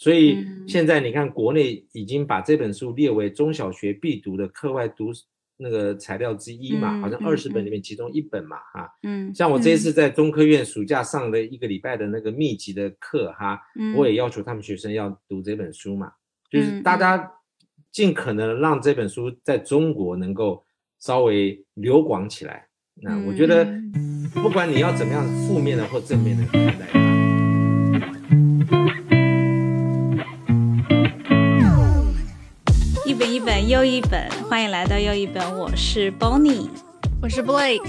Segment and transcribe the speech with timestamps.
[0.00, 5.12] 所以现在你看，国内已经把这本书列为中小学必读的课外读
[5.58, 13.60] 那个材料之一嘛，好像二十本里面其中一本嘛，哈，嗯，像我这一次在中科院暑假上的一个礼拜的那个密集的课，哈，
[13.94, 16.10] 我也要求他们学生要读这本书嘛，
[16.50, 17.30] 就是大家
[17.92, 20.64] 尽可能让这本书在中国能够
[20.98, 22.68] 稍微流广起来。
[23.02, 23.66] 那我觉得，
[24.32, 26.99] 不管你要怎么样负面的或正面的看待
[33.70, 35.56] 又一本，欢迎来到又一本。
[35.56, 36.68] 我是 Bonnie，
[37.22, 37.84] 我是 Blake，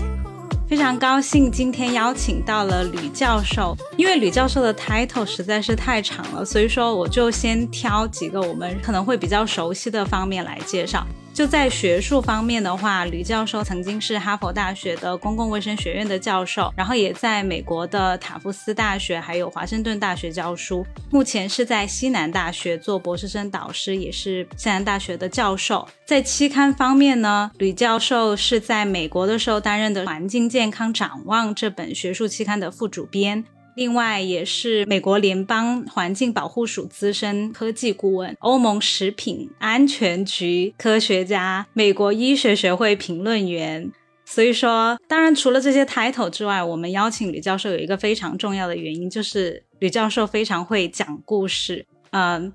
[0.70, 3.76] 非常高兴今天邀请到了吕教授。
[3.98, 11.04] 因为吕教授的 title 实在是太长了，所以说我就先挑几个我们可能会比较熟悉的方面来介绍。
[11.34, 20.85] 就在学术方面的话，吕教授曾经是哈佛大学的公共卫生学院的教授，然后也在美国的塔夫斯大学还有华盛顿大学教书。
[21.09, 25.87] 目前是在西南大学做博士生导师，也是西南大学的教授。
[26.05, 33.46] 在期刊方面呢，吕教授是在美国的时候担任的《环境健康展望》这本学术期刊的副主编。
[33.76, 43.92] 另外，也是美国联邦环境保护署资深科技顾问、欧盟食品安全局科学家、美国医学学会评论员。
[44.26, 51.86] 所以说，当然除了这些 title 之外，我们邀请吕教授有一个非常重要的原因，就是吕教授非常会讲故事。
[52.12, 52.52] 嗯，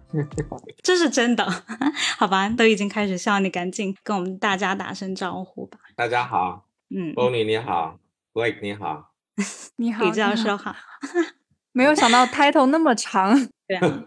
[0.82, 1.46] 这是真的。
[2.18, 5.78] 好吧，都已经开始笑，你赶紧跟我们大家打声招呼吧。
[5.94, 7.98] 大家好，嗯，Bonnie 你好
[8.32, 9.12] ，Blake 你好。
[9.76, 10.74] 你好，李教授好。
[11.72, 14.02] 没有想到 title 那么长， 对啊，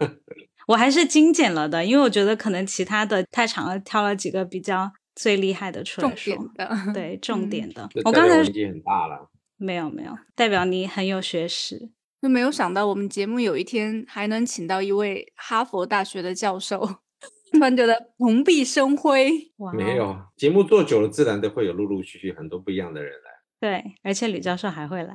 [0.66, 6.34] 我还是精简了的，因为我觉得可能其他的太长了，挑了几个比较最厉害的出来说。
[6.34, 7.88] 重点的，对，重点的。
[8.04, 9.30] 我刚才年纪很大了。
[9.56, 11.90] 没有没有，代表你很有学识。
[12.20, 16.80] 就没有想到我们节目有一天还能请到一位哈佛大学的教授，
[17.52, 19.30] 突然觉得蓬荜生辉。
[19.74, 23.29] 没有，节目做久了，自然都会有陆陆续续很多不一样的人来。
[23.60, 25.14] 对，而且吕教授还会来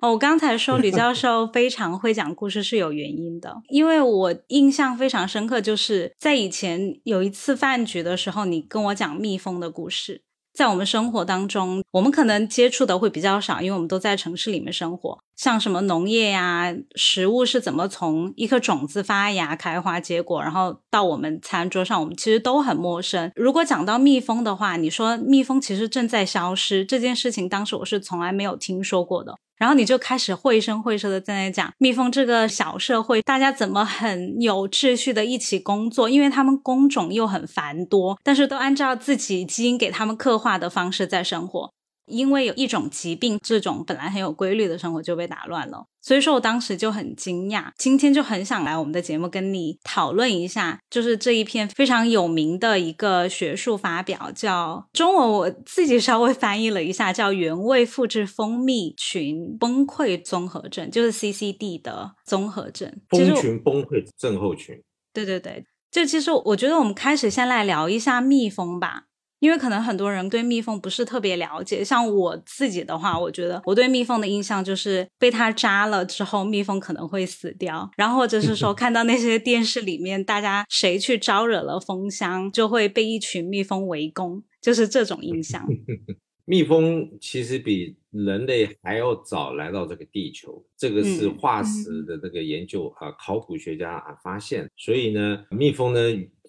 [0.00, 0.12] 哦。
[0.12, 10.22] 我刚才说吕教授非常会讲故事是有原因的，因为我印象非常深刻，就是在以前有一次饭局的时候，你跟我讲蜜蜂的故事。
[10.52, 15.18] 在我们生活当中，我们可能接触的会比较少，因为我们都在城市里面生活。
[15.36, 23.30] 像什么农业呀，食物是怎么从一颗种子发芽、开花、结果，然后到我们餐桌上，我们其实都很陌生。
[23.36, 29.36] 如果讲到蜜蜂的话，你说蜜蜂其实正在消失这件事情，当时我是从来没有听说过的。
[29.58, 41.72] 然后你就开始绘声绘色的在那讲蜜蜂这个小社会，大家怎么很有秩序的一起工作，因为他们工种又很繁多，但是都按照自己基因给他们刻画的方式在生活。
[42.06, 64.80] 因为有一种疾病，这种本来很有规律的生活就被打乱了，所以说我当时就很惊讶，今天就很想来我们的节目跟你讨论一下，就是这一篇非常有名的一个学术发表，叫中文我自己稍微翻译了一下，叫原位复制蜂蜜群崩溃综合症，就是 CCD 的综合症，蜂群崩溃症候群。
[65.12, 69.04] 对对对，就其实我觉得我们开始先来聊一下蜜蜂吧。
[69.40, 85.66] 因为可能很多人对蜜蜂不是特别了解，像我自己的话，我觉得我对蜜蜂的印象就是被它扎了之后，蜜蜂可能会死掉，然后或者是说 看到那些电视里面，大家谁去招惹了蜂箱，就会被一群蜜蜂围攻，就是这种印象。
[86.48, 96.00] 蜜蜂其实比人类还要早来到这个地球，这个是化石的这个研究啊，考古学家啊发现，所以呢，蜜蜂呢。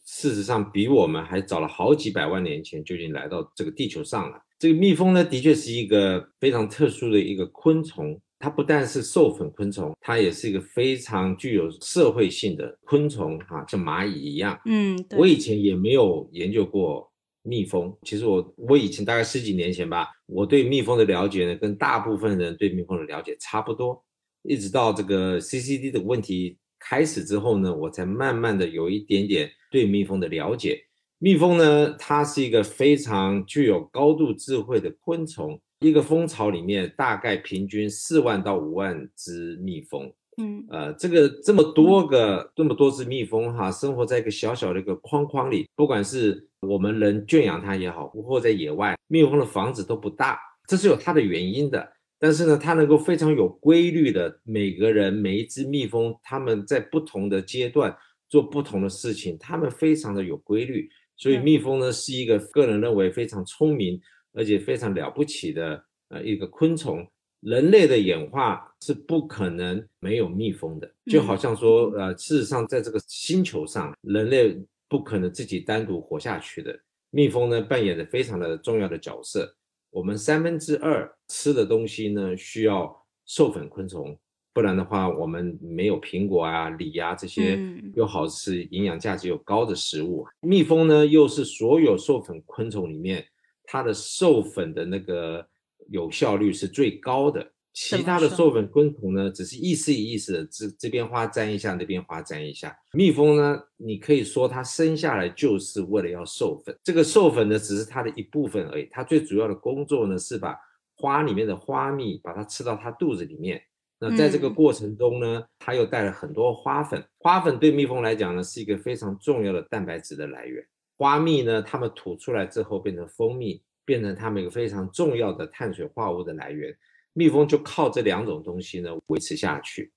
[0.07, 4.41] 事实上，比我们还早了好几百万年前就已经来到这个地球上了。
[4.57, 8.19] 这个蜜蜂呢，的确是一个非常特殊的一个昆虫。
[8.39, 14.57] 它不但是授粉昆虫，它也是一个非常具有社会性的昆虫哈，像蚂蚁一样。
[14.65, 17.93] 嗯，我以前也没有研究过蜜蜂。
[18.03, 24.05] 其实我我以前大概十几年前吧，我对蜜蜂的了解呢，跟大部分人对蜜蜂的了解差不多。
[24.43, 29.51] 一直到这个 CCD 的问题开始之后呢，我才慢慢的有一点点。
[29.71, 30.81] 对蜜蜂的了解，
[31.19, 35.59] 蜜蜂呢，它是一个非常具有高度智慧的昆虫。
[35.81, 40.11] 一个蜂巢里面大概平均四万到五万只蜜蜂，
[40.41, 51.87] 嗯，呃，这个这么多个这么多只蜜蜂哈，生活在一个小小的一个框框里，不管是我们人圈养它也好，或在野外，蜜蜂的房子都不大，这是有它的原因的。
[52.19, 57.95] 但是呢，它能够非常有规律的，每个人每一只蜜蜂，它们在不同的阶段。
[58.29, 63.99] 做不同的事情，它们非常的有规律，所以蜜蜂呢是一个个人认为非常聪明
[64.33, 67.05] 而且非常了不起的呃一个昆虫。
[67.41, 74.57] 人类的演化是不可能没有蜜蜂的，就好像说，呃，事实上在这个星球上，人类
[74.89, 76.77] 不可能自己单独活下去的。
[77.11, 79.55] 蜜蜂呢，扮演着非常的重要的角色。
[79.91, 84.17] 我们三分之二吃的东西呢，需要授粉昆虫，
[84.57, 87.59] 不然的话，我们没有苹果啊、梨啊这些
[87.93, 90.25] 又好吃、营养价值又高的食物。
[90.41, 93.23] 蜜蜂呢，又是所有授粉昆虫里面，
[93.65, 95.47] 它的授粉的那个
[95.89, 97.51] 有效率是最高的。
[97.71, 102.75] 其他的授粉昆虫呢，只是意思意思的，这这边花沾一下，那边花沾一下。
[102.93, 108.87] 蜜蜂呢，你可以说它生下来就是为了要授粉，这个授粉呢，只是它的一部分而已。
[108.89, 110.57] 它最主要的工作呢，是把
[110.95, 113.61] 花里面的花蜜把它吃到它肚子里面。
[113.99, 117.03] 那在这个过程中呢，它又带了很多花粉。
[117.17, 120.63] 花粉对蜜蜂来讲呢，是一个非常重要的蛋白质的来源。
[120.97, 126.75] 花蜜呢，它们吐出来之后变成蜂蜜，变成它们一个非常重要的碳水化合物的来源。
[127.13, 129.91] 蜜蜂就靠这两种东西呢维持下去，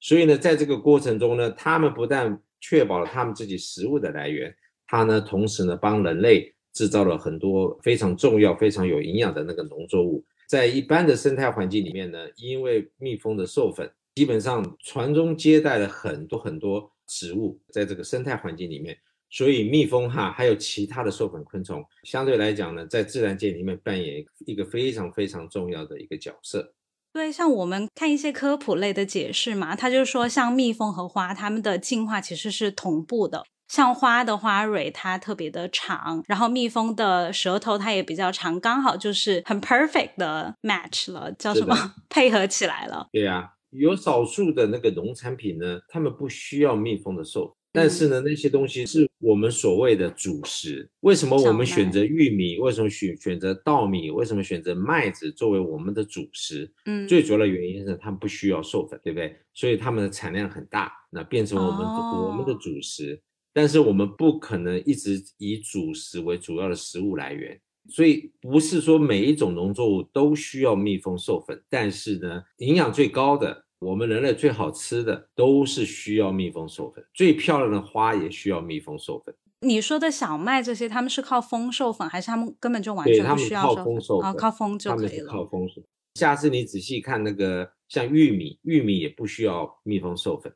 [0.00, 4.54] 所以呢，在这个过程中呢，它们不但确保了它们自己食物的来源，
[4.86, 10.24] 它呢，同时呢，帮人类制造了很多非常重要、非常有营养的那个农作物。
[10.48, 18.96] 在一般的生态环境里面呢，因为蜜蜂的授粉，基本上传宗接代了很多很多植物，在这个生态环境里面。
[19.30, 26.72] 所以蜜蜂哈，还有其他的授粉昆虫，相对来讲呢，在自然界里面扮演一个非常非常重要的一个角色。
[27.12, 33.44] 对，像我们看一些科普类的解释嘛，他就说，像蜜蜂和花，它们的进化其实是同步的。
[33.68, 41.74] 像花的花蕊它特别的长，然后蜜蜂的舌头它也比较长，刚好就是很 perfect 的 match 了，叫什么？
[42.08, 43.08] 配合起来了。
[43.12, 47.54] 对呀，有少数的那个农产品呢，他们不需要蜜蜂的授粉。
[47.76, 50.88] 但是呢，那些东西是我们所谓的主食。
[51.00, 52.56] 为什么我们选择玉米？
[52.56, 54.12] 为什么选选择稻米？
[54.12, 56.72] 为什么选择麦子作为我们的主食？
[56.86, 59.36] 嗯，最主要的原因是它们不需要授粉，对不对？
[59.52, 63.20] 所以它们的产量很大，那变成我们我们的主食。
[63.54, 67.58] 但是我们不可能一直以主食为主要的食物来源，
[67.88, 71.62] 所以不是说每一种农作物都需要蜜蜂授粉。
[71.70, 73.64] 但是呢，营养最高的。
[73.80, 79.34] 我们人类最好吃的都是需要蜜蜂授粉，最漂亮的花也需要蜜蜂授粉。
[79.60, 84.36] 你说的小麦这些，他们是靠风授粉，还是他们根本就完全不需要靠风授粉？
[84.36, 85.30] 靠风就可以了。
[85.30, 85.82] 靠风授。
[86.14, 90.54] 下次你仔细看那个像玉米，玉米也不需要蜜蜂授粉，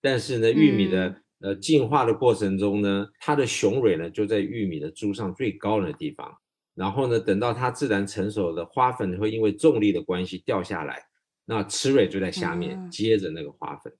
[0.00, 6.36] 但是呢，玉米的呃进化的过程中呢，它的雄蕊呢就在玉米的株上最高的地方，
[6.74, 11.04] 然后呢，等到它自然成熟的花粉会因为重力的关系掉下来。
[11.44, 13.90] 那雌蕊就在下面接着那个花粉，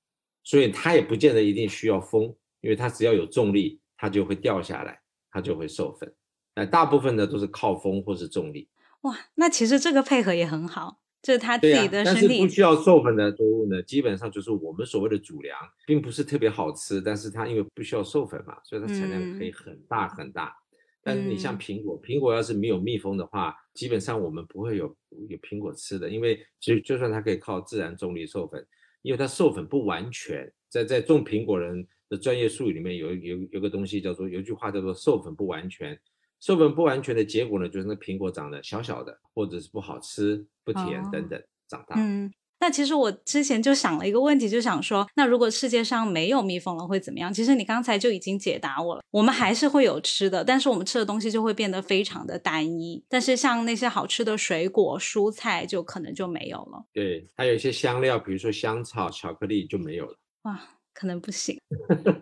[0.45, 2.25] 所以它也不见得一定需要风，
[2.61, 5.01] 因为它只要有重力，它就会掉下来，
[5.31, 6.15] 它就会授粉。
[6.55, 8.69] 那大部分呢都是靠风或是重力。
[9.03, 12.21] 哇，那其实这个配合也很好，就是它自己的身体。
[12.21, 20.55] 但是不需要授粉的作物呢，基本上就是我们所谓的主粮，并不是特别好吃，但是它因为不需要授粉嘛，所以它产量可以很大很大。
[21.01, 24.95] 但是你像苹果，苹果要是没有蜜蜂的话，基本上我们不会有
[25.29, 28.67] 有苹果吃的，因为就就算它可以靠自然重力授粉，
[29.03, 35.99] 因为它授粉不完全，在在种苹果人的专业术语里面有有有个东西叫做有句话叫做授粉不完全，
[36.41, 41.97] 授粉不完全的结果呢，就是那苹果长得小小的，或者是不好吃、不甜等等长大。
[41.99, 47.33] 嗯那其实我之前就想了一个问题，就想说，那如果世界上没有蜜蜂了会怎么样？
[47.33, 53.01] 其实你刚才就已经解答我了，我们还是会有吃的，但是我们吃的东西就会变得非常的单一。
[53.09, 56.85] 但是像那些好吃的水果、蔬菜，就可能就没有了。
[56.93, 60.17] 对，还有一些香料，比如说香草、巧克力就没有了。
[60.43, 60.61] 哇，
[60.93, 61.57] 可能不行。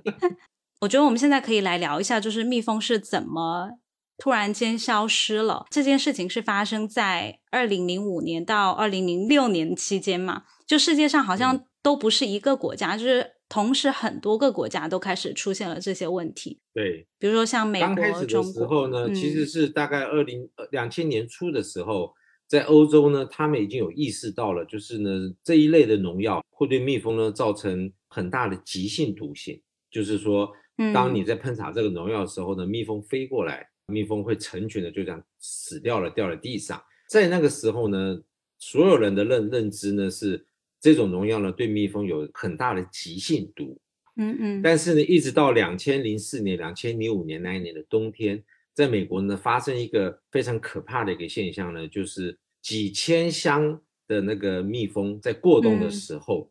[0.83, 3.79] 我觉得我们现在可以来聊一下，就是蜜蜂是怎么。
[4.19, 10.45] 突然间消失了，这件事情是发生在二零零五年到二零零六年期间嘛？
[10.67, 16.61] 就世界上好像都不是一个国家，就是同时很多个国家都开始出现了这些问题。
[16.73, 22.15] 对，比如说像美国、刚开始的时候呢，其实是大概二零两千年初的时候，
[22.49, 25.11] 在欧洲呢，他们已经有意识到了，就是呢
[25.45, 30.51] 这一类的农药会对蜜蜂呢造成很大的急性毒性，就是说，
[30.93, 33.69] 当你在喷洒这个农药的时候呢，蜜蜂飞过来。
[33.87, 36.83] 蜜蜂会成群的就这样死掉了，掉在地上。
[37.09, 38.21] 在那个时候呢，
[38.59, 40.45] 所有人的认认知呢是
[40.81, 43.81] 这种农药呢对蜜蜂有很大的急性毒。
[44.17, 44.63] 嗯嗯。
[44.63, 48.43] 但是呢，一直到两千零四年、两千零五年那一年的冬天，
[48.75, 56.51] 在美国呢发生一个非常可怕的一个现象呢，就是几千箱的那个蜜蜂在过冬的时候，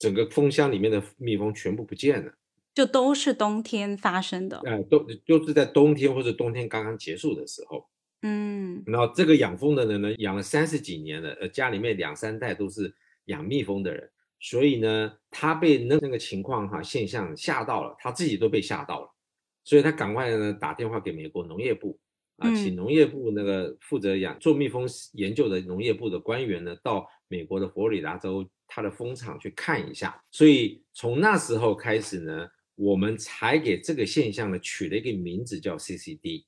[0.00, 2.32] 整个蜂箱里面的蜜蜂全部不见了。
[2.74, 7.88] 就都是冬天发生的，呃，都都是在冬天或者冬天刚刚结束的时候，
[8.22, 12.92] 嗯，然后这个养蜂的人呢，养了三十几年了，呃，家里面两三代都是
[13.26, 19.14] 养蜜蜂的人，所以呢，他被那那个情况哈现象吓到了，他自己都被吓到了，
[19.62, 21.96] 所以他赶快呢打电话给美国农业部
[22.38, 30.20] 啊，请农业部那个负责养做蜜蜂研究的农业部的官员呢，到美国的佛罗里达州他的蜂场去看一下。
[30.32, 36.44] 所以从那时候开始呢，我们才给这个现象呢取了一个名字叫 CCD。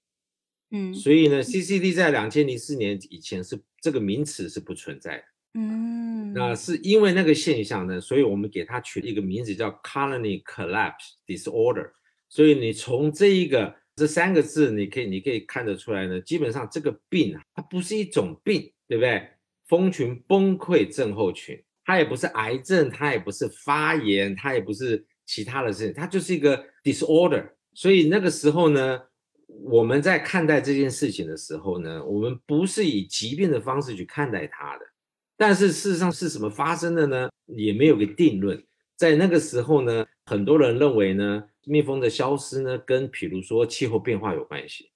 [0.71, 5.25] 嗯，所以呢，CCD 在两千零四年以前是这个名词是不存在的。
[5.55, 11.93] 嗯，那是因为那个现象呢，所以我们给它取了一个名字叫 Colony Collapse Disorder。
[12.29, 19.29] 所以你从这一个这三个字，你可以你可以看得出来呢，基本上这个病啊，它不是一种病，对不对？
[19.67, 27.51] 蜂群崩溃症候群，它也不是癌症，它也不是发炎，它也不是其他的事情，它就是一个 disorder。
[27.75, 29.01] 所以那个时候呢。
[29.63, 34.85] 我们在看待这件事情的时候呢，我们不是以疾病的方式去看待它的，
[35.37, 37.31] 但是事实上是什么发生的呢？
[37.47, 38.63] 也没有个定论。
[38.97, 44.91] 在那个时候呢，很多人认为呢，蜜蜂的消失呢，跟比如说气候变化有关系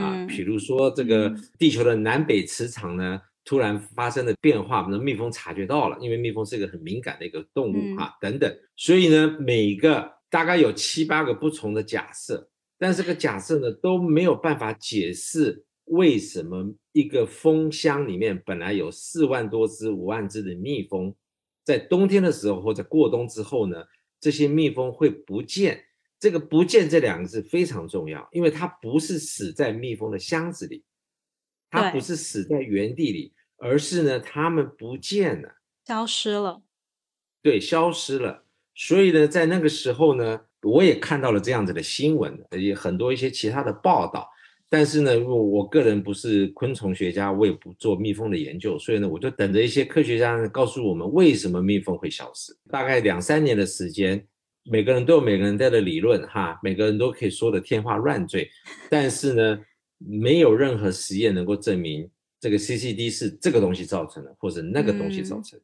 [0.00, 8.54] 啊，比如说这个地球的南北磁场呢，突然发生的变化，那蜜蜂察觉到了，因为蜜蜂是一个很敏感的一个动物啊，等等。
[8.76, 12.50] 所以呢，每个大概有七八个不同的假设。
[12.76, 21.14] 但这个假设呢都没有办法解释为什么一个蜂箱里面本来有四万多只、五万只的蜜蜂，
[21.64, 23.82] 在冬天的时候或者过冬之后呢，
[24.20, 25.86] 这些蜜蜂会不见。
[26.20, 30.84] 这个“不见”这两个字非常重要，因为它不是死在蜜蜂的箱子里，
[31.70, 36.62] 它不是死在原地里，而是呢，他们不见了，消失了。
[37.42, 38.44] 对，消失了。
[38.74, 40.40] 所以呢，在那个时候呢。
[40.62, 44.28] 我也看到了这样子的新闻，也很多一些其他的报道，
[44.68, 52.52] 但是呢，我我个人不是昆虫学家，我也不做蜜蜂的研究，所以呢，我就等着一些科学家告诉我们为什么蜜蜂会消失。
[52.68, 54.26] 大概两三年的时间，
[54.64, 58.50] 每个人都有每个人的理论，哈，每个人都可以说的天花乱坠，
[58.90, 59.60] 但是呢，
[59.98, 62.10] 没有任何实验能够证明
[62.40, 65.58] 这个 CCD 是这个东西造成的，或者那个东西造成。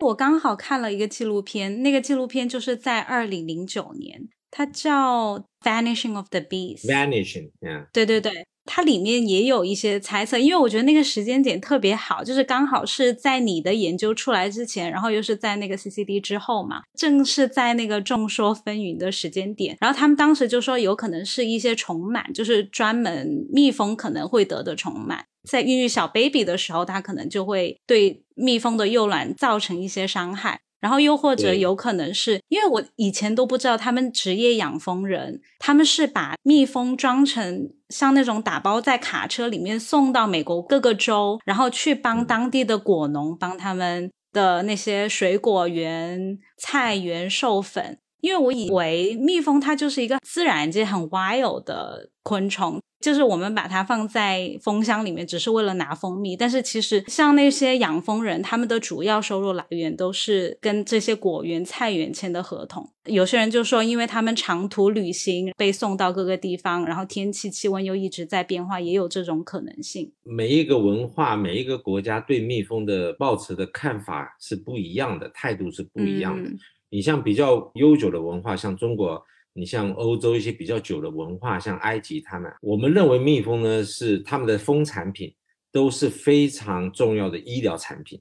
[0.00, 4.28] 我刚好看了一个纪录片，那个纪录片就是在二零零九年。
[4.50, 7.50] 它叫《Vanishing of the Bees》，Vanishing，
[7.92, 8.32] 对对对，
[8.64, 19.76] 它里面也有一些猜测，因为我觉得那个时间点特别好，就是刚好是在你的研究出来之前，然后又是在那个 CCD 之后嘛，正是在那个众说纷纭的时间点。
[19.80, 30.60] 然后他们当时就说，有可能是一些虫螨，就是专门蜜蜂可能会得的虫螨，在孕育小 baby 的时候，它可能就会对蜜蜂的幼卵造成一些伤害。
[30.80, 47.98] 然后又或者有可能是因为我以前都不知道，他们职业养蜂人，他们是把蜜蜂装成像那种打包在卡车里面送到美国各个州，然后去帮当地的果农帮他们的那些水果园、菜园授粉。
[48.20, 52.80] 因为我以为蜜蜂它就是一个自然界很 wild 的昆虫。
[53.00, 56.36] 就是我们把它放在蜂箱里面，只是为了拿蜂蜜。
[56.36, 62.92] 但是其实像那些养蜂人，他们的主要收入来源都是跟这些果园、菜园签的合同。
[63.04, 70.12] 有些人就说，因为他们长途旅行被送到各个地方，然后天气气温又一直在变化，也有这种可能性。
[70.24, 76.50] 每一个文化、每一个国家对蜜蜂的抱持的看法是不一样的，态度是不一样的。
[76.90, 79.22] 你像比较悠久的文化，像中国。
[79.54, 85.34] 你像欧洲一些比较久的文化，像埃及，他们我们认为蜜蜂呢是他们的蜂产品
[85.72, 88.20] 都是非常重要的医疗产品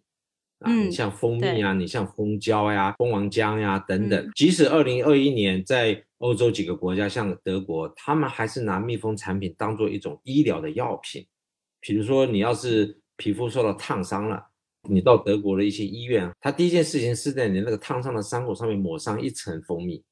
[0.61, 0.73] 啊。
[0.73, 4.31] 你像蜂蜜啊，你像蜂胶呀、蜂王浆呀等等。
[4.33, 11.23] 即使二零二一年在欧洲几个国家，像德国，他们还是拿蜜蜂产品当做一种医疗的药品。
[11.79, 14.43] 比如说，你要是皮肤受到烫伤了，
[14.89, 20.03] 你到德国的一些医院，他第一件事情是在你那个烫伤的伤口上面抹上一层蜂蜜。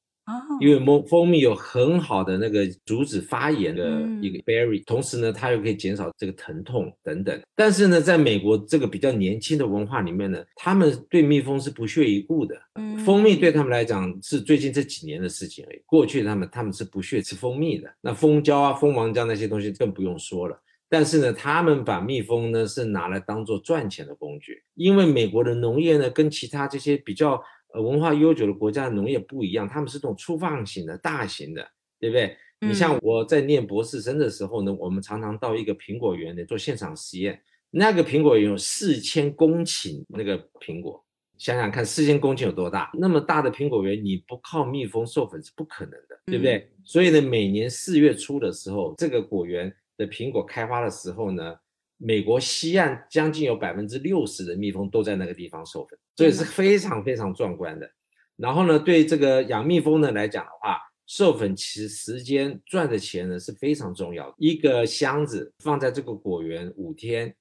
[0.60, 7.40] 因为蜂蜂蜜有很好的那个阻止发炎的一个 berry，同时呢，它又可以减少这个疼痛等等。
[7.54, 12.56] 但是呢，在美国这个比较年轻的文化里面呢，他们对蜜蜂是不屑一顾的。
[13.04, 15.80] 蜂蜜对他们来讲是最近这几年的事情而已。
[15.86, 17.88] 过去他们他们是不屑吃蜂蜜的。
[18.00, 20.60] 那蜂胶啊、蜂王浆那些东西更不用说了。
[20.88, 27.82] 但是呢，他们把蜜蜂呢是拿来当做赚钱的工具，因为美国的农业呢跟其他这些比较呃。
[27.82, 31.66] 文化悠久的国家的农业不一样，他们是这种粗放型的、大型的，
[32.00, 32.36] 对不对？
[32.60, 37.38] 你像我在念博士生的时候呢，我们常常到一个苹果园里做现场实验。
[37.70, 41.04] 那个苹果园有四千公顷，那个苹果，
[41.36, 42.90] 想想看，四千公顷有多大？
[42.94, 46.70] 那么大的苹果园，你不靠蜜蜂授粉是不可能的，对不对？
[46.82, 51.56] 所以呢，每年四月初的时候，这个果园的苹果开花的时候呢，
[51.96, 57.90] 美国西岸将近有百分之六十的蜜蜂都在那个地方授粉，所以是非常非常壮观的。
[58.36, 64.34] 然后呢，对这个养蜜蜂呢来讲的话，授粉其时间赚的钱呢是非常重要的。
[64.38, 67.34] 一个箱子放在这个果园五天，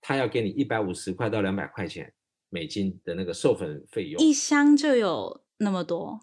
[0.00, 2.12] 他要给你一百五十块到两百块钱
[2.50, 4.22] 美金的那个授粉费用。
[4.22, 6.20] 一箱就有那么多？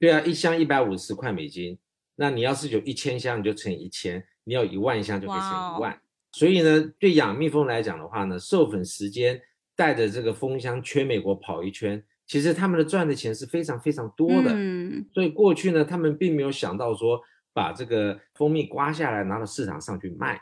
[0.00, 1.78] 对啊，一箱一百五十块美金。
[2.16, 6.00] 那你要是有一千箱，你就乘以一千；你要一万箱，就可以乘一万。
[6.32, 9.40] 所以呢，对养蜜蜂来讲的话呢，授粉时间
[9.74, 14.52] 带着这个蜂箱全美国跑一圈，其实他们的赚的钱是非常非常多的。
[14.54, 17.20] 嗯，所以过去呢，他们并没有想到说
[17.52, 20.40] 把这个蜂蜜刮下来拿到市场上去卖，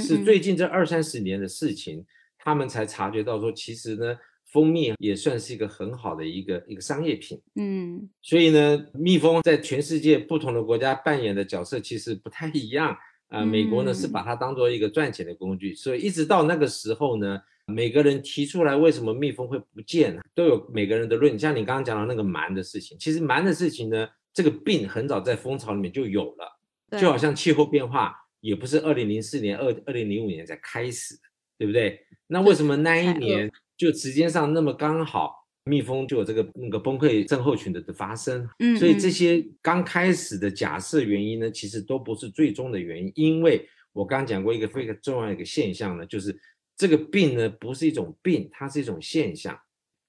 [0.00, 2.04] 是最近这二三十年的事情，
[2.38, 4.16] 他们才察觉到说，其实呢。
[4.50, 12.96] 蜂蜜也算是一个很好的一个一个商业品，嗯，所以呢，蜜蜂在全世界不同的国家扮演的角色其实不太一样
[13.28, 13.44] 啊。
[13.44, 21.38] 美国呢是把它当做一个赚钱的工具，所以一直到那个时候呢，每个人提出来为什么蜜蜂会不见，都有每个人的论。
[21.38, 31.14] 像你刚刚讲的那个螨的事情，其实螨的事情呢，这个病很早在蜂巢里面就有了，就好像气候变化也不是二零零四年、二二零零五年才开始，
[31.56, 32.00] 对不对？
[32.26, 33.50] 那为什么那一年？
[33.78, 35.37] 就时间上那么刚好，
[35.68, 46.36] 蜜蜂就有这个那个崩溃症候群的的发生，嗯，所以这些刚开始的假设原因呢，其实都不是最终的原因，因为我刚刚讲过一个非常重要的一个现象呢，就是
[46.76, 49.58] 这个病呢不是一种病，它是一种现象，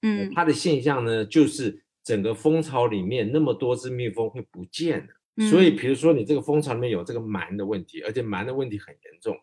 [0.01, 9.37] 嗯，它的现象呢就是整个蜂巢里面那么多只蜜蜂会不见了，所以比如说你这个蜂巢里面有这个螨的问题，而且螨的问题很严重，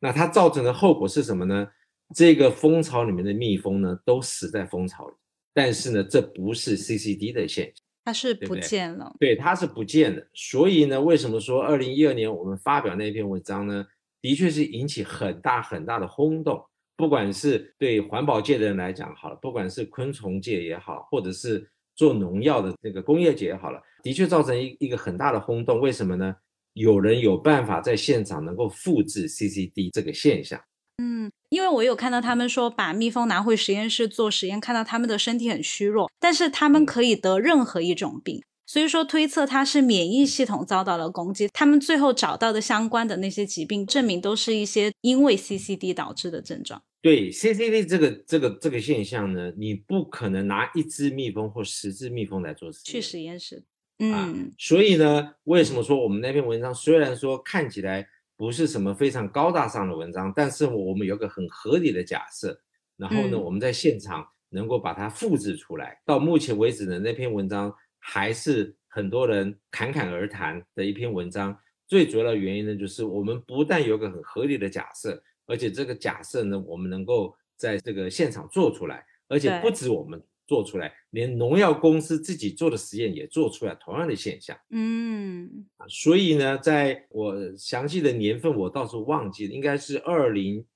[0.00, 1.68] 那它造成的后果是什么呢？
[2.12, 5.14] 这个蜂巢里面的蜜蜂呢，都死在蜂巢里，
[5.52, 10.26] 但是呢，这不是 CCD 的现象，它是不见了，对，它是不见的。
[10.34, 13.86] 所以呢，为什么说二零一二年我们发表那篇文章呢？
[14.22, 16.62] 的确是引起很大很大的轰动，
[16.96, 25.80] 不管是对环保界的人来讲好了，不管是昆虫界也好，或者是做农药的那个工业界也好了，的确造成一一个很大的轰动。
[25.80, 26.36] 为什么呢？
[26.74, 30.60] 有人有办法在现场能够复制 CCD 这个现象。
[31.02, 41.48] 嗯，因为我有看到他们说把蜜蜂拿回实验室做实验，看到他们的身体很虚弱，但是他们可以得任何一种病，所以说推测它是免疫系统遭到了攻击。
[41.54, 46.82] 他们最后找到的相关的那些疾病，证明都是一些因为 CCD 导致的症状。
[47.00, 53.64] 对 CCD 这个这个这个现象呢，你不可能拿一只蜜蜂或十只蜜蜂来做实验，去实验室。
[54.00, 58.06] 嗯，所以呢，为什么说我们那篇文章虽然说看起来。
[58.40, 62.58] 不是什么非常高大上的文章，但是我们有个很合理的假设，
[62.96, 66.00] 然后呢，我们在现场能够把它复制出来。
[66.06, 71.54] 到目前为止呢，那篇文章还是很多人侃侃而谈的一篇文章。
[71.86, 80.18] 最主要的原因呢，就是我们不但有个很合理的假设，而且这个假设呢，我们能够在这个现场做出来，而且不止我们。
[80.50, 84.58] 做出来，连农药公司自己做的实验也做出来同样的现象。
[84.70, 90.66] 嗯，所以呢，在我详细的年份我倒是忘记了，应该是二零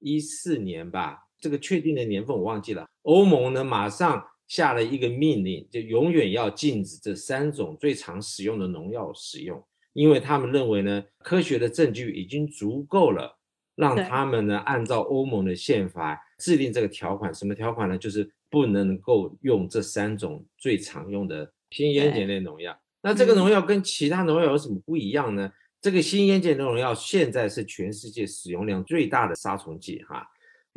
[0.00, 1.16] 一四年吧。
[1.40, 2.86] 这个确定的年份我忘记了。
[3.04, 9.64] 欧盟呢，马上下了一个命令，就永远要禁止这三种最常使用的农药使用，
[9.94, 13.38] 因为他们认为呢，科学的证据已经足够了，
[13.76, 17.32] 让他们呢按照欧盟的宪法制定这个条款。
[17.32, 17.96] 什么条款呢？
[17.96, 18.30] 就是。
[18.52, 22.78] 不能够用这三种最常用的新烟碱类农药。
[23.00, 25.50] 那这个农药跟其他农药有什么不一样呢？
[25.80, 30.24] 这个新烟碱类农药现在是全世界使用量最大的杀虫剂哈。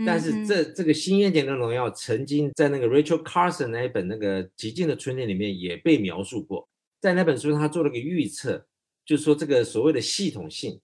[0.05, 6.67] 但是这这个新烟碱类农药曾经在那个 Rachel Carson 那一本那个《极尽的春天》里面也被描述过。
[7.01, 8.65] 在那本书他做了个预测，
[9.05, 10.79] 就是说这个所谓的系统性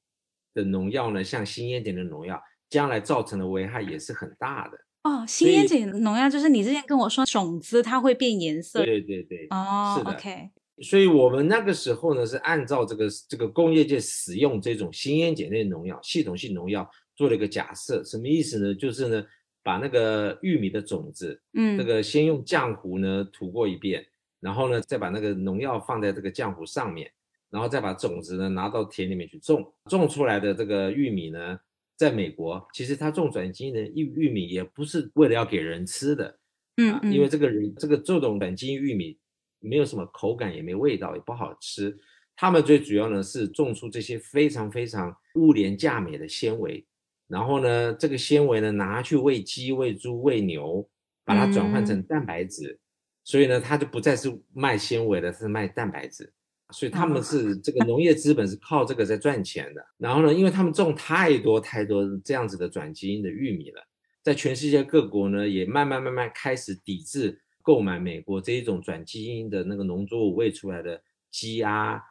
[0.53, 4.77] 的农药呢，像新烟碱的农药，将来造成的危害也是很大的。
[5.03, 10.49] 哦，新烟碱农药就是你之前跟我说种子它会变颜色，对对对，哦，是的，OK。
[10.83, 18.75] 所以我们那个时候呢是按照这个这个工业界使用这种新烟碱类农药、系统性农药做了一个假设，什么意思呢？
[18.75, 19.23] 就是呢
[19.63, 24.05] 把那个玉米的种子，嗯，那个先用浆糊呢涂过一遍，
[24.39, 27.11] 然后呢再把那个农药放在这个浆糊上面，
[27.49, 31.59] 然后再把种子呢拿到田里面去种，种出来的这个玉米呢。
[32.01, 36.39] 在美国，其实他种转基因的玉玉米也不是为了要给人吃的，
[36.77, 39.19] 嗯，因为这个人这个这种转基因玉米
[39.59, 41.95] 没有什么口感，也没味道，也不好吃。
[42.35, 46.83] 他们最主要呢是种出这些非常非常物廉价美的纤维，
[47.27, 50.89] 然后呢，这个纤维呢拿去喂鸡、喂猪、喂牛，
[51.23, 52.79] 把它转换成蛋白质，
[53.23, 56.33] 所以呢，它就不再是卖纤维的，是卖蛋白质。
[56.71, 59.85] 所以他们是这个农业资本是靠这个在赚钱的。
[59.97, 63.81] 然后呢，因为他们种太多太多这样子的转基因的玉米了，
[64.23, 72.01] 在全世界各国呢，也慢慢慢慢开始抵制购买美国这一种转基因的那个农作物喂出来的鸡啊、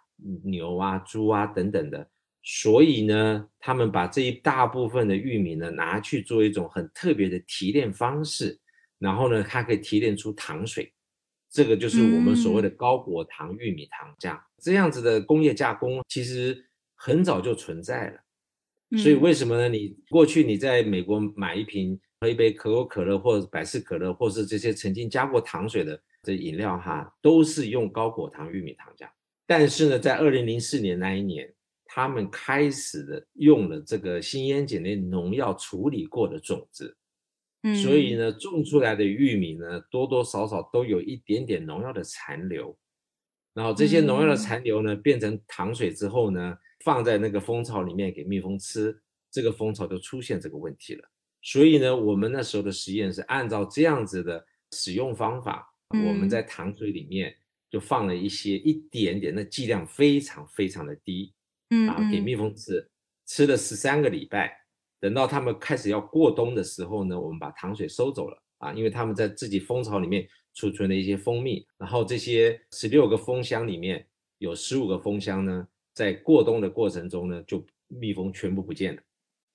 [0.44, 2.08] 牛啊、猪啊等等的。
[2.42, 8.58] 所以呢，他们把这一大部分的玉米呢拿去做一种很特别的提炼方式，
[8.98, 10.90] 然后呢，它可以提炼出糖水，
[11.50, 14.40] 这个就是我们所谓的高果糖玉米糖浆。
[14.62, 18.98] 这样子的工业加工其实很早就存在了。
[18.98, 19.68] 所以为什么呢？
[19.68, 29.08] 你过去你在美国买一瓶喝一杯可口可乐或者百事可乐，或是这些曾经加过糖水的这饮料哈，都是用高果糖玉米糖浆。
[29.46, 31.52] 但是呢，在二零零四年那一年。
[31.92, 36.96] 他们开始的用了这个新烟碱类农药处理过的种子，
[37.62, 42.76] 嗯，所以呢，种出来的玉米呢，多多少少都有一点点农药的残留。
[43.52, 51.08] 然后这些农药的残留呢，变成糖水之后呢，放在那个蜂巢里面给蜜蜂吃，这个蜂巢就出现这个问题了。
[51.42, 57.36] 所以呢，我们那时候的实验是按照这样子的使用方法，我们在糖水里面
[57.70, 61.34] 就放了一些一点点，那剂量非常非常的低。
[61.68, 62.88] 然后给蜜蜂吃，
[63.26, 64.52] 吃了十三个礼拜，
[65.00, 74.06] 等到它们开始要过冬的时候呢，我们把糖水收走了啊，因为它们在自己蜂巢里面储存了一些蜂蜜，然后这些十六个蜂箱里面
[74.38, 79.02] 有十五个蜂箱呢，在过冬的过程中呢，就蜜蜂全部不见了，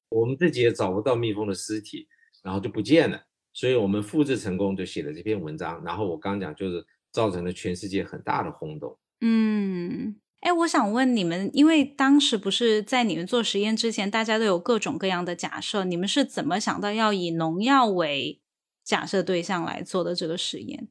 [0.10, 2.08] 我们自己也找不到蜜蜂的尸体，
[2.41, 10.15] 然后就不见了，所以我们复制成功，就写了这篇文章，然后我刚讲就是造成了全世界很大的轰动，嗯。
[10.45, 18.39] 哎，我想问你们，因为当时不是在你们做实验之前，大家都有各种各样的假设，你们是怎么想到要以农药为
[18.84, 20.88] 假设对象来做的这个实验？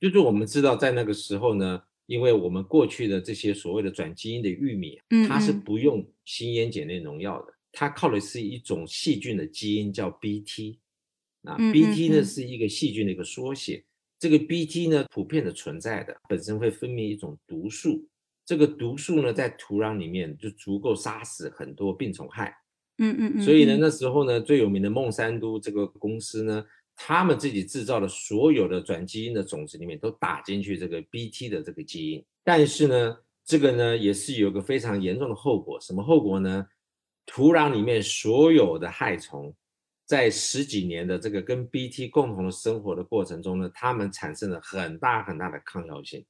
[0.00, 10.78] 就是我们知道，在那个时候呢，因为我们过去的这些所谓的转基因的玉米，它是不用新烟碱类农药的，它靠的是一种细菌的基因叫 Bt，
[11.44, 13.84] 啊，Bt 呢是一个细菌的一个缩写，
[14.18, 18.04] 这个 Bt 呢普遍的存在的，本身会分泌一种毒素。
[18.46, 22.56] 这个毒素呢，在土壤里面就足够杀死很多病虫害。
[22.98, 23.42] 嗯嗯嗯。
[23.42, 32.24] 所以呢，那时候呢，最有名的孟山都这个公司呢，他们自己制造的所有的转基因的种子里面都打进去这个 Bt 的这个基因。
[32.44, 35.80] 但是呢，这个呢也是有个非常严重的后果。
[35.80, 36.66] 什么后果呢？
[37.26, 39.52] 土壤里面所有的害虫，
[40.04, 46.24] 在十几年的这个跟 Bt 共同的生活的过程中呢，它们产生了很大很大的抗药性。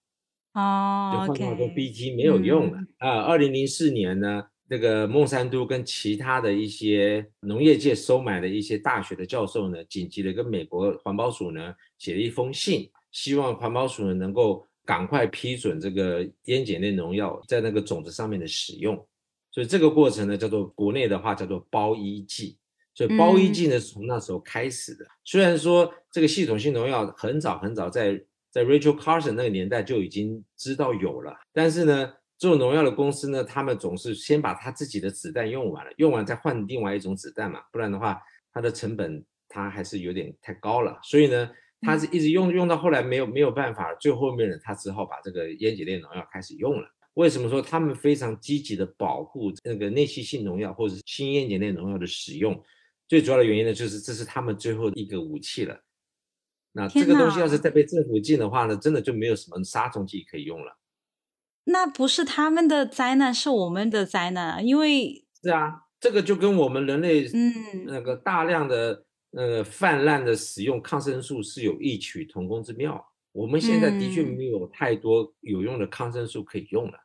[0.56, 3.20] 哦，就换句话说，BT 没有用了啊。
[3.20, 18.96] 二零零四年呢，那个孟山都跟其他的一些农业界收买的一些大学的教授呢，紧急的跟美国环保署呢写了一封信，希望环保署呢能够赶快批准这个烟碱类农药在那个种子上面的使用。
[19.50, 22.56] 所以这个过程呢，叫做国内的话叫做包衣剂。
[22.94, 25.04] 所以包衣剂呢是从那时候开始的。
[25.22, 28.18] 虽然说这个系统性农药很早很早在
[28.56, 38.18] 在 Rachel Carson 那个年代就已经知道有了，但是呢，做农药的公司呢，他们总是先把他自己的子弹用完了，用完再换另外一种子弹嘛，不然的话，
[38.54, 40.98] 它的成本它还是有点太高了。
[41.02, 41.50] 所以呢，
[41.82, 46.88] 他是一直用用到后来没有没有办法，最后面呢，他只好把这个烟碱类农药开始用了。
[47.12, 52.58] 为什么说他们非常积极的保护那个内吸性农药或者是新烟碱类农药的使用？
[53.06, 55.78] 最主要的原因呢，就是这是他们最后的一个武器了。
[56.76, 60.76] 那这个东西要是再被政府禁的话呢，真的就没有什么杀虫剂可以用了。
[61.64, 64.64] 那不是他们的灾难，是我们的灾难。
[64.64, 73.02] 因为是啊，这个就跟我们人类嗯那个大量的呃泛滥的使用抗生素是有异曲同工之妙。
[73.32, 76.98] 我们现在的确没有太多有用的抗生素可以用了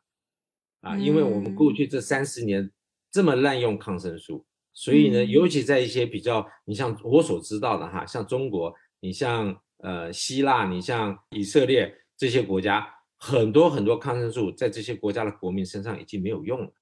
[0.82, 2.70] 啊，因为我们过去这三十年
[3.10, 8.74] 这么滥用抗生素，所以呢，尤其在一些比较你像我所知道的哈，像中国。
[9.02, 12.88] 你像呃希腊，你像以色列这些国家，
[13.18, 16.72] 很多很多抗生素在这些国家的国民身上已经没有用了，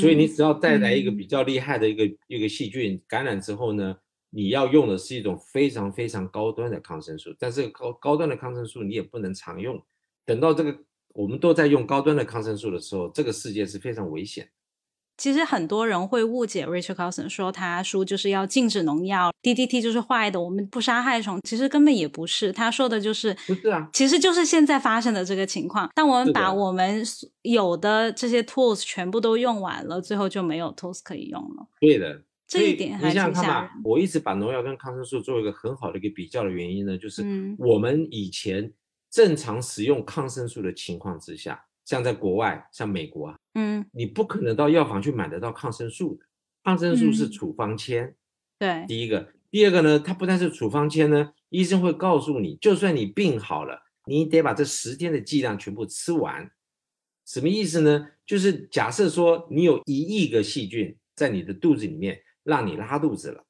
[0.00, 1.26] 所以你只要带来一个比。
[1.26, 3.98] 较厉害的一个一个细菌感染之后呢，
[4.30, 9.78] 你要用的是一种非常非常高端的抗生素，但是高高端的抗生素你也不能常用，
[10.24, 10.74] 等到这个
[11.08, 14.50] 我们都在用高端的抗生素的时候，这个世界是非常危险。
[15.18, 21.40] 其实很多人会误解 Richard Carson 说他说就是要禁止农药，DDT 就是坏的，我们不杀害虫。
[21.42, 25.90] 其实根本也不是，他说的就是不是啊，其实就是现在发生的这个情况。
[25.94, 27.02] 当我们把我们
[27.42, 31.66] 有的这些 tools 全部都用完了，最后就没有 tools 可以用了。
[31.80, 33.70] 对的，这一点还挺吓人。
[33.82, 37.24] 我一直把农药跟抗生素做一个很好的一个比较的原因呢，就是
[37.58, 38.72] 我们以前
[39.10, 41.64] 正常使用抗生素的情况之下。
[41.84, 46.24] 像在国外，像美国啊，嗯，你不可能到药房去买得到抗生素的，
[46.62, 48.14] 抗生素是处方签。
[48.56, 56.48] 对，第一个，第二个呢，它不但是处方签呢，医生会告诉你，就算你病好了，你得把这十天的剂量全部吃完。
[57.26, 58.10] 什么意思呢？
[58.24, 63.44] 就是假设说你有一亿个细菌在你的肚子里面，让你拉肚子了，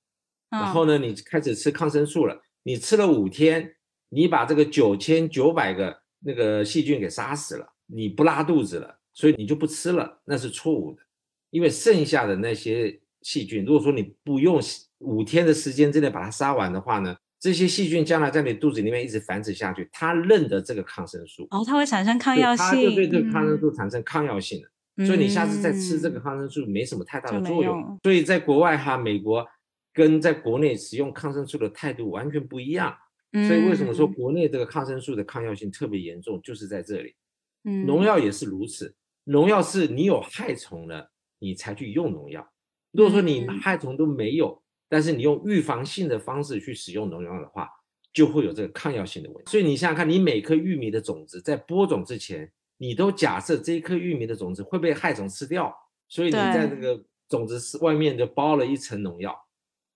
[0.49, 3.77] 然后呢，你开始吃抗生素了，你吃了五天，
[4.09, 11.03] 你把这个九千九百个那个细菌给杀死了，你不拉肚子了，所以你就不吃了，那是错误的，
[11.51, 14.61] 因为剩下的那些细菌，如果说你不用
[14.99, 17.17] 五天的时间之内把它杀完的话呢？
[17.41, 25.05] 这些细菌将来在你肚子里面一直繁殖下去，它认得这个抗生素，哦，它会产生抗药性，它就对这个抗生素产生抗药性了。
[25.05, 27.99] 所以你下次再吃这个抗生素没什么太大的作用。
[28.05, 29.45] 所以在国外哈，美国
[29.93, 32.97] 跟在国内使用抗生素的态度完全不一样。
[33.33, 37.17] 所以为什么说国内这个抗生素的抗药性特别严重，就是在这里。
[37.65, 38.95] 嗯，农药也是如此。
[39.29, 42.49] 农药是你有害虫了，你才去用农药。
[42.91, 44.63] 如果说你害虫都没有。
[44.91, 47.69] 但是你用预防性的方式去使用农药的话，
[48.11, 49.51] 就会有这个抗药性的问题。
[49.51, 55.71] 所以你想想看，你每颗玉米的种子在播种之前，你都假设这一颗玉米的种子会被害虫吃掉，
[56.09, 59.39] 所以你在这个种子是外面就包了一层农药，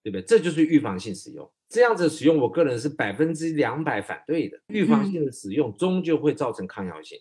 [0.02, 0.22] 对不对？
[0.26, 1.50] 这就是预防性使用。
[1.70, 4.60] 这样子使用，我个人是百分之两百反对的。
[4.66, 7.18] 预防性的使用终究会造成抗药性。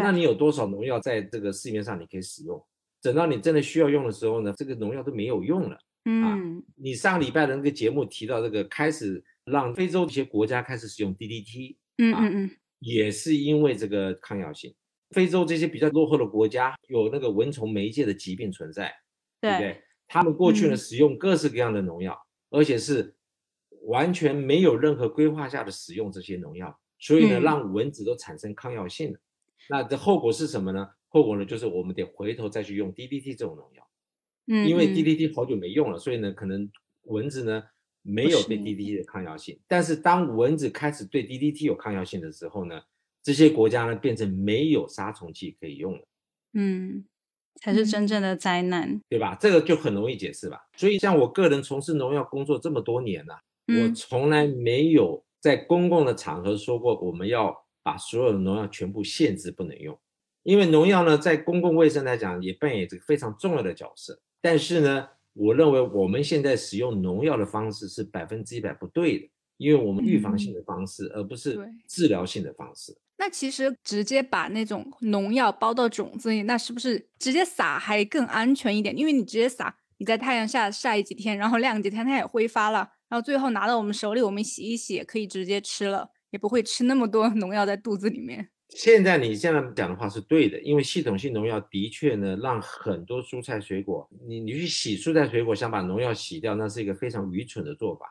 [0.00, 2.64] 那你有多少农药在这个市面上你可以使用？
[3.02, 5.78] 等到你真的需要用的时候呢，这个农药都没有用了。
[6.04, 14.74] 嗯，你上礼拜的那个节目提到这个，开始让非洲一些国家开始使用 DDT，嗯嗯嗯，也是因为这个抗药性。
[15.10, 18.92] 非洲这些比较落后的国家有那个蚊虫媒介的疾病存在，
[19.40, 19.82] 对不对？
[20.08, 22.18] 他们过去呢使用各式各样的农药，
[22.50, 23.14] 而且是
[23.82, 29.18] 完全没有任何规划下的使用这些农药，所以呢让蚊子都产生抗药性了。
[29.68, 30.88] 那这后果是什么呢？
[31.08, 33.86] 后果呢就是我们得回头再去用 DDT 这种农药。
[34.46, 36.70] 嗯，因为 DDT 好久没用了，所以呢，可能
[37.04, 37.62] 蚊子呢
[38.02, 39.60] 没有对 DDT 的抗药性。
[39.68, 42.80] 但是当蚊子开始对 DDT 有抗药性的时候呢，
[43.22, 46.04] 这些国家呢变成没有杀虫剂可以用了。
[46.54, 47.04] 嗯，
[47.60, 49.36] 才是真正的灾难，对吧？
[49.40, 50.58] 这个就很容易解释吧。
[50.76, 59.98] 所以像我个人从事农药工作这么多年了，我从来没有在公共的场合说过我们要把所有的农药全部限制不能用，
[60.42, 64.20] 因为农药呢在公共卫生来讲也扮演这个非常重要的角色。
[64.40, 72.96] 但是呢，我认为我们现在使用农药的方式是百分之一百不对的，因为我们预防性的方式，而不是治疗性的方式。
[73.18, 78.96] 那其实直接把那种农药包到种子里，那是不是直接撒还更安全一点？
[78.98, 88.48] 因为你直接撒，你在太阳下晒几天，然后晾几天，它也挥发了，然后最后拿到我们手里，我们洗一洗也可以直接吃了，也不会吃那么多农药在肚子里面。
[88.70, 98.06] 现在你这样讲的话是对的，因为系统性农药的确呢，让很多蔬菜水果，你你去洗蔬菜水果，想把农药洗掉，那是一个非常愚蠢的做法，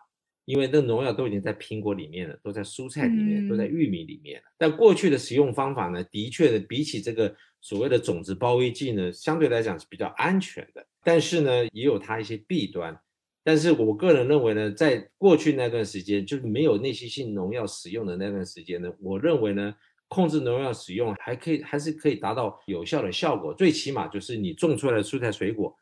[0.45, 4.45] 因为那农药都已经在苹果里面了，都在蔬菜里面，都在玉米里面了。
[4.55, 12.95] 但过去的使用方法呢，的确的比起这个所谓的种子包围剂呢，相对来讲是比较安全的，但是呢，也有它一些弊端。
[13.43, 19.73] 但是我个人认为呢，在过去那段时间，就是没有内吸性农药使用的那段时间呢，我认为呢。
[20.13, 23.53] 控制农药使用还可以，还是可以达到有效的效果。
[23.53, 25.73] 最起码就是你种出来的蔬菜水果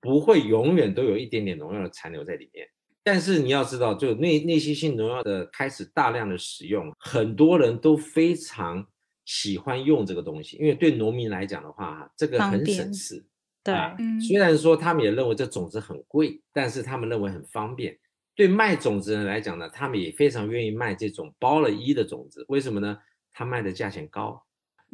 [0.00, 2.64] 不会永远都有一点点农药的残留在里面。
[3.02, 8.86] 但是你要知道，就内内吸性农药的开始大量的使用，很多人都非常
[9.24, 13.24] 喜欢用这个东西，因为对农民来讲的话，这个很省事。
[13.64, 13.74] 对，
[14.20, 17.98] 虽然说他们也认为这种子很贵，但是他们认为很方便。
[18.34, 22.44] 对卖种子人来讲呢，他们也非常愿意卖这种包了一的种子。
[22.48, 22.98] 为什么呢？
[23.32, 24.42] 他卖的价钱高，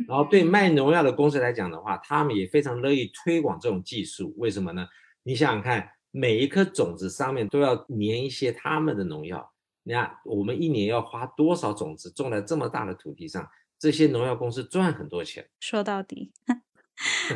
[0.06, 4.34] 然后对卖农药的公司来讲的话，他们也非常乐意推广这种技术。
[4.38, 4.86] 为什么呢？
[5.22, 9.52] 你想想看，每一颗种子上面都要粘一些他们的农药。
[9.82, 13.48] 你看，我们一年要花多少种子种在这么大的土地上？
[13.78, 15.48] 这些农药公司赚很多钱。
[15.60, 16.32] 说到底，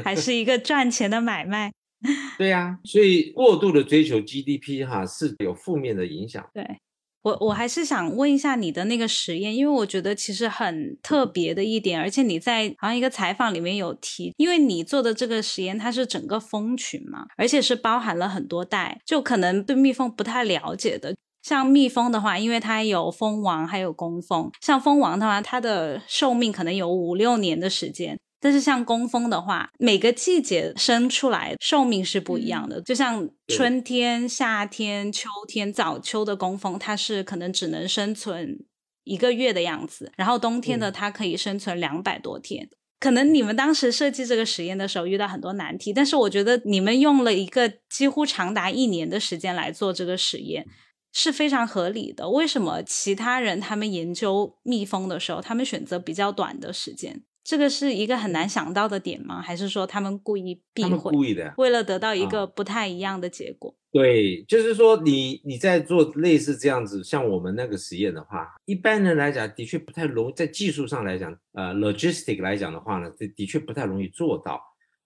[0.04, 1.72] 还 是一个赚钱的买卖。
[2.36, 6.44] 对呀，所以过度的追求 GDP 哈是有负面的影响。
[6.52, 6.78] 对。
[7.22, 28.18] 我我还是想问一下你的那个实验，因为我觉得其实很特别的一点，而且你在好像一个采访里面有提，因为你做的这个实验它是整个蜂群嘛，而且是包含了很多代，就可能对蜜蜂不太了解的，像蜜蜂的话，因为它有蜂王还有工蜂，像蜂王的话，它的寿命可能有五六年的时间。
[28.42, 32.82] 但是像工蜂的话，每个季节生出来寿命是不一样的。
[32.82, 38.58] 就像春天、夏天、秋天，早秋的工蜂，它是可能只能生存
[39.04, 42.68] 一个月的样子，然后冬天的它可以生存两百多天。
[42.98, 50.66] 可能你们当时设计这个实验的时候遇到很多难题，但是我觉得你们用了一个几乎长达一年的时间来做这个实验
[51.12, 52.28] 是非常合理的。
[52.30, 57.22] 为什么其他人他们研究蜜蜂的时候，他们选择比较短的时间？
[57.44, 59.42] 这个是一个很难想到的点吗？
[59.42, 61.10] 还是说他们故意避讳？
[61.10, 63.74] 故意的，为了得到一个不太一样的结果。
[63.90, 74.60] 对，就是说你你在做类似这样子，像我们那个实验的话，一般人来讲的确不太容易，在技术上来讲，呃，logistic 来讲的话呢，这的确不太容易做到。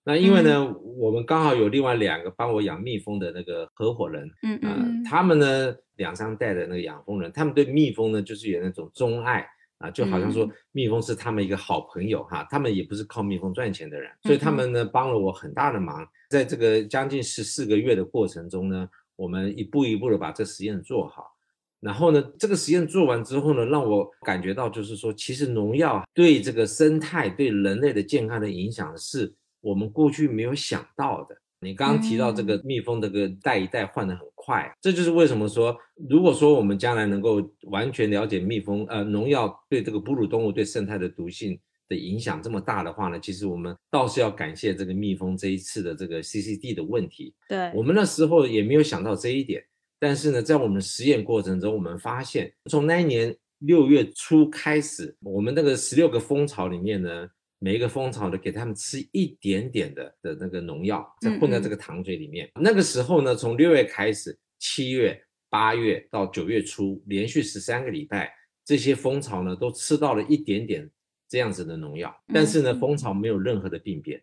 [0.05, 9.49] 那因为呢，我们刚好有另外两个帮我养蜜蜂的那个合伙人，嗯嗯，他们呢两三代的那个养蜂人，他们对蜜蜂呢就是有那种钟爱。
[9.79, 16.07] 啊，就好像说蜜蜂是他们一个好朋友哈，他们也不是靠蜜蜂赚钱的人，所以他们呢帮了我很大的忙。
[16.31, 21.33] 在这个将近十四个月的过程中呢，我们一步一步的把这实验做好。
[21.79, 31.37] 然后呢，这个实验做完之后呢，让我感觉到就是说，其实农药对这个生态、对人类的健康的影响是我们过去没有想到的。
[31.61, 35.77] 你刚刚提到这个蜜蜂这个代一代换的很快，这就是为什么说，
[36.09, 47.35] 如果说我们将来能够完全了解蜜蜂，呃，农药对这个哺乳动物对生态的毒性的影响这么大的话呢，其实我们倒是要感谢这个蜜蜂这一次的这个 CCD 的问题。
[47.49, 49.61] 对我们那时候也没有想到这一点，
[49.99, 57.29] 但是呢，在我们实验过程中，我们发现从那一年六月初开始，我们那个十六个蜂巢里面呢。
[57.59, 62.51] 每一个蜂巢的给他们吃一点点的的那个农药，再混在这个糖水里面。
[62.61, 68.31] 那个时候呢，从六月开始，七月、八月到九月初，连续十三个礼拜，
[68.63, 70.91] 这些蜂巢呢都吃到了一点点
[71.29, 72.15] 这样子的农药。
[72.33, 74.23] 但是呢，蜂巢没有任何的病变，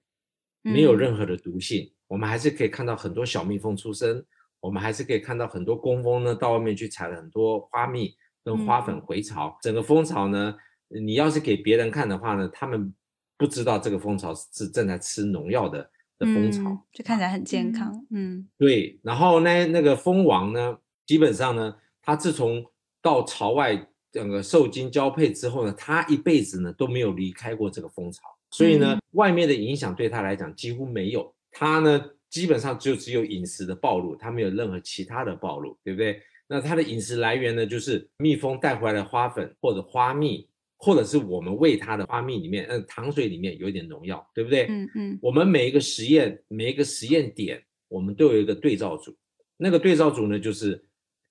[0.62, 1.92] 没有任何的毒性。
[2.08, 4.24] 我们还是可以看到很多小蜜蜂出生，
[4.60, 9.58] 我们还是可以看到很多工蜂呢到外面去采了很多花蜜跟花粉回巢。
[9.64, 10.56] 整个蜂巢呢，
[10.88, 12.94] 你要是给别人看的话呢，他们。
[13.38, 18.06] 不知道这个蜂巢是正在吃农药的的蜂巢，就看起来很健康。
[18.12, 19.00] 嗯，对。
[19.02, 22.64] 然后呢，那个蜂王呢，基本上呢，它自从
[23.02, 31.34] 到巢外整个受精交配之后呢，它一辈子呢都没有离开过这个蜂巢，所以呢，外面的影响对它来讲几乎没有。
[31.52, 36.22] 它呢，基本上就只有饮食的暴露，它没有任何其他的暴露，对不对？
[36.48, 40.48] 那它的饮食来源呢，就是蜜蜂带回来的花粉或者花蜜。
[40.84, 44.66] 或者是我们喂它的花蜜里面，嗯，糖水里面有一点农药，对不对？
[44.68, 45.20] 嗯嗯。
[45.22, 49.16] 我们每一个实验，每一个实验点，我们都有一个对照组。
[49.56, 50.84] 那个对照组呢，就是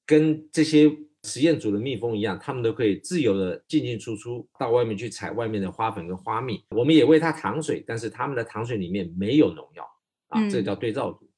[0.06, 0.90] 跟这些
[1.24, 6.64] 实验组的蜜蜂一样，它们都可以自由的进进出出，到外面去采外面的花粉跟花蜜。
[6.70, 9.86] 我们也喂它糖水，但是它们的糖水里面没有农药
[10.28, 11.28] 啊，这叫对照组。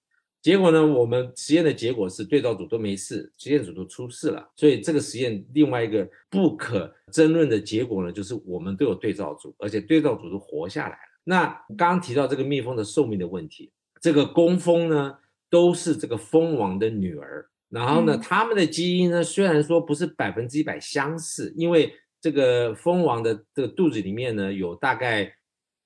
[0.44, 4.46] 结果呢，我们实验的结果是对照组都没事，实验组都出事了。
[4.56, 10.98] 所以这个实验另外一个不可争论的结果呢，就是我们都有对照组，而且对照组都活下来了。
[11.24, 11.46] 那
[11.78, 15.16] 刚刚提到这个蜜蜂的寿命的问题，这个工蜂呢
[15.48, 25.34] 都是这个蜂王的女儿，然后呢，它们的基因呢虽然说不是百分之一百相似，因为这个蜂王的这个肚子里面呢有大概。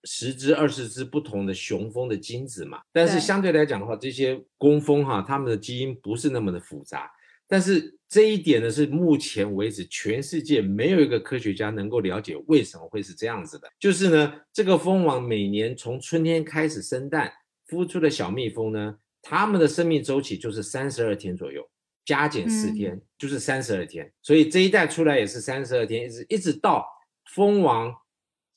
[0.05, 7.11] 十只、二十只不同的雄蜂的精子嘛，但是相对来讲的话，这些工蜂哈，它们的基因不是那么的复杂。
[7.49, 13.69] 但是这一点呢，是目前为止全世界没有一个科学家能够了解为什么会是这样子的。
[13.81, 17.33] 就是呢，这个蜂王每年从春天开始生蛋，
[17.69, 21.67] 孵出的小蜜蜂呢，它们的生命周期就是三十二天左右，
[22.05, 24.13] 加减四天就是三十二天。
[24.23, 26.87] 所以这一代出来也是三十二天，一直一直到
[27.35, 27.95] 蜂王。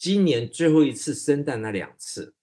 [0.02, 2.34] 今年最后一次生蛋那两次，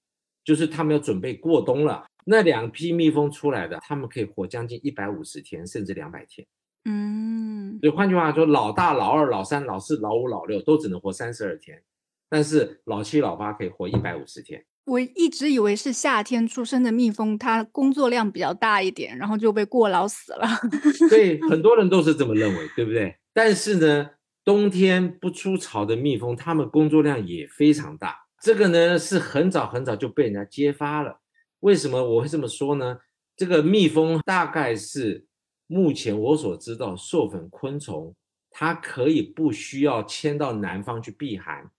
[0.45, 2.07] 就是他们要准备过冬了。
[2.25, 6.47] 那两批蜜蜂出来的，他们可以活将近一百五十天，甚至两百天。
[6.85, 11.83] 嗯，所以换句话说，老大、老二、老三、老四、老五、老六都只能活三十二天，
[12.31, 14.65] 但是老七、老八可以活一百五十天。
[14.85, 20.47] 我一直以为是夏天出生的蜜蜂，它工作量比较大一点，然后就被过劳死了。
[21.11, 23.17] 对，很多人都是这么认为，对不对？
[23.35, 24.11] 但是呢？
[24.49, 28.17] 冬天不出巢的蜜蜂，它们工作量也非常大。
[28.41, 31.21] 这个呢是很早很早就被人家揭发了。
[31.61, 32.99] 为什么我会这么说呢？
[33.37, 35.27] 这个蜜蜂大概是
[35.67, 38.17] 目前我所知道授粉昆虫，
[38.49, 41.71] 它可以不需要迁到南方去避寒。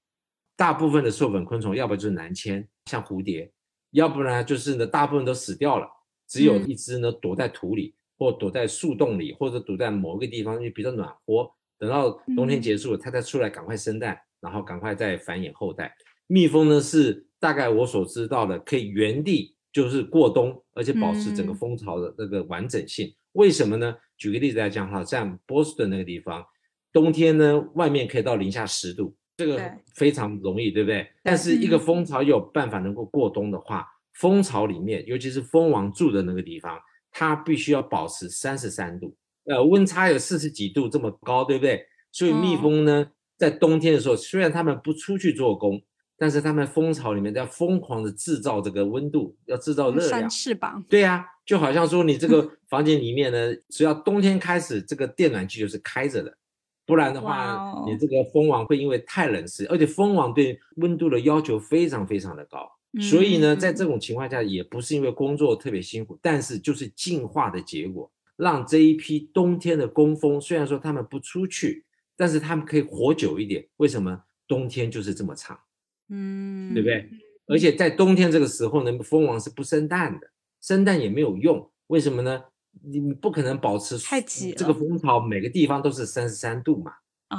[0.55, 3.51] 大部分的授粉昆虫，要不就是南迁，像蝴蝶；
[3.89, 5.87] 要不然就是呢，大部分都死掉了，
[6.27, 11.51] 只有一只呢躲在土里，或躲在树洞里，或者躲在某一个地方，就比较暖和。
[11.79, 15.91] 等到冬天结束，它再出来赶快生蛋，然后赶快再繁衍后代。
[16.27, 23.11] 蜜蜂呢是大概我所知道的，可以原地就是过冬，而且保持整个蜂巢的那个完整性。
[23.33, 23.95] 为什么呢？
[24.17, 26.45] 举个例子来讲哈，像波士顿那个地方，
[26.91, 29.61] 冬天呢外面可以到零下十度，这个
[29.95, 31.07] 非常容易，对不对？
[31.23, 36.77] 但是一个蜂巢有办法能够过冬的话，蜂巢里面，尤其是蜂王住的那个地方，
[37.11, 39.15] 它必须要保持三十三度，
[39.49, 41.85] 呃，温差有四十几度这么高，对不对？
[42.11, 45.81] 所以蜜蜂呢，在冬天的时候，虽然它们不出去做工。
[46.21, 50.29] 但是它们蜂巢里面在疯狂的制造这个温度，要制造热量。
[50.29, 50.83] 翅膀。
[50.89, 56.37] 对呀，就好像说你这个 房间里面呢，只要冬天开始，这个电暖气就是开着的，
[56.85, 59.65] 不然的话，你这个蜂王会因为太冷死。
[59.67, 62.69] 而且蜂王对温度的要求非常非常的高，
[62.99, 71.85] 所以呢，在这种情况下，也不是因为工作特别辛苦，但是就是进化的结果，让这一批冬天的工蜂，虽然说他们不出去，
[72.15, 73.67] 但是他们可以活久一点。
[73.77, 74.23] 为什么？
[74.47, 75.59] 冬天就是这么长。
[76.07, 77.09] 嗯，对不对？
[77.47, 80.31] 而且在冬天这个时候呢，蜂王是不生蛋的，
[80.61, 81.69] 生蛋也没有用。
[81.87, 82.45] 为什么呢？
[82.81, 86.93] 你不可能保持太挤这个蜂巢每个地方都是三十三度嘛，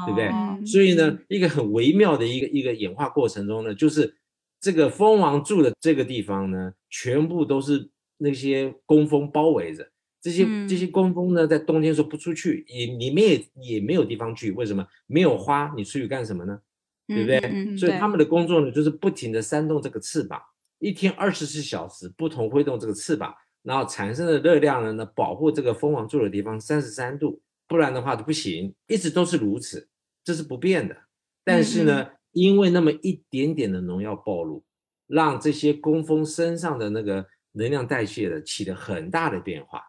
[0.05, 0.67] 对不对？
[0.67, 4.17] 所以呢，一个很微妙的一个一个演化过程中呢，就是
[4.61, 7.89] 这个蜂王住的这个地方呢，全部都是
[8.19, 9.89] 那些工蜂包围着。
[10.21, 14.53] 这些这些工蜂呢，在冬天时候不出去，也里面也也没有地方去。
[14.53, 14.87] 为什么？
[15.07, 16.61] 没有花，你出去干什么呢？
[17.07, 17.77] 对不对？
[17.77, 20.41] 所以他们的工作呢，就是不停的扇动这个翅膀，
[20.79, 29.89] 一天二十四小时不同挥动这个翅膀，然后产生的热量呢，呢保护这个蜂王住的地方三十三度，不然的话就不行，一直都是如此，
[30.23, 30.97] 这是不变的。
[31.43, 34.63] 但是呢，因为那么一点点的农药暴露，
[35.07, 39.83] 让这些工蜂身上的那个能量代谢的起了很大的变化，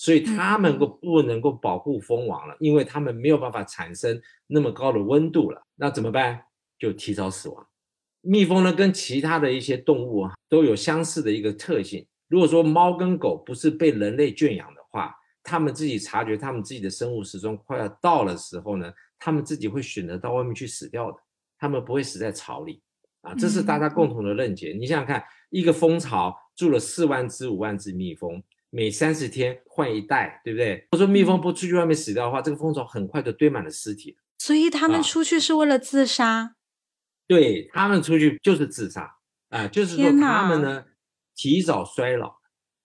[0.00, 6.42] 所以他们够不能够保护蜂王了，因为他们没有办法产生那么高的温度了，那怎么办？
[6.78, 7.66] 就提早死亡。
[8.22, 12.06] 蜜蜂呢，跟其他的一些动物啊，都有相似的一个特性。
[12.28, 21.18] 如果说猫跟狗不是被人类圈养的话，它们自己察觉它们自己的生物时钟快要到了时候呢，它们自己会选择到外面去死掉的。
[21.58, 22.80] 它们不会死在巢里
[23.20, 24.74] 啊，这是大家共同的认解。
[24.80, 30.86] 你想想看，一个蜂巢住了四万只、五万只蜜蜂，每三十天换一代，对不对？
[30.92, 34.16] 我说蜜蜂不出去外面死掉的话，这个蜂巢很快就堆满了尸体。
[34.38, 36.56] 所以他们出去是为了自杀。
[37.26, 39.16] 对他们出去就是自杀，
[39.50, 40.84] 啊，就是说他们呢
[41.36, 42.36] 提早衰老，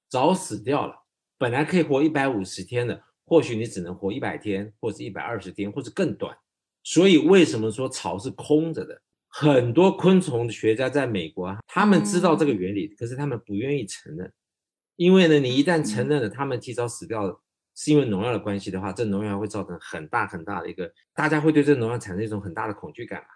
[0.10, 1.06] 早死掉了。
[1.38, 6.38] 本来可以活一百五十天的，或许你只能活一百天，或者一百二十天，或者更短。
[6.84, 9.02] 所以为什么说巢是空着的？
[9.28, 14.32] 很多昆虫学家在美国，他们知道这个原理，可是他们不愿意承认，
[14.96, 17.42] 因为呢，你一旦承认了他们提早死掉
[17.76, 23.28] 是因为农药的关系的话，这农药会造成很大很大的一个，大家会对这农药产生一种很大的恐惧感嘛。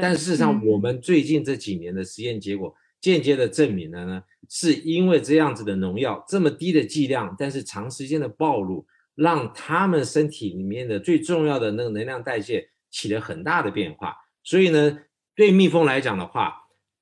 [0.00, 14.16] 但事实上，我们最近这几年的实验结果间接的证明了呢，是因为这样子的农药这么低的剂量，但是长时间的暴露，让他们身体里面的最重要的那个能量代谢起了很大的变化。
[14.42, 14.98] 所以呢，
[15.34, 16.54] 对蜜蜂来讲的话，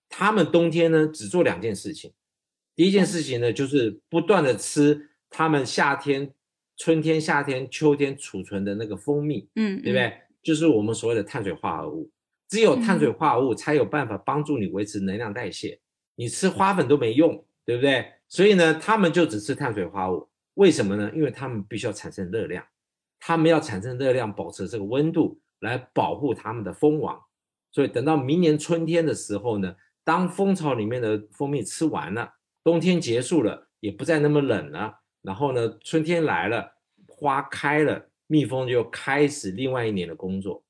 [0.09, 2.13] 他们冬天呢只做两件事情，
[2.77, 6.33] 第一件事情呢就是不断的吃他们夏天、
[6.77, 10.13] 春天、夏天、秋天储存的那个蜂蜜，嗯，对不对？
[10.43, 12.11] 就是我们所谓的碳水化合物。
[12.47, 15.81] 只有碳水化合物才有办法帮助你维持能量代谢，
[16.15, 18.13] 你吃花粉都没用，对不对？
[18.29, 20.29] 所以呢，他们就只吃碳水化合物。
[20.55, 21.11] 为什么呢？
[21.15, 22.65] 因为他们必须要产生热量，
[23.19, 27.21] 他们要产生热量，保持这个温度来保护他们的蜂王。
[27.73, 36.67] 所以等到明年春天的时候呢，当蜂巢里面的蜂蜜吃完了，冬天结束了，也不再那么冷了，然后呢，春天来了，
[37.07, 40.65] 花开了，蜜蜂就开始另外一年的工作。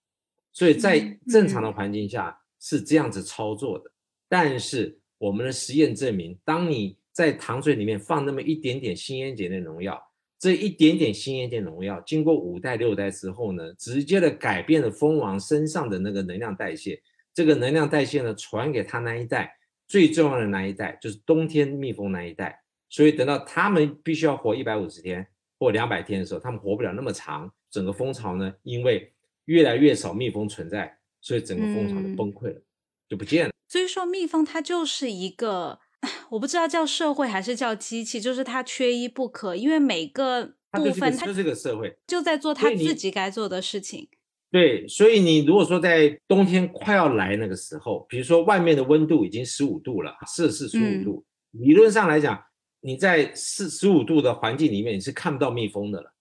[0.53, 3.91] 所以在正常的环境下是这样子操作的，
[4.29, 10.01] 但是我们的实验证明，当你在糖水里面放那么一点点新烟碱的农药，
[10.39, 17.01] 这一点点新烟碱农药经过五代六代之后呢，直接的改变了蜂王身上的那个能量代谢，
[17.33, 19.57] 这个能量代谢呢传给他那一代
[19.87, 25.27] 最重要的那一代，就是冬天蜜蜂那一代，所以等到他们必须要活一百五十天
[25.59, 29.11] 或两百天的时候，他们活不了那么长，整个蜂巢呢因为。
[29.47, 32.63] 越来越少蜜蜂存在，所以整个蜂巢就崩溃了，
[33.07, 33.53] 就不见了。
[33.69, 35.81] 所以说，蜜蜂它就是一个，
[36.31, 44.09] 我不知道叫社会还是叫机器，就是它缺一不可，因为每个部分它就是个社会，就在做它自己该做的事情。
[44.55, 52.41] 对，所以你如果说在冬天快要来那个时候，比如说外面的温度已经十五度了，摄氏十五度，理论上来讲，
[52.81, 56.15] 你在四十五度的环境里面你是看不到蜜蜂的了。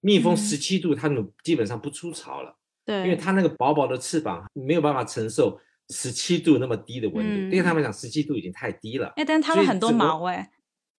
[0.00, 2.58] 蜜蜂十七度，它们基本上不出巢了。
[2.84, 5.60] 对，因为它那个薄薄的翅膀没有办法承受
[5.90, 9.12] 十七度那么低的温度，对他们讲十七度已经太低了。
[9.14, 10.50] 哎，但它们很多毛哎，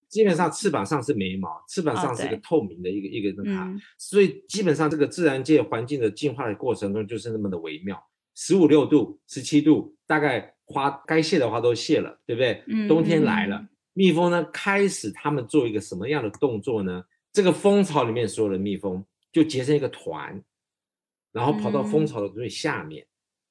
[0.09, 8.03] 基本上翅膀上是没毛，翅膀上是一个透明的一个一个那它，所以基本上这个自然界环境的进化的过程中就是那么的微妙。
[8.35, 12.63] 十五六度、十七度，大概花该谢的花都谢了，对不对？
[12.67, 12.87] 嗯。
[12.87, 17.03] 冬天来了，蜜蜂呢开始他们做一个什么样的动作呢？
[17.31, 20.41] 这个蜂巢里面所有的蜜蜂就结成一个团，
[21.31, 23.05] 然后跑到蜂巢的最下面。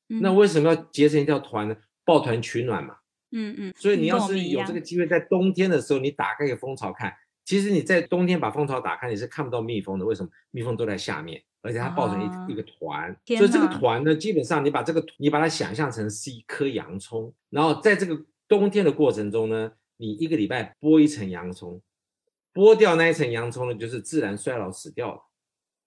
[0.07, 1.77] 那为什么要结成一条团呢？
[2.05, 2.97] 抱团取暖嘛。
[3.33, 3.75] 嗯嗯。
[3.77, 7.15] 所以你要是有这个机会，在冬天的时候，你打开一个蜂巢看，
[7.45, 10.05] 其实你在冬天把蜂巢打开，你是看不到蜜蜂的。
[10.05, 10.31] 为什么？
[10.51, 13.17] 蜜蜂都在下面，而且它抱成一一个团。
[13.27, 21.81] 所以这个团呢，基本上你把这个你把它想象成是一颗洋葱，然后在这个冬天的过程中呢，你一个礼拜剥一层洋葱，
[22.55, 25.23] 剥掉那一层洋葱呢，就是自然衰老死掉了。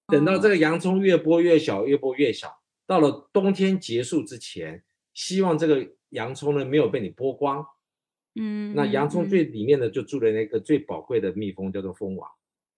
[0.08, 2.60] 等到这个洋葱越剥越小，越剥越小。
[2.86, 4.84] 到了冬天结束之前，
[5.14, 7.66] 希望这个洋葱呢没有被你剥光，
[8.36, 12.30] 嗯，那洋葱最里面呢就住了那个最宝贵的蜜蜂，叫做蜂王，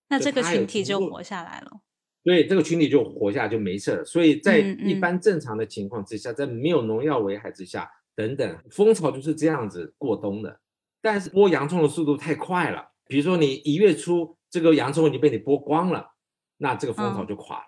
[0.10, 1.82] 那这个群体就活下来了。
[2.24, 4.06] 对，这个群体就活下来就没事了。
[4.06, 10.62] 所以在一般正常的情况之下，在没有农药危害之下，等等，蜂巢就是这样子过冬的。
[11.02, 16.14] 但是剥洋葱的速度太快了，比如说你一月初这个洋葱已经被你剥光了，
[16.58, 17.66] 那这个蜂巢就垮了。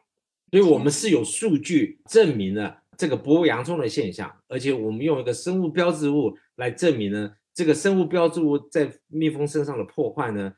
[0.51, 10.53] 所以我们是有数据证明了这个剥洋葱的现象，而且我们用一个生物标志物来证明呢，这个生物标志物在蜜蜂身上的破坏呢，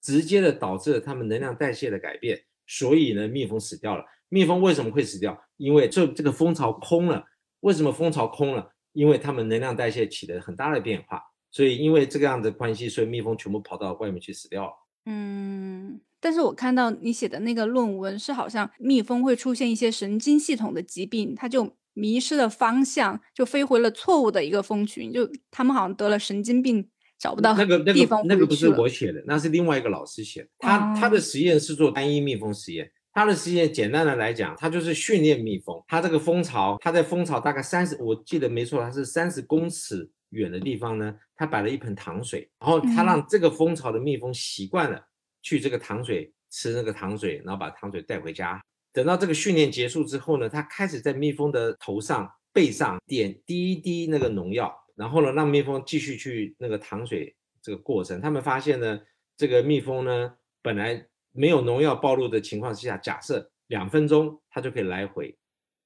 [0.00, 4.04] 直接的导致了它们能量代谢的改变，所以呢，蜜蜂死掉了。
[4.28, 5.42] 蜜蜂为什么会死掉？
[5.56, 7.24] 因为这这个蜂巢空了。
[7.60, 8.70] 为什么蜂巢空了？
[8.92, 11.20] 因为它们能量代谢起了很大的变化，
[11.50, 14.72] 所以因为这个样的关系，所以蜜蜂全部跑到外面去死掉了。
[15.06, 16.00] 嗯。
[16.20, 26.88] 但是我看到你写的那个论文是好像蜜蜂会出现一些神经系统的疾病，它就迷失了方向，就飞回了错误的一个蜂群，就他们好像得了神经病，
[27.18, 30.48] 找不到那个地方那个不是我写的，那是另外一个老师写的。
[30.58, 45.07] 他他的实验是做单一蜜蜂实验，他的实验简单的来讲，他就是训练蜜蜂，他这个蜂巢，他在蜂巢大概三十，我记得没错，他是三十公尺远的地方呢，他摆了一盆糖水，然后他让这个蜂巢的蜜蜂习惯了。
[45.48, 48.62] 去这个糖水吃那个糖水，然后把糖水带回家。
[48.92, 58.20] 等到这个训练结束之后呢，他开始在蜜蜂的头上、背上点滴一滴那个农药，然后呢，让蜜蜂继续去那个糖水这个过程。
[58.20, 59.00] 他们发现呢，
[59.38, 65.34] 这个蜜蜂呢，本来没有农药暴露的情况之下，假设两分钟它就可以来回，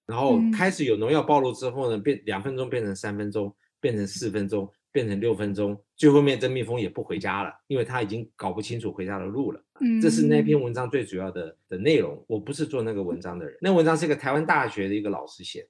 [0.06, 4.68] 然后开始有农药暴露之后呢，变两分钟变成三分钟，变成四分钟。
[4.92, 9.64] 变成六分钟，最后面这蜜蜂也不回家了，因为它已经搞不清楚回家的路了。
[9.80, 12.22] 嗯，这是那篇文章最主要的的内容。
[12.28, 15.68] 我不是做那个文章的人，那文章是一个台湾大学的一个老师写的。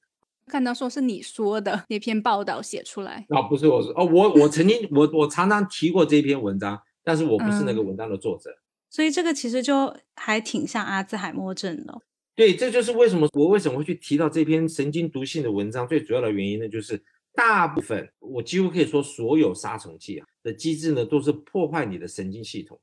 [0.48, 8.50] 看到说是你说的那篇报道写出来，啊，不是我说哦，我我曾经我我常常提过这篇文章，但是我不是那个文章的作者。
[8.90, 12.00] 所以这个其实就还挺像阿兹海默症的。
[12.34, 17.04] 对，这就是为什么我为什么会去提到这篇神经毒性的文章，最主要的原因呢，就是。
[17.34, 22.78] 大部分，我几乎可以说，所有杀虫剂啊的机制呢，都是破坏你的神经系统，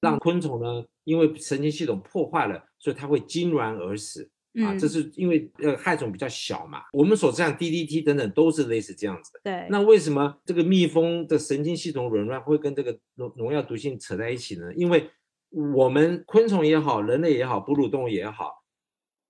[0.00, 4.30] 让昆虫呢，因为神经系统破坏了，所以它会痉挛而死
[4.64, 4.76] 啊。
[4.76, 6.82] 这是因为呃害虫比较小嘛。
[6.92, 9.40] 我们所知的 DDT 等等都是类似这样子的。
[9.44, 9.66] 对。
[9.70, 14.72] 那为什么这个蜜蜂的神经系统紊乱会跟这个农农药毒性扯在一起呢？
[14.74, 15.10] 因为
[15.50, 18.62] 我们昆虫也好，人类也好，哺乳动物也好，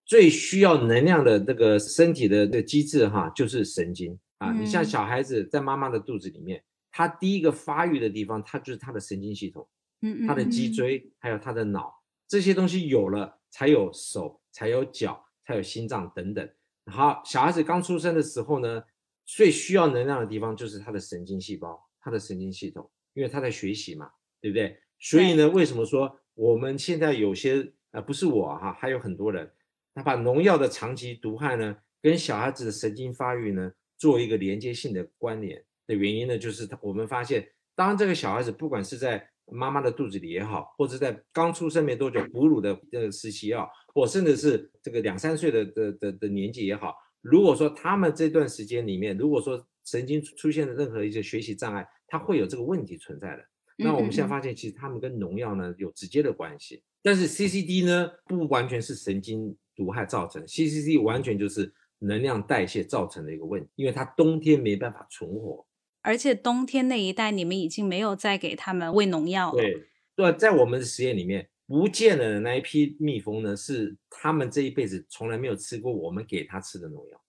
[0.04, 4.18] 最需要能量的这个身体的的机制哈，就是神经。
[4.40, 9.68] 啊，你像小孩子在妈妈的肚子里面，他第一个发育的地方，他就是他的神经系统，
[10.00, 16.48] 嗯嗯，他的脊椎还有他的脑这些东西有了，才有手，才有脚，才有心脏等等。
[16.86, 18.82] 好，小孩子刚出生的时候呢，
[19.26, 24.10] 最需要能量的地方就是他的神经细胞，他的神经系统，因为他在学习嘛，
[24.40, 24.80] 对不对？
[24.98, 29.52] 所以呢，为什么说我们现在有些啊，不是我哈，还有很多人，
[29.94, 33.70] 他把农药的长期毒害呢，跟小孩子的神经发育呢。
[34.00, 37.46] 做一个连接性的关联的原因呢，就是他我们发现，
[37.76, 53.44] 当这个小孩子不管是在妈妈的肚子里也好，或者在刚出生没多久哺乳的个时期也好，或甚至是这个两三岁的的的的年纪也好，如果说他们这段时间里面，如果说神经出现了任何一些学习障碍，他会有这个问题存在的。
[53.76, 61.74] 那我们现在发现，其实他们跟农药呢有直接的关系，但是 CCD 呢不完全是神经毒害造成，CCD 完全就是。
[62.00, 65.64] 能量代谢造成的一个问题，因为它冬天没办法存活，
[66.02, 69.62] 而且冬天那一代你们已经没有再给他们喂农药了。
[69.62, 69.86] 对，
[70.16, 77.22] 对，在我们的实验里面，不见了的那一批蜜蜂呢，是他们这一辈子从来没有吃过我们给他吃的农药。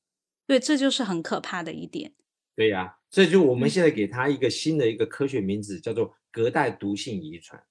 [0.48, 2.14] 对，这就是很可怕的一点。
[2.56, 7.62] 对呀，所以就我们现在给它一个新的一个科学名字，叫做隔代毒性遗传。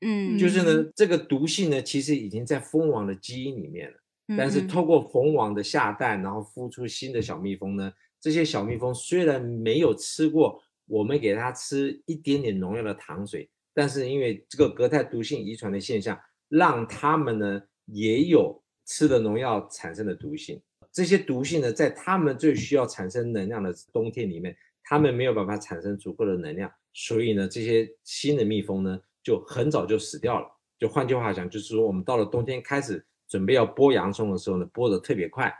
[0.00, 4.01] 嗯，就是呢，这个毒性呢，其实已经在蜂王的基因里面了。
[4.36, 16.18] 但是透过蜂网的下蛋，然后孵出新的小蜜蜂呢，这些小蜜蜂虽然没有吃过我们给它吃一点点农药的糖水，但是因为这个隔代毒性遗传的现象，
[16.48, 20.60] 让它们呢也有吃的农药产生的毒性。
[20.92, 24.54] 这些毒性呢，在它们最需要产生能量的冬天里面，
[24.84, 30.46] 它们没有办法产生足够的能量，所以呢，这些新的蜜蜂呢，就很早就死掉了。
[30.78, 33.02] 就换句话讲，就是说，我们到了冬天开始
[33.32, 35.50] 准备要剥洋葱的时候呢，剥得特别快，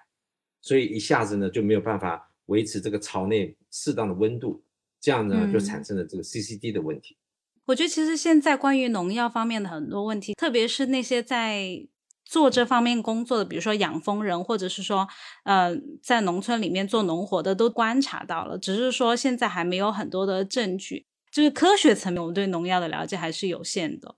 [0.60, 4.62] 所以一下子呢就没有办法维持这个槽内适当的温度，
[5.00, 7.16] 这样呢就产生了这个 CCD 的问题。
[7.64, 11.88] 我觉得其实现在关于农药方面的很多问题，特别是那些在。
[12.24, 15.06] 做这方面工作的，比如说养蜂人，或者是说，
[15.44, 18.56] 呃，在农村里面做农活的，都观察到了。
[18.56, 24.16] 只是说现在还没有很多的证据，就是科学层面，我们对农药的了解还是有限的。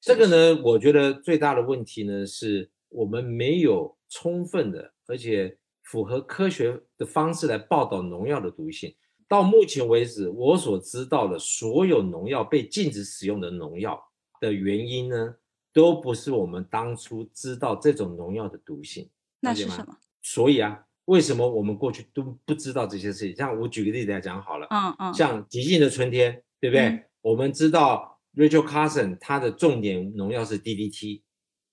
[0.00, 8.94] 这个呢，我觉得最大的问题呢，是我们没有充分的，而且符合科学的方式来报道农药的毒性。
[9.26, 14.02] 到目前为止，我所知道的所有农药被禁止使用的农药
[14.40, 15.36] 的原因呢？
[15.70, 19.08] 都不是我们当初知道这种农药的毒性，
[19.38, 19.96] 那是什么？
[20.22, 23.36] 所以啊，为什么我们过去都不知道这些事情？
[23.36, 27.04] 像我举个例子来讲好了，嗯嗯，像极尽的春天，对不对？
[27.20, 31.22] 我们知道 Rachel Carson 它的重点农药是 DDT，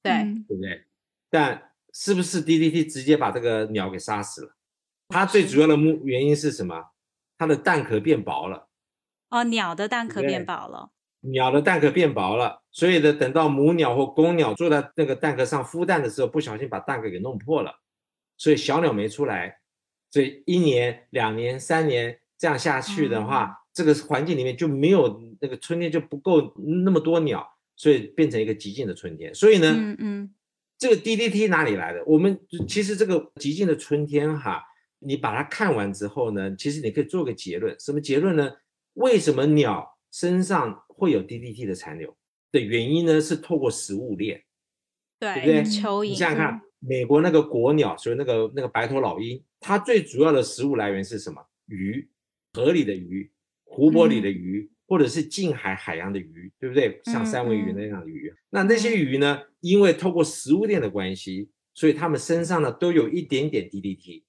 [0.03, 0.13] 对
[0.47, 0.83] 对不对？
[1.35, 4.55] 但是不是 DDT 直接把这个鸟给杀死了？
[5.09, 6.91] 它最主要的目原因是什么？
[7.37, 8.69] 它的蛋壳变薄了。
[9.29, 10.91] 哦，鸟的蛋壳变薄了。
[11.19, 17.81] 鸟的蛋壳变薄了，所以呢，等到母鸟或公鸟坐在那个蛋壳上孵蛋的时候，不小心把蛋壳给弄破了，
[18.37, 19.59] 所以小鸟没出来。
[20.11, 29.35] 所以一年、两年、三年这样下去的话，这个环境里面就没有那个春天就不够那么多鸟，所以变成一个极静的春天。
[29.35, 30.33] 所以呢，嗯嗯，
[30.77, 32.03] 这个 DDT 哪里来的？
[32.05, 34.63] 我们其实这个极尽的春天哈，
[34.99, 38.51] 你把它看完之后呢，其实你可以做个结论，什么结论呢？
[38.93, 40.81] 为什么鸟身上？
[40.97, 42.15] 会有 DDT 的残留
[42.53, 43.19] 的原因呢？
[43.19, 44.41] 是透过食物链，
[45.19, 45.63] 对不对？
[45.65, 51.45] 蚯蚓，你想想看，美国那个国鸟，所以那个那个白头老鹰，它最主要的食物来源是什么？
[51.65, 52.09] 鱼，
[52.53, 53.29] 河里的鱼，
[53.65, 57.01] 湖泊里的鱼，或者是近海海洋的鱼，对不对？
[57.05, 58.33] 像三文鱼那样的鱼。
[58.49, 59.41] 那那些鱼呢？
[59.61, 64.23] 因为透过食物链的关系，所以它们身上呢都有一点点 DDT。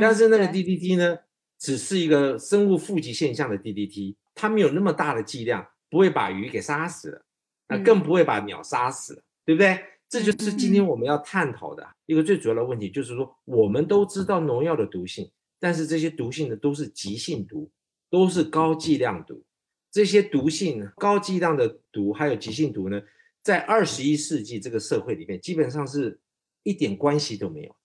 [0.00, 1.18] 但是那个 DDT 呢，
[1.58, 5.68] 只是一个生物富集现象的 DDT，它没有那么大的剂量。
[5.90, 7.22] 不会把鱼给杀死了，
[7.68, 9.78] 那更不会把鸟杀死了，对不对？
[10.08, 15.30] 这就是今天我们要探讨的一个最主要的问题，就是说我们都知道农药的毒性，
[15.60, 17.70] 但是这些毒性呢都是急性毒，
[18.08, 19.44] 都是高剂量毒。
[19.92, 23.00] 这些毒性高剂量的毒还有急性毒呢，
[23.42, 26.18] 在二十一世纪这个社会里面，基本上是
[26.64, 27.76] 一点关系都没有，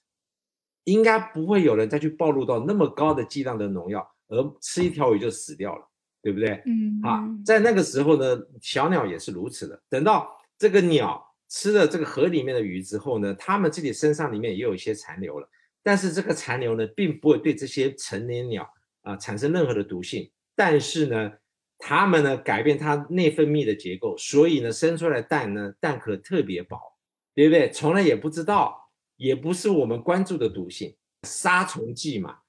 [0.86, 5.88] 应该不会有人再去暴露到那么高的剂量的农药，而吃一条鱼就死掉了。
[6.20, 6.62] 对不对？
[6.66, 9.82] 嗯，啊，在那个时候呢，小鸟也是如此的。
[9.88, 10.28] 等到
[10.58, 15.48] 这个鸟吃了这个河里面的鱼之后呢，它们自己身上里面也有一些残留了。
[15.82, 18.70] 但是这个残留呢，并不会对这些成年鸟
[19.04, 20.30] 啊产生任何的毒性。
[20.54, 21.32] 但是呢，
[21.78, 26.78] 它们呢改变它内分泌的结构，所以呢生出来蛋呢蛋壳特别薄，
[27.36, 27.70] 对不对？
[27.70, 32.40] 从来也不知道，也不是我们关注的毒性，杀虫剂嘛，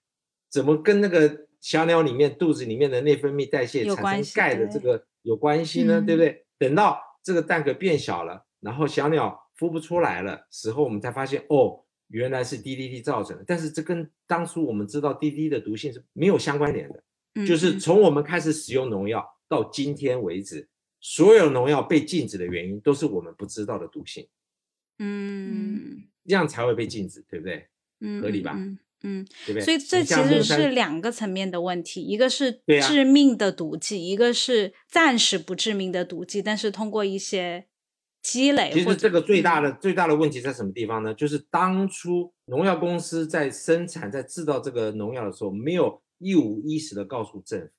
[0.51, 1.47] 怎么跟那个？
[1.61, 6.47] 小鸟里面肚子里面的内分泌代谢产生钙的这个有关系呢，对不对？
[6.57, 13.43] 等到这个蛋壳变小了，然后小鸟孵不出来了时候，我们才发现哦，原来是 DDT 造成的。
[13.45, 17.03] 但是这跟当初我们知道 DDT 的毒性是没有相关联的。
[17.47, 20.68] 就是从我们开始使用农药到今天为止，
[21.01, 24.26] 所有农药被禁止的原因都是我们不知道的毒性。
[24.99, 27.68] 嗯，这样才会被禁止，对不对？
[28.01, 28.57] 嗯，合理吧？
[29.05, 29.62] 嗯，对对？
[29.62, 37.66] 所以这其实是两个层面的问题，一个是致命的毒剂，一个是暂时不致命的毒剂，但是通过一些
[38.20, 41.14] 积累，其实这个最大的最大的问题在什么地方呢？
[41.14, 47.71] 就是当初农药公司在生产在制造这个农药的时候，没有一五一十的告诉政府，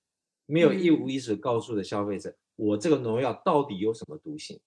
[0.45, 4.59] 没有一五一十告诉的消费者，我这个农药到底有什么毒性？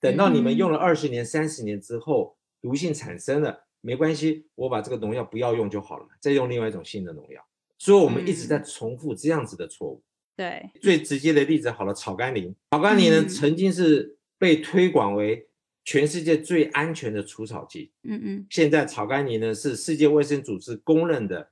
[0.00, 3.64] 等到你们用了二十年、三十年之后，毒性产生了。
[3.84, 7.44] 没关系，我把这个农药不要用就好了嘛，再用另外一种新的农药。
[7.78, 10.02] 所以我们一直在重复这样子的错误。
[10.36, 12.54] 对，最直接的例子好了，草甘膦。
[12.70, 15.48] 草甘膦呢，曾经是被推广为
[15.84, 17.90] 全世界最安全的除草剂。
[18.04, 18.46] 嗯嗯。
[18.50, 21.50] 现在草甘膦呢，是世界卫生组织公认的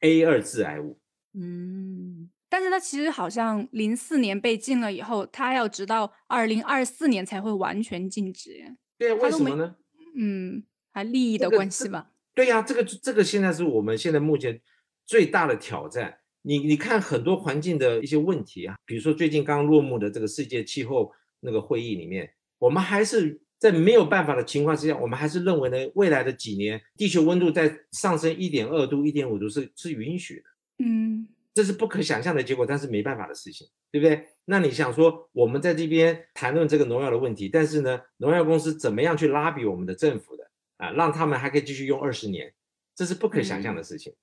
[0.00, 0.98] A 二致癌物。
[1.34, 2.30] 嗯。
[2.48, 8.76] 但是它其实好像零四年被禁了以后，它要直到二零二四年才会完全禁止。
[8.96, 9.76] 对，为什么呢？
[10.16, 10.64] 嗯。
[10.90, 12.10] 还利益的关系吧？
[12.34, 14.60] 对呀，这个这个现在是我们现在目前
[15.06, 16.18] 最大的挑战。
[16.42, 30.84] 你你看很多环境的一些问题啊，比如说最近刚落幕的这个世界气候那个会议里面，我们还是在没有办法的情况之下，我们还是认为呢，未来的几年地球温度在上升一点二度、一点五度是是允许的。
[30.84, 34.26] 嗯，这是不可想象的结果，但是没办法的事情，对不对？
[34.44, 40.48] 那你想说，我们在这边谈论这个农药的问题，但是呢，农药公司怎么样去拉比我们的政府的？
[40.76, 42.54] 啊，让他们还可以继续用二十年，
[42.94, 44.14] 这是不可想象的事情，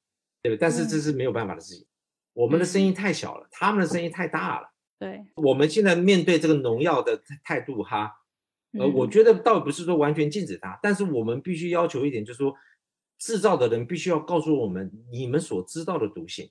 [0.42, 0.58] 对不对？
[0.58, 1.86] 但是这是没有办法的事情。
[2.32, 4.72] 我们的声音太小了，他们的声音太大了。
[4.98, 8.14] 对，我们现在面对这个农药的态度哈，
[8.80, 12.54] 呃，我觉得倒不是说完全禁止它，但是我们必须要求一点，就是说，
[13.20, 16.50] 制造的人必须要告诉我们你们所知道的毒性。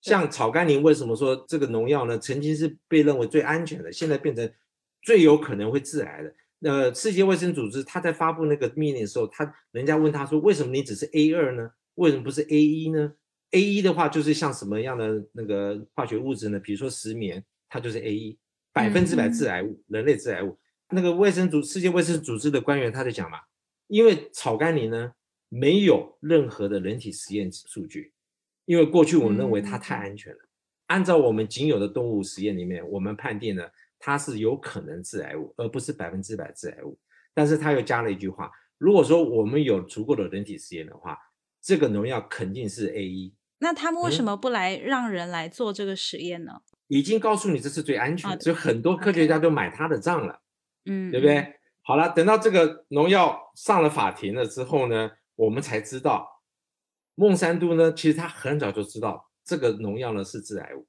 [0.00, 2.18] 像草甘膦，为什么说这个农药呢？
[2.18, 4.52] 曾经是被认为最安全的，现在变成
[5.00, 6.34] 最有可能会致癌的。
[6.70, 11.70] 呃，世界卫生组织他在发布那个命令的时候，他人家问他说，为什么你只是 A 二呢？
[11.94, 13.12] 为什么不是 A 一呢
[13.52, 16.58] ？A 一的话就是像什么样的那个化学物质呢？
[16.58, 18.38] 比如说石棉，它就是 A 一，
[18.72, 20.58] 百分之百致癌物，人类致癌物。
[20.90, 23.38] 那个卫生组世界卫生组织的官员他在讲嘛，
[23.86, 25.12] 因为草甘膦呢
[25.48, 28.12] 没有任何的人体实验数据，
[28.64, 30.38] 因为过去我们认为它太安全了，
[30.86, 33.64] 按照我们仅有的动物实验里面，我们判定呢。
[34.06, 36.98] 它是有可能致癌物，而不是百分之百致癌物。
[37.32, 41.16] 但是他又加了一句话：如果说我们有足够的人体实验的话，
[41.62, 43.32] 这个农药肯定是 A 一。
[43.60, 46.60] 那他们为什么不来让人来做这个实验呢？
[46.88, 50.42] 已经告诉你这是最安全的，所以很多科学家都买他的账了，
[50.86, 51.54] 嗯，对不对？
[51.82, 56.42] 好了，等到这个农药上了法庭了之后呢，我们才知道，
[57.14, 60.86] 孟山都呢，其实他很早就知道这个农药呢是致癌物。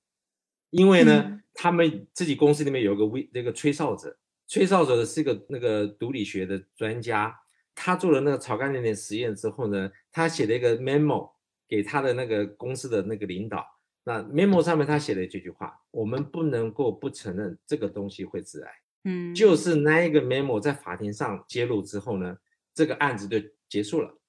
[0.70, 4.18] 因为呢，他们自己公司里面有个微那个吹哨者，
[4.48, 7.34] 吹哨者的是一个那个毒理学的专家，
[7.74, 11.32] 他做了那个草甘膦的实验之后呢，他写了一个 memo
[11.68, 13.66] 给他的那个公司的那个领导，
[14.04, 18.72] 那 memo 上面他写了这句话：我们不能够不承认这个东西会致癌。
[19.06, 22.38] 嗯，就是那一个 memo 在法庭上揭露之后呢，
[22.74, 23.38] 这个案子就
[23.70, 24.20] 结束了。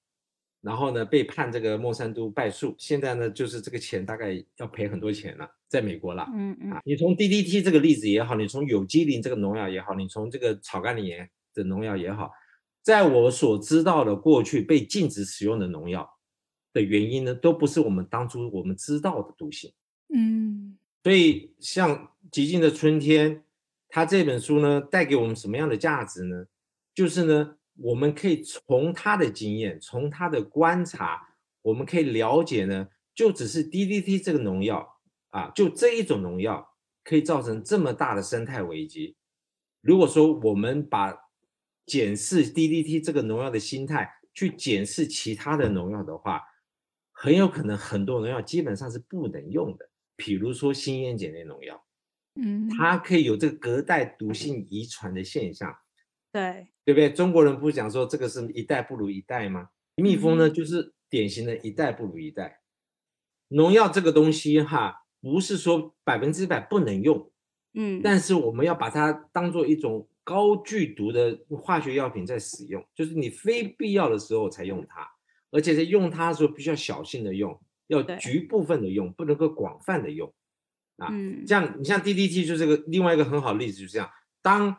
[0.59, 2.75] 然后呢，被判这个莫山都败诉。
[2.77, 6.27] 现在呢，就是这个钱大概要赔很多钱了，在美国了。
[6.33, 6.81] 嗯嗯。
[6.83, 12.31] 你从 DDT 这个例子也好，你从有机磷这个农药也好，你从这个草甘膦的农药也好，
[12.81, 16.09] 在我所知道的过去被禁止使用的农药
[16.73, 19.71] 的原因呢，都不是我们当初我们知道的毒性。
[20.13, 20.77] 嗯。
[21.03, 21.95] 所以像
[22.31, 23.37] 《极静的春天》，
[23.89, 26.45] 他这本书呢，带给我们什么样的价值呢？
[26.93, 27.55] 就是呢。
[27.79, 31.21] 我们可以从他的经验，从他的观察，
[31.61, 34.97] 我们可以了解呢，就只是 DDT 这个农药
[35.29, 36.73] 啊，就这一种农药
[37.03, 39.15] 可以造成这么大的生态危机。
[39.81, 41.15] 如果说我们把
[41.85, 46.41] 检视 DDT 这个农药的心态去检视其他的农药的话，
[47.11, 49.87] 很有可能很多农药基本上是不能用的。
[50.15, 51.85] 比如说新烟碱类农药，
[52.37, 55.75] 嗯，它可以有这个隔代毒性遗传的现象。
[56.31, 56.67] 对。
[56.85, 57.11] 对不对？
[57.11, 59.67] 中国人不是讲说这个是一代不如一代吗？
[59.95, 62.61] 蜜蜂呢，就是典型的一代不如一代。
[63.49, 67.29] 农药这个东西哈，不是说百分之百不能用，
[67.73, 75.05] 嗯，但是我们要把它当做一种高剧毒的化学药品在使用，就是你非必要的时候才用它，
[75.51, 80.33] 而且在用它的时候必须要小心的用，要局部分的用，不能够广泛的用。
[80.97, 81.11] 啊，
[81.47, 84.09] 这样你像 DDT 就是个另外一个很好的例子，就是这样，
[84.41, 84.77] 当。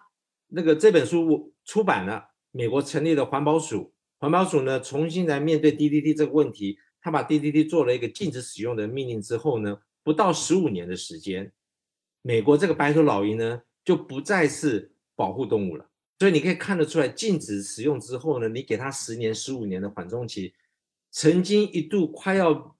[0.51, 11.53] 那个这本书出版了，美国成立了环保署，环保署呢重新来面对 DDT 这个问题，他把 DDT 做了一个禁止使用的命令之后呢，不到十五年的时间，
[12.23, 15.91] 美国这个白头老鹰呢就不再是保护动物了。
[16.19, 20.55] 所以你可以看得出来，禁止使用之后呢，你给它十年、十五年的缓冲期，
[21.11, 22.75] 曾经一度快要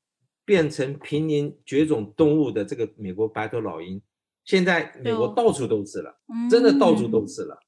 [0.49, 4.01] 变成濒临绝种动物的这个美国白头老鹰。
[4.47, 6.19] 现在美国到处都是了，
[6.49, 7.61] 真的到处都是了，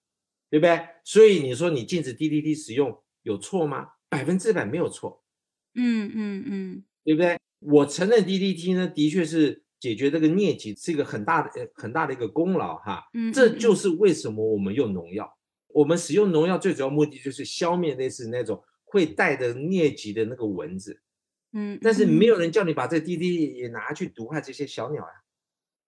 [0.49, 0.81] 对不对？
[1.05, 3.87] 所以你说你禁止 DDT 使用有错吗？
[4.09, 5.23] 百分之百没有错。
[5.75, 7.39] 嗯嗯嗯，对不对？
[7.59, 13.11] 我承认 DDT 呢，的确是解决这个疟疾是一个很大的、很大的一个功劳哈。
[13.13, 15.37] 嗯，这就是为什么我们用农药。
[15.69, 21.03] 我们使用农药最主要目的就是消灭类似那种会带着疟疾的那个蚊子。
[21.53, 25.13] 嗯，但是没有人叫你把这 DDT 也拿去毒害这些小鸟呀。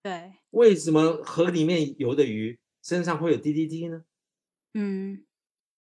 [0.03, 4.03] 对，为什么河里面游的鱼身上会有 DDT 呢？
[4.75, 5.25] 嗯，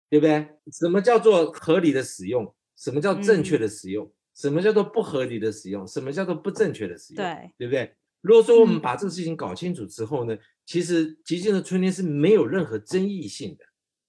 [0.10, 0.58] 对不对？
[0.72, 2.54] 什么叫做合理的使用？
[2.78, 4.12] 什么叫正确的使用？
[4.36, 5.88] 什么叫做不合理的使用？
[5.88, 7.24] 什么叫做不正确的使用？
[7.24, 7.96] 对，对不对？
[8.22, 13.66] 如果说我们把这个事情搞清楚之后呢，其实极尽的春天是没有任何争议性的。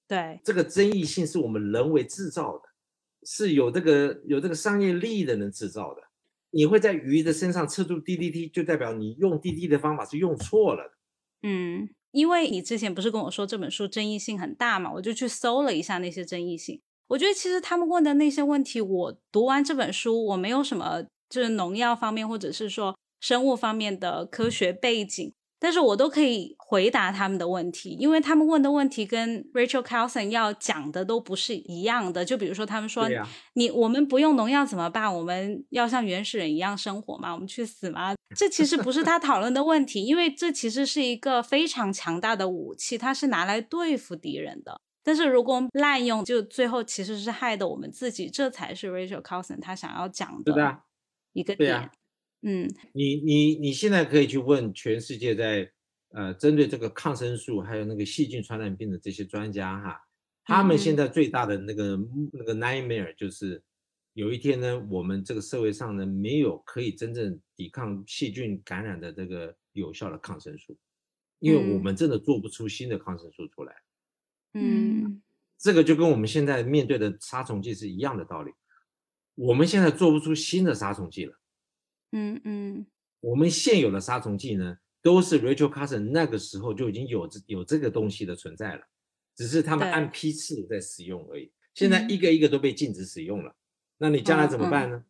[0.08, 2.69] 对，这个争议性是我们人为制造的。
[3.24, 6.02] 是有这个有这个商业利益的人制造的。
[6.52, 10.98] 你会在鱼的身上测出 DDT，就代表你用 DD 的方法是用错了。
[11.42, 16.80] 嗯，因为你之前不是跟我说这本书争议性很大嘛，我就去搜了一下那些争议性。
[17.06, 25.32] 我觉得其实他们问的那些问题，我读完这本书，我没有什么就是农药方面或者是说生物方面的科学背景。
[25.62, 32.24] 但是我都可以回答他们的问题，因为他们问的问题跟 Rachel Carlson 要讲的都不是一样的。
[32.24, 33.06] 就比如说，他们说
[33.52, 35.14] 你我们不用农药怎么办？
[35.14, 37.34] 我们要像原始人一样生活吗？
[37.34, 38.14] 我们去死吗？
[38.34, 44.80] 这其实不是他讨论的问题，因为这其实是一个非常强大的武器，它是拿来对付敌人的。
[45.02, 50.78] 但是如果滥用，就最后其实是害的我们自己，这才是 Rachel Carlson 他想要讲的
[51.34, 51.90] 一个点。
[52.42, 55.70] 嗯，你你你现在可以去问全世界在
[56.08, 60.00] 呃针对这个抗生素还有那个细菌传染病的这些专家哈，
[60.44, 61.98] 他们现在最大的那个
[62.32, 63.62] 那个 nightmare 就是
[64.14, 70.76] 有一天呢，我们这个社会上呢没有可以真正抵抗细菌感染的这个有效的抗生素，
[71.38, 73.74] 因为我们真的做不出新的抗生素出来。
[74.54, 75.22] 嗯，
[75.58, 78.50] 这个就跟我们现在面对的杀虫剂是一样的道理，
[79.34, 81.39] 我们现在做不出新的杀虫剂了。
[82.12, 82.86] 嗯嗯，
[83.20, 88.82] 我们现有的杀虫剂呢，都是 Rachel Carson 那个时候就已经有这有这个东西的存在了，
[89.36, 91.52] 只是他们按批次在使用而已。
[91.74, 93.54] 现在一个一个都被禁止使用了，
[93.98, 95.04] 那你将来怎么办呢？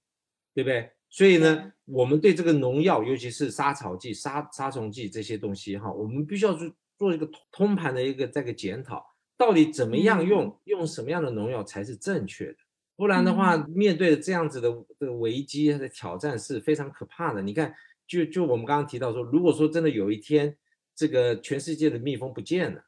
[0.55, 0.91] 对不对？
[1.09, 9.05] 所以呢，我们对这个农药，尤其是杀草剂、杀杀虫剂这些东西哈，我们必须要去做一个通盘的一个这个检讨，
[9.37, 12.59] 到底怎么样用，用什么样的农药才是正确的。
[13.01, 17.41] 不然的话，面对这样子的的危机的挑战是非常可怕的。
[17.41, 17.75] 你看，
[18.07, 20.55] 就就我们刚刚提到说，如果说真的有一天
[20.95, 22.85] 这个全世界的蜜蜂不见了，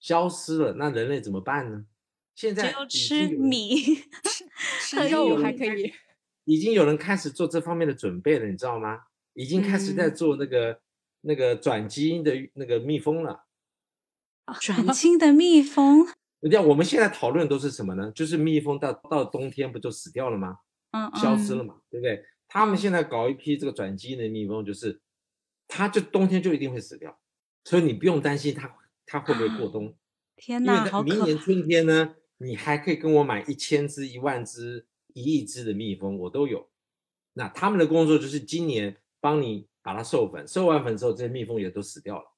[0.00, 1.84] 消失了，那人类怎么办呢？
[2.34, 3.76] 现在只有吃米，
[4.80, 5.92] 吃 肉还可以。
[6.44, 9.00] 已经有人开始做这方面的准备了，你知道吗？
[9.34, 10.80] 已经开始在做那个
[11.20, 13.44] 那个转基因的那个蜜蜂了。
[14.62, 16.08] 转基因的蜜蜂。
[16.46, 18.12] 人家我们现在讨论都是什么呢？
[18.14, 20.60] 就是蜜蜂到到冬天不就死掉了吗？
[20.92, 22.24] 嗯，消失了嘛，对不对？
[22.46, 25.00] 他们现在搞一批这个转基因的蜜蜂，就是
[25.66, 27.18] 它就冬天就一定会死掉，
[27.64, 28.72] 所以你不用担心它
[29.04, 29.96] 它会不会过冬。
[30.36, 36.68] 天哪，好明年春天呢，你还可以跟我买一千只、一万只、一亿只的蜜蜂，我都有。
[37.32, 42.30] 那他们的工作就是今年帮你把它授粉，授完粉之后，这些蜜蜂也都死掉了。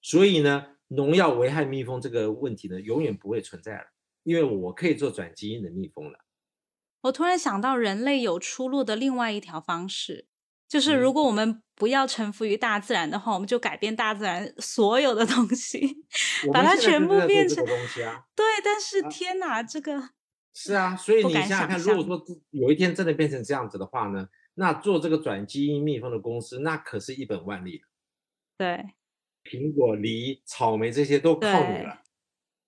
[0.00, 0.77] 所以呢。
[0.88, 3.84] 农药危害蜜蜂这个问题呢，永远不会存在了，
[4.22, 6.18] 因为我可以做转基因的蜜蜂了。
[7.02, 10.26] 我突然想到，人类有出路的另外一条方式，
[10.66, 16.04] 就是如果我们不要臣服于大自然的话，我们就改变大自然所有的东西，
[16.52, 18.24] 把它全部变成东西啊。
[18.34, 20.10] 对，但是天哪，这个
[20.52, 27.84] 是啊，所以你想想看，如果说有一天真的变成这样子的话呢，那做这个转基因蜜蜂的公司，那可是一本万利的。
[28.56, 28.94] 对。
[29.48, 32.02] 苹果、梨、草莓这些都靠你了，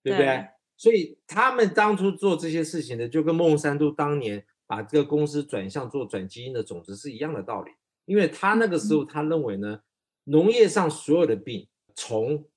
[0.02, 0.48] 对不对？
[0.78, 7.70] 所以他们当初做这些事情的，就跟孟山都当年把这个公司转向做转基因的种子是一样的道理。
[8.06, 9.82] 因为他那个时候他认为呢，
[10.24, 12.48] 农业上所有的病、虫、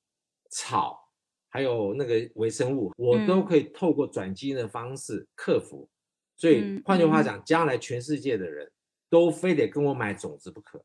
[0.49, 1.09] 草，
[1.49, 5.89] 还有那个微生物，我都可以透过转基因的方式克服。
[6.37, 8.71] 所以换句话讲，将来全世界的人
[9.09, 10.83] 都非得跟我买种子不可。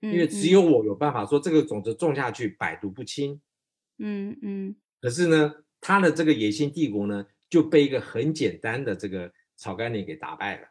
[0.00, 3.40] 因为只有我有办法说这个种子种下去百毒不侵，
[3.98, 4.76] 嗯嗯。
[5.00, 10.68] 可是呢，他的这个野心帝国呢就被一个很简单的这个草甘膦给打败了。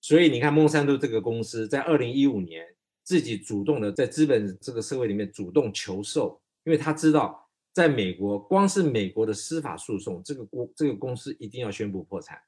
[0.00, 2.64] 所以你看，孟山都这个公司在二零一五年
[3.02, 12.38] 自己主动的在资本这个社会里面主动求售，因为他知道在美国光是美国的司法诉讼，这个公这个公司一定要宣布破产。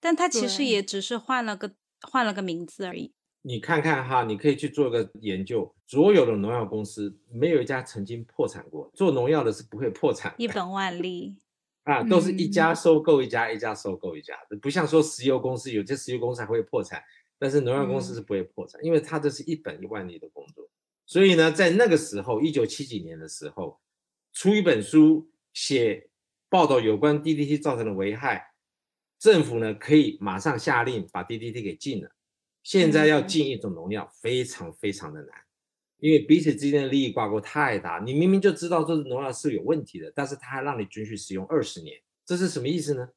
[0.00, 3.12] 但他其实也只是换了个换了个名字而已。
[3.42, 8.90] 你看看哈，你可以去做个研究，所有的农药公司没有一家曾经破产过。
[8.94, 11.36] 做农药的是不会破产，一本万利
[11.84, 17.02] 啊，都是一家收购一家，一家收购一家的，不像说石油公司，有些石油公司还会破产，
[17.38, 20.68] 但是农药公司是不会破产，因为它这是一本一万利的工作。
[21.06, 23.80] 所以呢，在那个时候，一九七几年的时候，
[24.34, 26.10] 出一本书写
[26.50, 28.52] 报道有关 DDT 造成的危害，
[29.18, 32.10] 政府呢可以马上下令把 DDT 给禁了。
[32.68, 35.30] 现在要进一种农药非常非常的难，
[36.00, 37.98] 因为彼此之间的利益挂钩太大。
[38.04, 41.96] 你明明就知道这农药是有问题的，但是它还让你允许使用二十年，
[42.26, 43.08] 这是什么意思呢？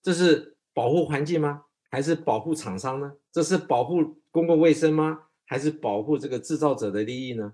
[0.00, 1.64] 这是保护环境吗？
[1.90, 3.12] 还是保护厂商呢？
[3.30, 5.24] 这是保护公共卫生吗？
[5.44, 7.52] 还是保护这个制造者的利益呢？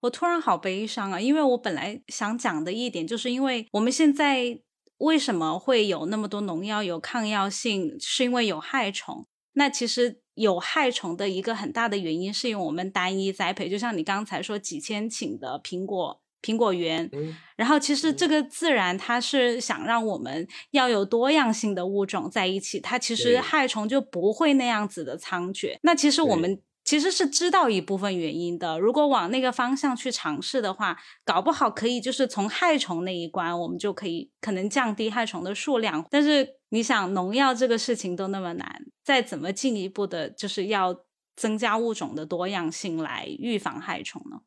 [0.00, 4.58] 我突然好悲伤啊，因为我本来想讲的一点，就是因为我们现在
[4.96, 7.94] 为什么会有那么多农药有抗药性？
[8.00, 9.26] 是因为有害虫。
[9.52, 16.20] 那其实有害虫的一个很大的原因，是因为我们单一栽培，就像你刚才说几千顷的苹果。
[16.40, 17.10] 苹果园，
[17.56, 25.76] 然后其实这个自然它是想让我们要有多样性的物种在一起，它其实害虫就不会那样子的猖獗。
[25.82, 36.06] 那其实我们其实是知道一部分原因的，如果往那个方向去尝试的话，搞不好可以就是从害虫那一关，我们就可以可能降低害虫的数量。
[36.08, 41.04] 但是你想农药这个事情都那么难，再怎么进一步的，就是要
[41.34, 44.42] 增加物种的多样性来预防害虫呢？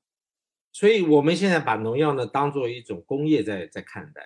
[0.74, 4.22] 所以我们现在把农药呢当做一种工业在在看待，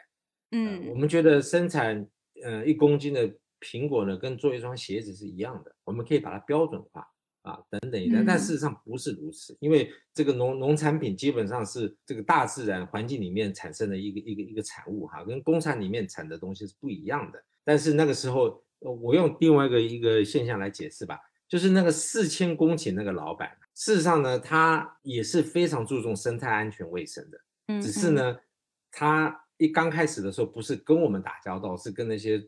[0.51, 2.07] 嗯，我们觉得生产
[2.43, 3.27] 呃一公斤的
[3.59, 7.07] 苹果呢跟做一双鞋子是一样的，我们可以把它标准化
[7.43, 17.43] 啊等等一等，但事实上不是如此，因为这个农农产品基本上是这个大自然环境里面产生的一个一个一个产物哈，跟工厂里面产的东西是不一样的。
[17.65, 23.51] 但是那个时候，我用另外一个一个现象来解释吧，就是那个四千公顷那个老板。
[23.73, 27.37] 事实上呢，他也是非常注重生态安全卫生的。
[27.67, 28.37] 嗯，只是呢，
[28.91, 32.47] 他一刚开始的时候不是跟我们打交道，是跟那些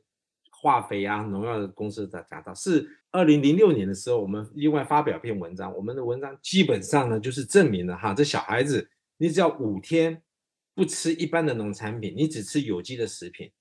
[0.52, 2.54] 化肥啊、农药的公司打交道。
[2.54, 10.22] 是二零零六年的时候，我们另外发表一篇文章，我们的文章基本上呢就是证明了哈，这小孩子你只要五天
[10.76, 13.52] 不吃一般的农产品，你只吃有机的食品，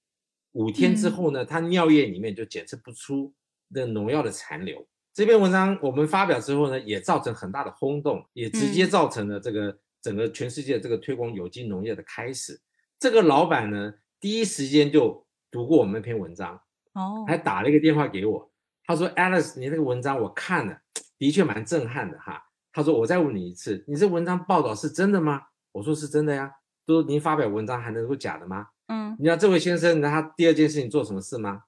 [0.56, 3.30] 五天之后呢，他尿液里面就检测不出
[3.68, 4.86] 那农药的残留。
[5.12, 12.58] 这篇文章我们发表之后呢，也造成很大的轰动，也直接造成了这个整个全世界这个推广有机农业的开始。
[12.98, 16.58] 这个老板呢，第一时间就读过我们那篇文章，
[16.94, 18.50] 哦，还打了一个电话给我，
[18.86, 20.78] 他说：“Alice，你那个文章我看了，
[21.18, 22.42] 的确蛮震撼的哈。”
[22.72, 25.42] 他说：“我再问你一次，你这文章报道是真的吗？”
[25.72, 26.50] 我说：“是真的呀。”
[26.86, 31.64] 说：“您发表文章还能够假的吗？”嗯，你知道这位先生他第二件事情做什么事吗？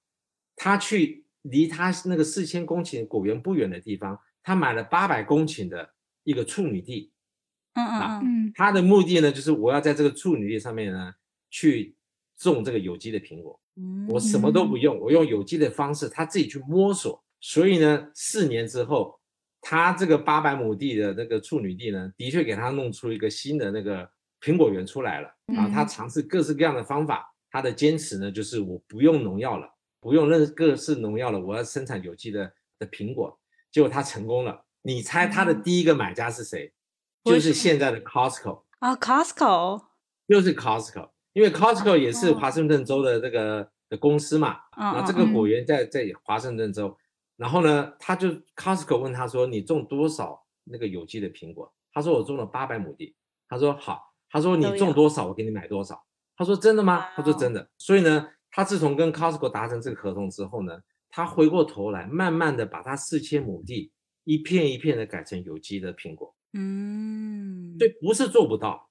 [0.57, 1.25] 他去。
[1.43, 5.95] 离他那个四千公顷果园不远的地方，他买了八百公顷的
[6.25, 7.13] 一个处女地。
[7.75, 11.15] 嗯嗯嗯，他的目的呢，就是我要在这个处女地上面呢，
[11.49, 11.97] 去
[12.37, 13.59] 种这个有机的苹果。
[13.77, 17.25] 嗯，我什么都不用，我用有机的方式，他自己去摸索。
[17.41, 19.19] 所以呢，四年之后，
[19.63, 24.11] 他这个八百亩地的那个处女地呢，的确给他弄出一个新的那个
[24.41, 25.29] 苹果园出来了。
[25.57, 29.75] 啊，他尝试各式各样的方法，他的坚持呢，就是我不用农药了。
[30.01, 33.37] 不用任各式农药了，我要生产有机的的苹果，
[33.73, 34.65] 结果他成功了。
[34.83, 36.73] 你猜他的第一个买家是谁？
[37.25, 39.87] 就是现在的 Costco 啊，Costco
[40.27, 44.61] 又是 Costco，因为 Costco 也是华盛顿州的这个的公司嘛。
[44.77, 46.97] 那这个果园在在华盛顿州，
[47.37, 53.17] 然后呢，他就 Costco 问他说：“你种多少那个有机的苹果？”他说：“我种了八百亩地。”
[53.49, 56.05] 他说：“好。”他说：“你种多少，我给你买多少。”
[56.37, 58.29] 他说：“真的吗？”他说：“真的。”所以呢。
[58.51, 63.93] 他自从跟 Costco 达成这个合同之后呢，他回过头来，慢慢的把他四千亩地
[64.25, 66.35] 一片一片的改成有机的苹果。
[66.55, 68.89] 嗯，对，不是做不到，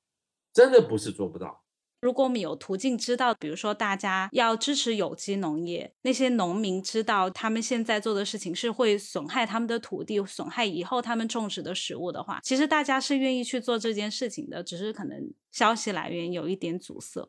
[0.53, 1.63] 真的不是做不到。
[1.99, 17.27] 如果我们有途径知道，比如说大家要支持有机农业，那些农民知道他们现在做的事情是会损害他们的土地，损害以后他们种植的食物的话，其实大家是愿意去做这件事情的，只是可能消息来源有一点阻塞。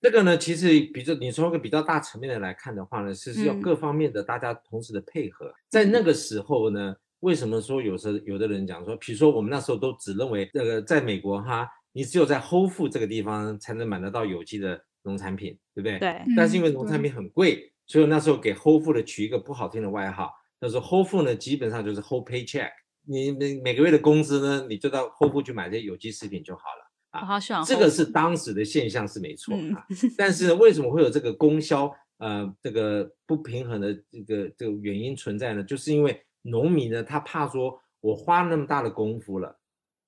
[0.00, 5.52] 这个呢，其实比较你从一个比较大层面的来看的话呢，是是要各方面的大家同时的配合。
[5.70, 15.98] 在那个时候呢，为什么说有时有的人讲说，比如说我们那时候都只认为，这个在美国哈，你只有在 Whole Food 这个地方才能买得到有机的农产品，对不对？
[15.98, 16.22] 对。
[16.36, 20.30] 但是因为农产品很贵，所以那时候给 Whole Food 取一个不好听的外号，
[20.60, 22.70] 他说 Whole Food 呢基本上就是 Whole Paycheck，
[23.06, 26.90] 你每每个月的工资呢，你就到 Whole Food 去买这些有机食品就好了。
[27.12, 29.86] 啊好爽，这个是当时的现象是没错啊，
[30.18, 31.88] 但是为什么会有这个供销
[32.18, 35.62] 呃这个不平衡的这个这个原因存在呢？
[35.62, 39.56] 就是因为农民呢，他怕说我花那么大的功夫了，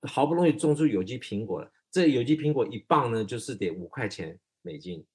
[0.01, 5.05] 好不容易种出有机苹果了，这有机苹果一磅呢就是得五块钱美金，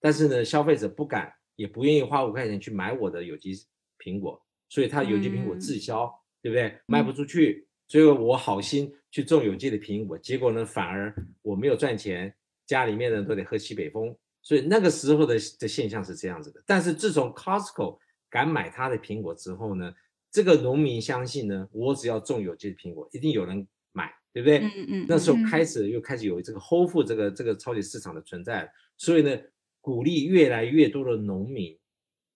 [0.00, 3.54] 但是呢消费者不敢也不愿意花五块钱去买我的有机
[3.98, 6.78] 苹果，所以他有机苹果滞销，对不对？
[6.86, 7.68] 卖不出去。
[7.88, 12.34] 所以我好心去种有机的苹果，结果呢反而我没有赚钱，
[12.66, 14.16] 家里面人都得喝西北风。
[14.40, 16.62] 所以那个时候的的现象是这样子的。
[16.66, 17.98] 但是自从 Costco
[18.30, 19.92] 敢买他的苹果之后呢，
[20.30, 23.68] 这个农民相信呢，我只要种有机的苹果，一定有人买，
[24.32, 24.58] 对不对？
[24.58, 25.06] 嗯嗯。
[25.08, 29.36] 那时候开始又开始有这个 Whole Food 这个这个超级市场的存在，所以呢，
[29.80, 31.78] 鼓励越来越多的农民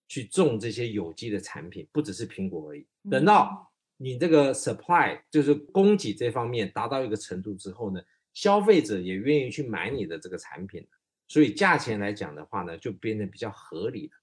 [0.07, 2.85] 去种这些有机的产品，不只是苹果而已。
[3.09, 8.01] 等到你这个 supply 就是供给这方面达到一个程度之后呢，
[8.33, 10.85] 消费者也愿意去买你的这个产品
[11.27, 14.13] 所以价钱来讲的话呢，就变得比较合理了。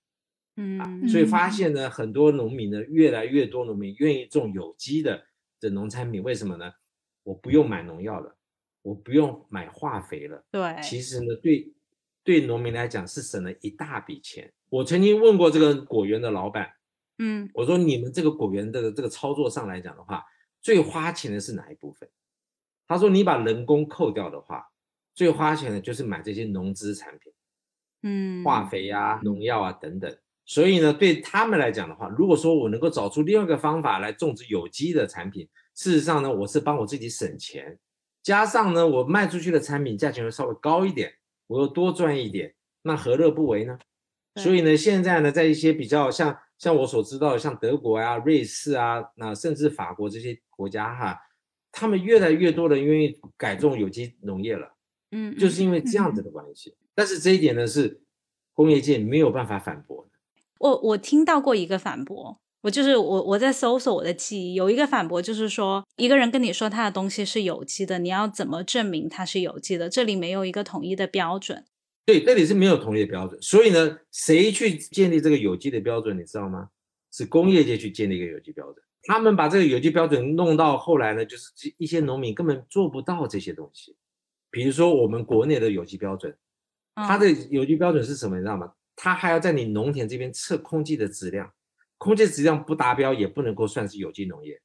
[0.57, 5.25] 嗯，所以发现呢，很多农民呢，越来越多农民愿意种有机的
[5.61, 6.73] 的农产品，为什么呢？
[7.25, 8.37] 我不用买农药了，
[8.83, 10.45] 我不用买化肥了。
[10.53, 11.73] 对，其实呢，对
[12.23, 14.53] 对农民来讲是省了一大笔钱。
[14.69, 16.71] 我曾经问过这个果园的老板，
[17.19, 20.25] 嗯，我说你们这个果园的这个操作上来讲的话，
[20.61, 22.09] 最花钱的是哪一部分？
[22.87, 24.67] 他说你把人工扣掉的话，
[25.15, 27.33] 最花钱的就是买这些农资产品，
[28.03, 30.15] 嗯，化肥啊、农药啊等等。
[30.45, 37.79] 所以呢，对他们来讲的话，如果说我能够找出另外一个方法来种植有机的产品，事实上呢，我是帮我自己省钱，
[38.23, 41.13] 加上呢，我卖出去的产品价钱会稍微高一点，
[41.49, 43.79] 我又多赚一点，那何乐不为呢？
[44.37, 51.21] 所以呢，现在呢，在一些比较像像我所知道的，像德国啊、瑞士啊，那甚至法国这些国家哈，
[51.71, 54.75] 他们越来越多人愿意改种有机农业了，
[55.11, 56.77] 嗯，就是因为这样子的关系。
[56.95, 58.03] 但是这一点呢，是
[58.53, 60.09] 工业界没有办法反驳。
[60.59, 69.91] 我我听到过一个反驳，我就是我我在搜索我的记忆，有一个反驳就是说，一个人跟你说他的东西是有机的，你要怎么证明它是有机的？
[69.91, 71.67] 这里没有一个统一的标准。
[72.07, 76.19] 对，这里是没有统一的标准，所以呢，谁去建立这个有机的标准？
[76.19, 76.71] 你知道吗？
[77.13, 83.95] 是工业界去建立一个有机标准，他们把这个有机标准弄到后来呢，就是一些农民根本做不到这些东西。
[84.51, 86.35] 比如说我们国内的有机标准，
[86.95, 88.37] 它的有机标准是什么？
[88.39, 88.73] 你知道吗？
[88.97, 91.53] 他还要在你农田这边测空气的质量，
[92.05, 94.61] 空气质量不达标也不能够算是有机农业。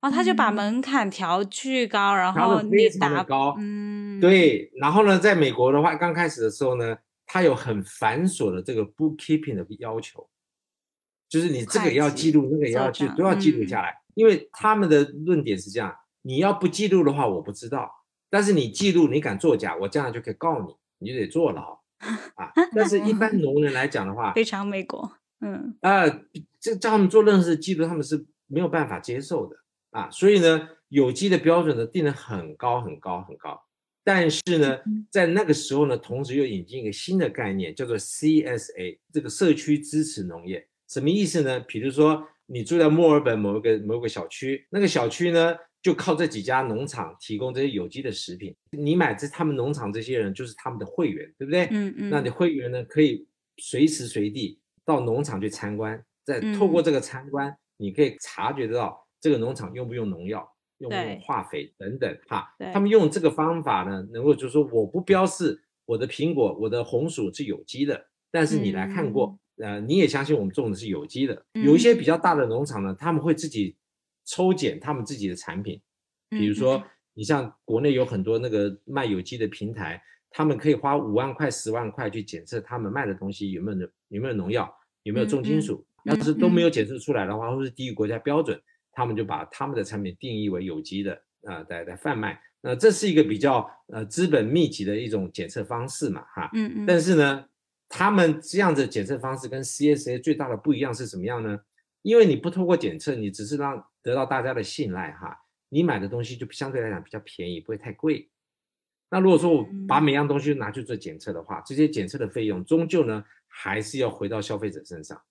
[0.00, 4.70] 哦，他就把门槛调巨高，然后非常的高，嗯，对。
[4.80, 6.96] 然后呢，在美国的话，刚开始的时候呢，
[7.26, 10.26] 他有很繁琐的这个 bookkeeping 的要求，
[11.28, 13.94] 就是你这个要记录，那个也要记，都要记录下来。
[14.14, 17.86] 因为他们的论点是这样：你要不记录的话，我不知道；
[18.30, 21.78] 但是你记录，你敢作假，我将来就可以告你，你就得坐牢。
[22.36, 25.10] 啊，但是一般农人来讲的话，非常美国，
[25.40, 26.04] 嗯，啊，
[26.60, 29.56] 这叫他们做任何事记录，他们是没有办法接受的
[29.90, 30.10] 啊。
[30.10, 33.60] 所以呢，有机的标准呢定的很高很高很高。
[34.02, 34.78] 但是呢，
[35.10, 41.60] 在那个时候呢，同时又引进一个新的概念，叫做 CSA，这个社区支持农业，什么意思呢？
[41.60, 45.56] 比如说你住在墨尔本某一个某个小区，那个小区呢。
[45.82, 51.68] 就靠这几家农场提供这些有机的食品，你买这他们农场这些人就是他们的会员，对不对？
[51.70, 52.10] 嗯嗯。
[52.10, 53.28] 那你会员呢，可以
[53.58, 62.48] 随时随地到农场去参观，再透过这个参观，你可以察觉得到这个农场用不用农药，用不用化肥等等哈。
[62.72, 71.44] 他们用这个方法呢，能够就是说我不标示我的苹果、我的红薯是有机的，但是你来看过，呃，你也相信我们种的是有机的。
[71.52, 73.76] 有一些比较大的农场呢，他们会自己。
[74.28, 75.80] 抽检他们自己的产品，
[76.30, 76.82] 比如说
[77.14, 85.86] 你像国内有很多那个卖有机的平台，他们可以花五万块、十万块去检测他们卖的东西有没有有没有农药、有没有重金属。
[86.04, 88.56] 要是都没有检测出来的话，或是低于国家标准，
[88.92, 92.40] 他们就把他们的产品定义为有机的啊，在在贩卖。
[92.60, 96.48] 那这是一个比较呃资本密集的一种检测方式嘛，哈。
[96.54, 96.86] 嗯嗯。
[96.86, 97.44] 但是呢，
[97.88, 101.58] 他们这样的检测方式跟 CSA 最大的不一样是什么样呢？
[102.02, 105.36] 因为你不通过检测，你只是让得到大家的信赖哈，
[105.70, 108.30] 你买的东西就相对来讲比较便宜，不会太贵。
[109.10, 113.24] 那如果说我把每样东西拿去做检测的话，这些检测的费用终究呢
[113.58, 115.22] 还是要回到消费者身上。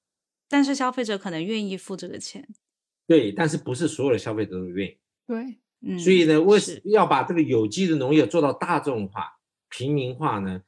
[0.48, 2.48] 但是消费者可能愿意付这个钱。
[3.06, 4.98] 对，但是不是所有的消费者都愿意。
[5.28, 6.00] 对，嗯。
[6.00, 9.38] 所以呢，为什要把这个有机的农业做到大众化、
[9.70, 10.64] 平民化呢？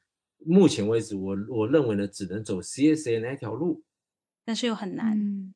[0.45, 3.83] 目前为止，我我认为呢，只能走 CSA 那条路。
[4.45, 5.53] 但是又很难。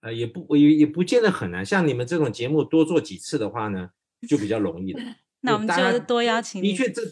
[0.00, 1.64] 呃，也不也也不见得很难。
[1.64, 3.90] 像你们这种节目多做几次的话呢，
[4.26, 5.02] 就比较容易了。
[5.40, 6.62] 那我们就多邀请。
[6.62, 7.02] 的确，这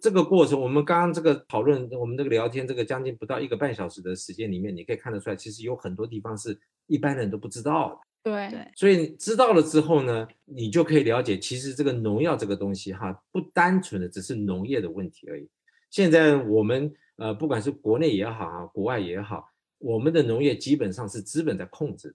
[0.00, 7.98] 这个过程，我们刚刚这个讨论，我们这个聊天，这个将近不到一个半小时的时间里面，你可以看得出来，其实有很多地方是一般人都不知道的。
[8.22, 8.70] 对对。
[8.74, 15.48] 所以知道了之后呢，你就可以了解，其实这个农药这个东西哈，不单纯的只是农业的问题而已。
[15.90, 19.50] 现在我们呃，不管是国内也好啊，国外也好。
[19.78, 22.12] 我们的农业基本上是资本在控制，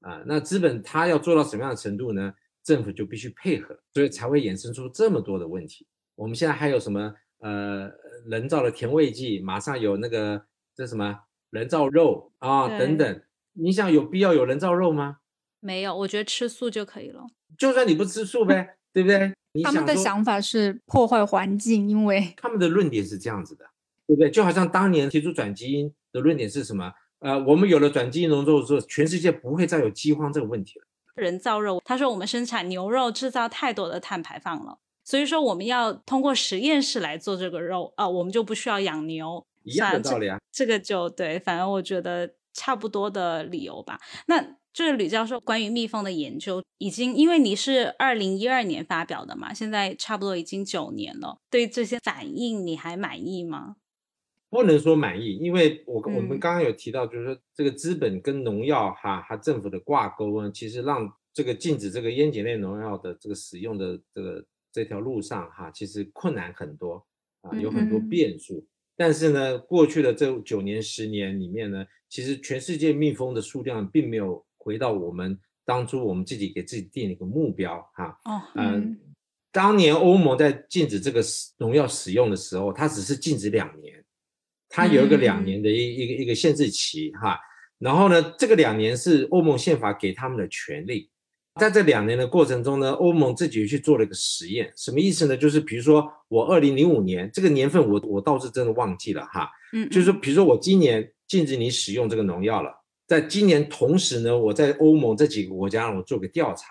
[0.00, 2.34] 啊，那资本它要做到什么样的程度呢？
[2.66, 5.86] 政府就必须配合，所以才会衍生出这么多的问题。
[6.16, 7.88] 我们现在还有什么呃
[8.28, 10.44] 人造的甜味剂，马上有那个
[10.74, 11.20] 这什么
[11.50, 13.22] 人造肉啊等等，
[13.52, 15.18] 你想有必要有人造肉吗？
[15.60, 17.22] 没有，我觉得吃素就可以了。
[17.56, 19.32] 就算你不吃素呗，对不对？
[19.62, 23.64] 他们的想法是破坏环境，因为他们的论点是这样子的，
[24.08, 24.28] 对不对？
[24.28, 26.92] 就好像当年提出转基因的论点是什么？
[27.20, 30.86] 呃，我们有了转基因农作物之后，全世界不会再有饥荒这个问题了。
[31.16, 34.78] 人造肉，他说我们生产牛肉制造太多的碳排放了。
[35.04, 39.44] 所以说我们要通过实验室来做这个肉啊，我们就不需要养牛。
[39.62, 44.00] 一样的道理啊，这个就对，反正我觉得差不多的理由吧。
[44.28, 44.40] 那
[44.72, 53.74] 就是吕教授关于蜜蜂的研究，已经因为你是二零一二年发表的嘛，现在差不多已经九年了，对这些反应你还满意吗？
[54.56, 64.42] 不能说满意，因为我我们刚刚有提到，就是说这个资本跟农药哈，它政府的挂钩呢，其实让这个禁止这个烟碱类农药的这个使用的这个
[64.72, 67.06] 这条路上哈，其实困难很多
[67.42, 68.66] 啊，有很多变数。
[68.96, 78.18] 但是呢，过去的这九年十年里面呢，其实全世界蜜蜂的数量并没有回到我们当初我们自己给自己定的一个目标哈。
[78.24, 78.98] 哦，嗯，
[79.52, 81.22] 当年欧盟在禁止这个
[81.58, 84.02] 农药使用的时候，它只是禁止两年。
[84.76, 87.38] 它有一个两年的一一个一个限制期哈，
[87.78, 91.08] 然后呢，这个两年是欧盟宪法给他们的权利，
[91.58, 95.34] 在这两年的过程中呢，欧盟自己去做了一个实验，什么意思呢？
[95.34, 102.70] 就是比如说我二零零五年这个年份我我倒是真的忘记了哈，嗯，就是说比如说我今年禁止你使用这个农药了，
[103.06, 106.66] 在今年同时呢，我在欧盟这几个国家我做个调查，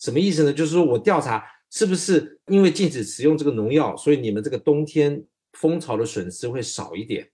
[0.00, 0.52] 什么意思呢？
[0.52, 1.40] 就是说我调查
[1.70, 7.30] 是不是因为禁止使用这个农药，所以你们这个冬天蜂巢的损失会少一点。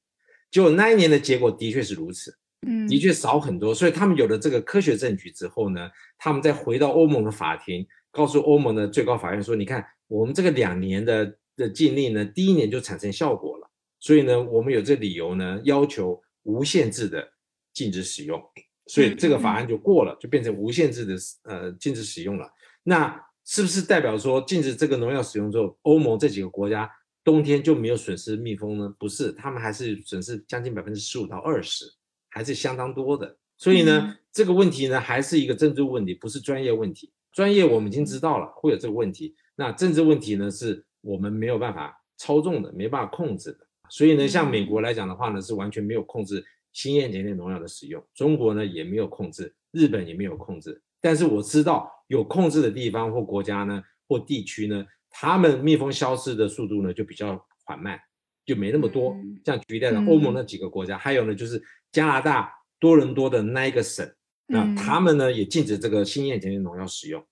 [0.50, 2.36] 就那一年的结果的确是如此，
[2.66, 3.74] 嗯，的确少很多。
[3.74, 13.70] 所以他们有了这个科学证据之后呢，他们再回到欧盟的法庭，告诉欧盟的最高法院说：“你看，我们这个两年的的禁令呢，第一年就产生效果了。
[14.00, 17.32] 所以呢，我们有这理由呢，要求无限制的
[17.72, 18.42] 禁止使用。
[18.86, 21.14] 所以这个法案就过了，就变成无限制的
[21.44, 22.50] 呃禁止使用了。
[22.82, 26.90] 那是不是代表说禁止这个农药使用之后，欧盟这几个国家？”
[27.30, 28.92] 冬天就没有损失蜜蜂呢？
[28.98, 31.84] 不是，他们还是损失将近百分之十五到二十，
[32.28, 33.36] 还是相当多的。
[33.56, 37.12] 所以呢，这个问题呢，还是一个政治问题，不是专业问题。
[37.30, 43.58] 专业我们已经知道了会有这个问题，那政治问题呢，是我们没有办法操纵的，没办法控制的。
[43.88, 50.82] 所以呢，像美国来讲的话呢，是完全没有控制新烟碱类农药的使用；中国呢，也没有控制，日本也没有控制。
[51.00, 54.84] 但是我知道有控制的地方或国家呢，或地区呢。
[55.10, 57.98] 他们蜜蜂消失的速度呢就比较缓慢，
[58.46, 59.16] 就没那么多。
[59.44, 64.08] 像举例来欧盟那几个国家，还有呢就是加拿大多伦多的那一个省，
[64.46, 67.26] 那他们呢也禁止这个新烟碱类农药使用，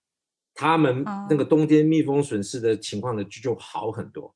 [0.55, 4.35] 他们那个冬天蜜蜂损失的情况呢就就好很多。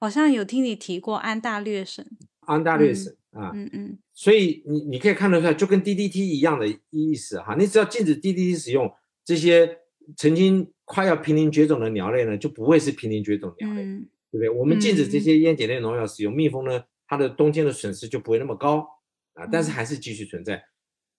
[0.00, 2.04] 好像有听你提过安大略省，
[2.40, 8.90] 安大略省啊，嗯嗯，所以你你可以看得出来，就跟 DDT 一样的意思哈，你只要禁止 DDT 使用
[9.24, 9.79] 这些。
[10.16, 14.48] 曾经快要濒临绝种的鸟类呢，就不会是濒临绝种鸟类，对不对？
[14.48, 18.86] 我们禁止这些烟碱类农药使用，蜜蜂呢，它的冬天的损失就不会那么高
[19.34, 20.62] 啊，但是还是继续存在。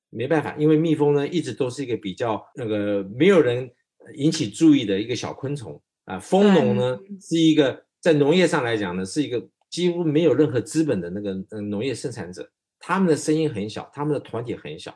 [0.09, 3.71] 没办法，因为蜜蜂呢，一直都是一个比较那个没有人
[4.15, 6.19] 引起注意的一个小昆虫啊。
[6.19, 14.93] 蜂农呢，是一个在农业上来讲呢，是一个几乎没有任何资本的那个嗯农业生产者，他们的声音很小，他们的团体很小，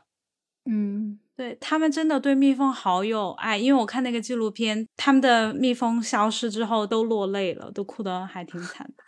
[0.70, 0.95] 嗯。
[1.38, 9.04] 对他们真的对蜜蜂好有爱，因为我看那个纪录片，他们的蜜蜂消失之后都落泪了，都哭得还挺惨的。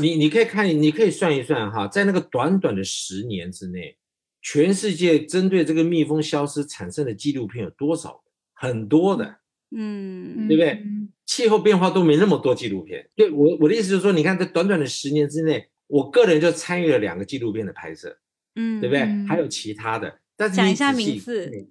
[0.00, 3.96] 你你可以看，你可以算一算哈，在那个短短的十年之内，
[4.42, 8.22] 全世界针对这个蜜蜂消失产生的纪录片有多少？
[8.52, 9.36] 很多的，
[9.74, 10.82] 嗯，对不对？
[11.26, 13.08] 气候变化都没那么多纪录片。
[13.16, 18.18] 对我我的意思就是说，你看在短短的十年之内，我个人就参与了两个纪录片的拍摄，
[18.54, 19.02] 嗯，对不对？
[19.26, 20.20] 还有其他的。
[20.36, 21.70] 讲一下名字，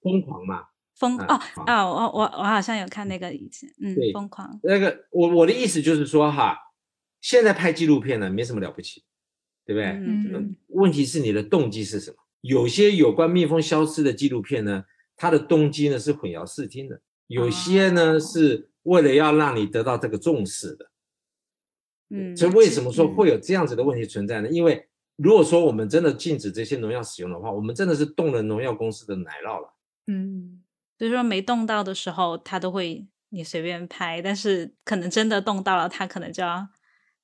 [0.00, 0.64] 疯狂嘛？
[0.94, 4.60] 疯哦哦，我我我好像有看那个以前，嗯，疯狂。
[4.62, 6.58] 那个我我的意思就是说哈，
[7.22, 9.02] 现在拍纪录片呢没什么了不起，
[9.64, 9.86] 对不对？
[9.86, 10.56] 嗯。
[10.68, 12.16] 问题是你的动机是什么？
[12.42, 14.84] 有些有关蜜蜂消失的纪录片呢，
[15.16, 20.90] 它的动机呢是混淆视听的，有些呢是为了要让你得到这个重视的。
[22.10, 22.36] 嗯。
[22.36, 24.50] 所以为什么说会有这样子的问题存在呢？
[24.50, 24.89] 因为
[25.22, 29.74] 如果说我们真的禁止这些农药使用的话，我们真的是动了农药公司的奶酪了。
[30.06, 30.62] 嗯，
[30.98, 36.68] 所以说没动到的时候，他都会你随便拍，但是可能真的动到了，他可能就要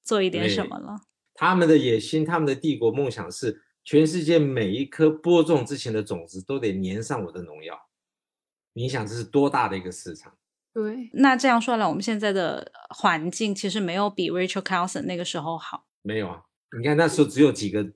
[0.05, 1.01] 做一点什么了。
[1.35, 7.89] 他们的野心，他们的帝国梦想是全世界每一颗播种之前的种子都得粘上我的农药。
[8.75, 10.37] 你想这是多大的一个市场？
[10.75, 11.09] 对。
[11.15, 15.87] 那这样说来，我们现在的环境其实没有比 Rachel Carlson 那个时候好。
[16.03, 16.43] 没有啊。
[16.79, 17.87] 你看那时候只有几个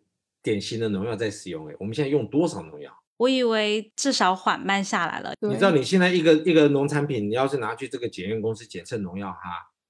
[0.43, 2.91] 典型的农药在使用，哎，我们现在用多少农药？
[3.19, 5.35] 我以为至少缓慢下来了。
[5.41, 9.41] 你知道你现在一个一个农产品，你要是拿去这个检验公司检测农药哈，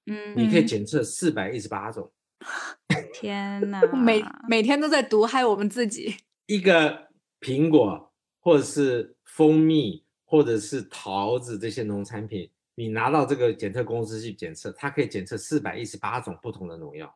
[0.07, 2.11] 嗯，你可以检测四百一十八种。
[3.13, 6.15] 天哪， 每每天都在毒害我们自己。
[6.47, 7.07] 一个
[7.39, 8.11] 苹果
[8.41, 12.49] 或者是蜂蜜或者是桃子这些农产品。
[12.75, 17.15] 你拿到这个检测公司去检测，它可以检测四百一十八种不同的农药。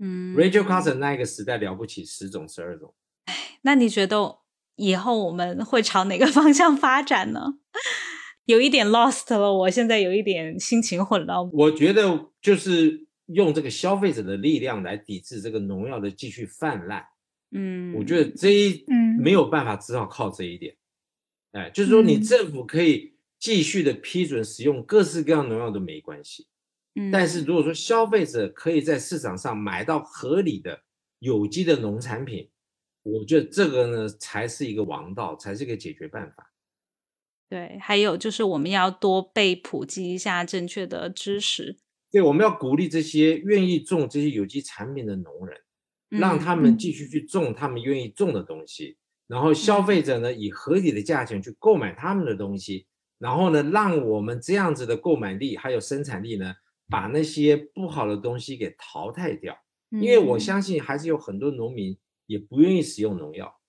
[0.00, 2.94] 嗯，Rachel Carson 那一个时代了不起，十种十二种。
[3.26, 4.38] 哎，那你觉得
[4.76, 7.58] 以后我们会朝哪个方向发展呢？
[8.46, 11.48] 有一点 lost 了，我现在有一点心情混乱。
[11.52, 17.04] 我觉得就是用这个消费者的力量来抵制这个农药的继续泛滥。
[17.52, 20.74] 嗯，我觉得这一嗯没有办法，只好靠这一点。
[21.52, 26.46] 哎，就是说你政府可以继续的批准使用各式各样农药都没关系。
[27.00, 30.82] 嗯，但是如果说消费者可以在市场上买到合理的
[31.20, 32.50] 有机的农产品，
[33.02, 36.52] 我觉得这个呢才是一个王道，才是一个解决办法。
[37.48, 41.78] 对，还有就是我们要多被普及一下正确的知识。
[42.12, 45.56] 对，我们要鼓励这些愿意种这些有机产品的农人，
[46.08, 48.96] 让他们继续去种他们愿意种的东西。
[49.26, 52.86] 然后消费者呢，以合理的价钱去购买他们的东西。
[53.18, 56.54] 然后呢，让我们这样子的购买力还有生产力呢，
[56.90, 59.56] 把那些不好的东西给淘汰掉。
[59.90, 63.60] 因为我相信还是有很多农民也不愿意使用农药，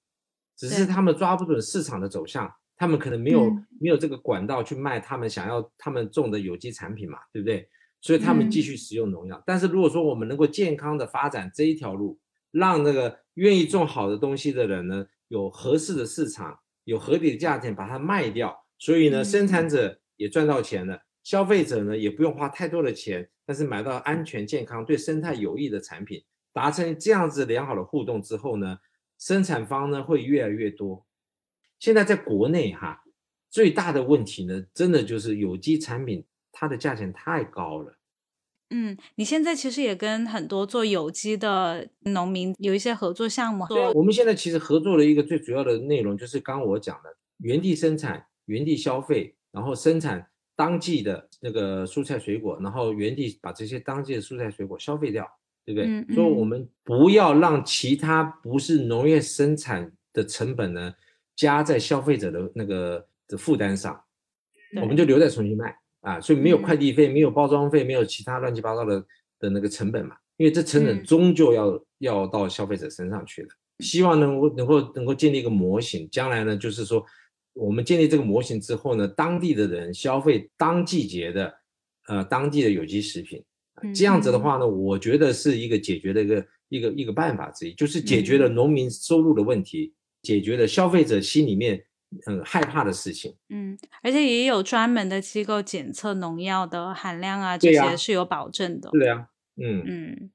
[0.56, 2.54] 只是他们抓不准市场的走向。
[2.76, 3.48] 他们可能没有
[3.80, 7.70] 没有这个管道去卖他们想要他们种的有机产品嘛，对不对？
[8.02, 9.44] 所以他们继续使用农药。
[9.46, 12.20] 但是如果说我们能够健康的发展这一条路，
[12.50, 26.24] 让那个愿意种好的东西的人呢，有合适的市场，有合理的价钱把它卖掉，所以呢，生产者也赚到钱了，消费者呢也不用花太多的钱，但是买到安全、健康、对生态有益的产品，
[26.54, 28.80] 达成这样子良好的互动之后呢，
[29.20, 31.06] 生产方呢会越来越多。
[31.80, 33.04] 现在在国内哈，
[33.50, 37.98] 最大的问题呢，真的就是有机产品它的价钱太高了。
[38.74, 43.68] 嗯，你现在其实也跟很多做有机的农民有一些合作项目。
[43.68, 55.28] 对，我们现在其实合作的一个最主要的内容就是刚我讲的原地生产、原地消费，然后生产当季的那个蔬菜水果，然后原地把这些当季的蔬菜水果消费掉，
[55.66, 55.88] 对不对？
[55.88, 60.94] 嗯嗯、所以我们不要让其他不是农业生产的成本呢。
[61.34, 64.00] 加在消费者的那个的负担上，
[64.80, 69.04] 我们就留在重庆卖啊，所以没有快递费，没有包装费，没有其他乱七八糟的
[69.40, 73.50] 的那个成本嘛，因为这成本终究要要到消费者身上去的。
[73.80, 77.04] 希望能够能够能够建立一个模型，将来呢，就是说
[77.54, 81.54] 我们建立这个模型之后呢，当地的人消费当季节的
[82.08, 83.44] 呃当地的有机食品，
[83.96, 89.94] 这样子的话呢，我觉得是一个解决的一个一个一个办法之一，就是解决了农民收入的问题。
[90.24, 91.84] 解决了消费者心里面
[92.28, 93.36] 很害怕的事情。
[93.50, 98.92] 嗯，而且也有专门的机构检测农药的含量啊，这些是有保证的。
[98.94, 100.32] 是的呀，嗯嗯，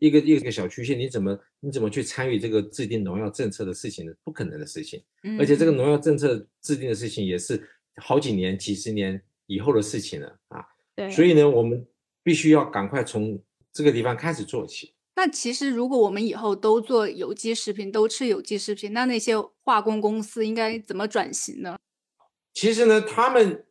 [0.00, 4.12] 一个一个小区县，你怎么你怎么去参与这个制定农药政策的事情呢？
[4.22, 5.02] 不可能的事情。
[5.22, 7.66] 嗯、而且这个农药政策制定的事情也是
[7.96, 10.62] 好几年、几十年以后的事情了啊。
[10.94, 11.10] 对。
[11.10, 11.86] 所以呢，我们
[12.22, 13.42] 必须要赶快从
[13.72, 14.92] 这个地方开始做起。
[15.16, 21.78] 那其实，如果我们以后都做有机食品，都吃有机食品，那那些化工公司应该怎么转型呢？
[22.52, 23.64] 其实呢，他们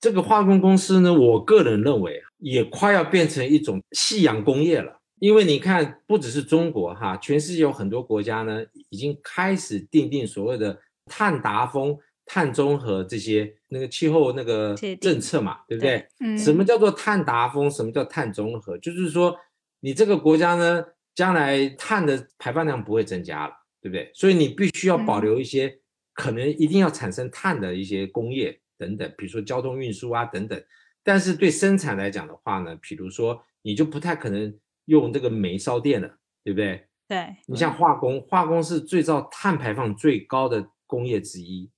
[0.00, 5.00] 这个化工公司呢，我个人认为也快要变成一种夕阳工业了。
[5.18, 16.06] 因为你看，不只是中国哈，全世界有很多国家呢，已经开始定定所谓的碳达峰、碳中和这些那个气候那个政策嘛，对不对？
[16.20, 16.36] 嗯。
[16.36, 17.70] 什么叫做碳达峰？
[17.70, 18.78] 什么叫碳中和？
[18.78, 19.36] 就是说。
[19.80, 20.84] 你这个国家呢，
[21.14, 24.10] 将来碳的排放量不会增加了，对不对？
[24.14, 25.78] 所以你必须要保留一些
[26.14, 30.60] 可能一定要产生碳的一些工业等等，比如说交通运输啊等等。
[31.04, 34.52] 但是对生产来讲的话呢，比如说你就不太可能
[34.86, 36.88] 用这个煤烧电的，对不对？
[37.06, 37.36] 对。
[37.46, 41.70] 你像化工，化工是最造碳排放最高的工业之一。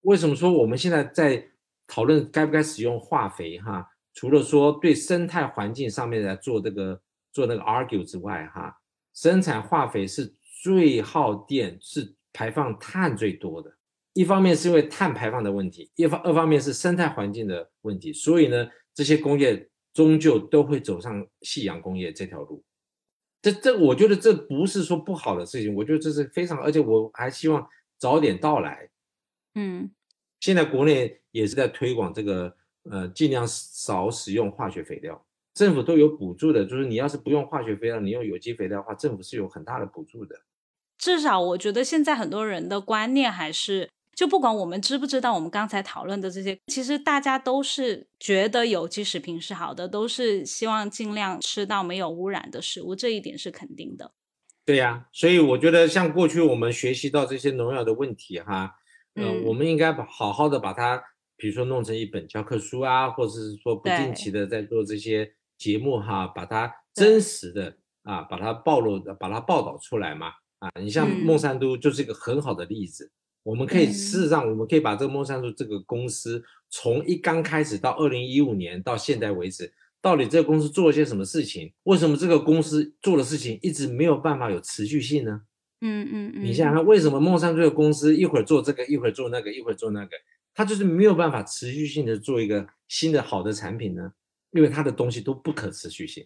[0.00, 1.50] 为什么说我们现在在
[1.86, 3.58] 讨论该不该使用化肥？
[3.60, 7.00] 哈，除了说对生态环境上面来做这个。
[7.30, 8.80] 做那个 argue 之外，哈，
[9.14, 13.76] 生产化肥是最耗电，是排放碳最多的。
[14.14, 18.12] 一方面是因为碳排放的问题，一方二方面是生态环境的问题。
[18.12, 22.62] 所以呢，这些工业终究都会走上夕阳工业这条路。
[23.42, 28.88] 这这，我觉得这不是说不好的事情，我觉得这是非常，而且我还希望早点到来。
[29.56, 29.90] 嗯，
[30.38, 32.56] 现在国内也是在推广这个，
[32.88, 35.26] 呃，尽量少使用化学肥料。
[35.52, 40.42] 政府都有补助的，就是你要是不用化学肥料，你用有机肥料的话，政府是有很大的补助的。
[40.96, 54.10] 至少我觉得现在很多人的观念还是，就不管我们知不知道我们刚才讨论的这些，其实大家都是觉得有机食品是好的，都是希望尽量吃到没有污染的食物，这一点是肯定的。
[54.64, 58.74] 对呀，所以我觉得像过去我们学习到这些农药的问题哈，
[59.14, 61.00] 呃，嗯我们应该把好好的把它
[61.36, 70.32] 比如说弄成一本教科书啊，或者是说不定期的在做这些节目哈，把它真实的啊，把它暴露的，把它报道出来嘛。
[70.58, 73.12] 啊，你像孟山都就是一个很好的例子。
[73.42, 79.72] 我们可以事实上，我们可以把这个梦山都这个公司从一刚开始到二零一五年到现在为止。
[80.00, 81.72] 到底这个公司做了些什么事情？
[81.82, 85.42] 为什么这个公司做的事情一直没有办法有持续性呢？
[85.80, 86.44] 嗯嗯嗯。
[86.44, 90.12] 你想想看，为什么梦山这个公司一会儿做这个，一会儿做那个，一会儿做那个，
[90.54, 94.12] 它就是没有办法持续性的做一个新的好的产品呢？
[94.52, 96.24] 因为它的东西都不可持续性，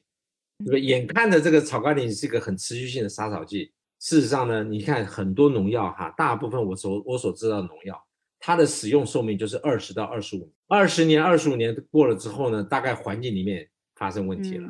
[0.59, 0.80] 对不对？
[0.80, 3.72] 眼看着这个草甘膦是一个很持续性的杀草剂，
[4.02, 8.04] 事实上呢，你看很多农药哈，大部分我所我所知道的农药。
[8.40, 14.68] 它的使用寿命就是二十到二十五年，二十年、二十五年过了之后呢，大概环境里面发生问题了，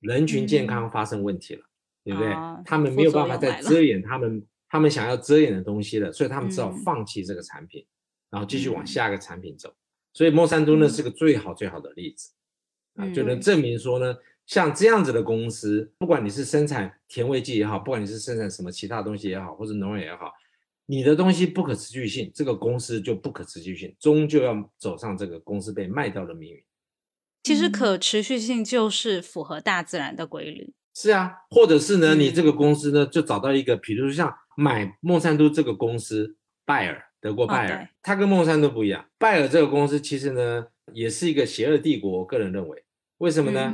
[0.00, 1.62] 人群健康发生问题了，
[2.02, 2.34] 对不对？
[2.64, 7.86] 他们没有办法再遮掩他们他们想要遮掩的东西了，所以他们只好放弃这个产品，
[8.30, 9.72] 然后继续往下一个产品走。
[10.12, 12.32] 所以莫山都呢是个最好最好的例子
[12.96, 14.16] 啊，就能证明说呢，
[14.52, 20.30] 像这样子的公司，不管你是生产甜味剂也好，不管你是生产什么其他东西也好，或者农药也好。
[20.84, 26.62] 你的东西不可持续性，这个公司就不可持续性，终究要走上这个公司被卖掉的命运。
[27.42, 30.74] 其实可持续性就是符合大自然的规律。
[30.94, 39.06] 是啊，或者是呢，你这个公司呢，就找到一个，比如说像买孟山都这个公司，拜耳，德国拜耳，它跟孟山都不一样。
[39.16, 42.18] 拜耳这个公司其实呢，也是一个邪恶帝国。
[42.18, 42.84] 我个人认为，
[43.22, 43.72] 为什么呢？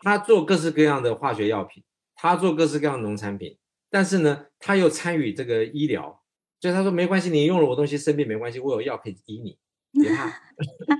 [0.00, 1.82] 他做各式各样的化学药品，
[2.14, 3.56] 他做各式各样的农产品，
[3.88, 6.22] 但是呢，他又参与这个医疗。
[6.60, 9.58] 所以他说没关系，你用了我东西生病没关系，我有药可以医你，
[10.02, 10.30] 别怕，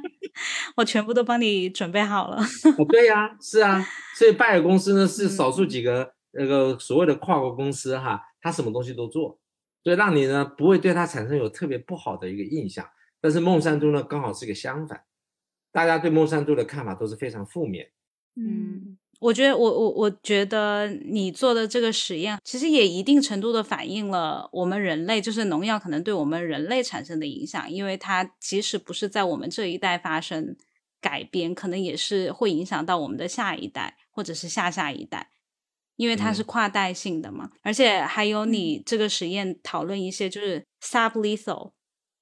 [0.76, 2.38] 我全部都帮你准备好了。
[2.78, 3.86] 哦，对呀，是啊，
[4.16, 9.38] 所以拜耳公司呢是少数几个那个所谓的跨国公司哈，他什么东西都做，
[9.84, 12.88] 所以让你呢不会对他产生有特别不好的一个印象。
[13.20, 15.02] 但是孟山都呢刚好是个相反，
[15.72, 17.90] 大家对孟山都的看法都是非常负面。
[18.36, 18.98] 嗯。
[19.20, 30.56] 我觉得我我我觉得你做的这个实验，其实也一定程度的反映了我们人类，就是农药可能对我们人类产生的影响，因为它即使不是在我们这一代发生
[31.02, 35.28] 改变，可能也是会影响到我们的下一代或者是下下一代，
[35.96, 37.50] 因为它是跨代性的嘛。
[37.60, 41.72] 而且还有你这个实验讨论一些就是 sublethal，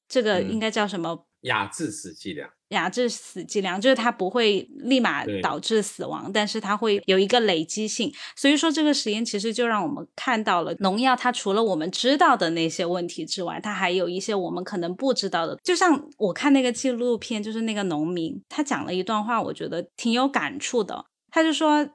[0.09, 1.29] 这个应该叫什么？
[1.43, 2.51] 亚致死剂量。
[2.70, 8.12] 亚致死剂量就是它不会立马导致死亡，但是它会有一个累积性。
[8.36, 15.57] 所以说这个实验其实就让我们看到了农药，它除了我们知道的那些问题之外，它还有一些我们可能不知道的。
[15.65, 21.05] 就像我看那个纪录片，就是那个农民，他讲了一段话，我觉得挺有感触的。
[21.31, 21.89] 他就说。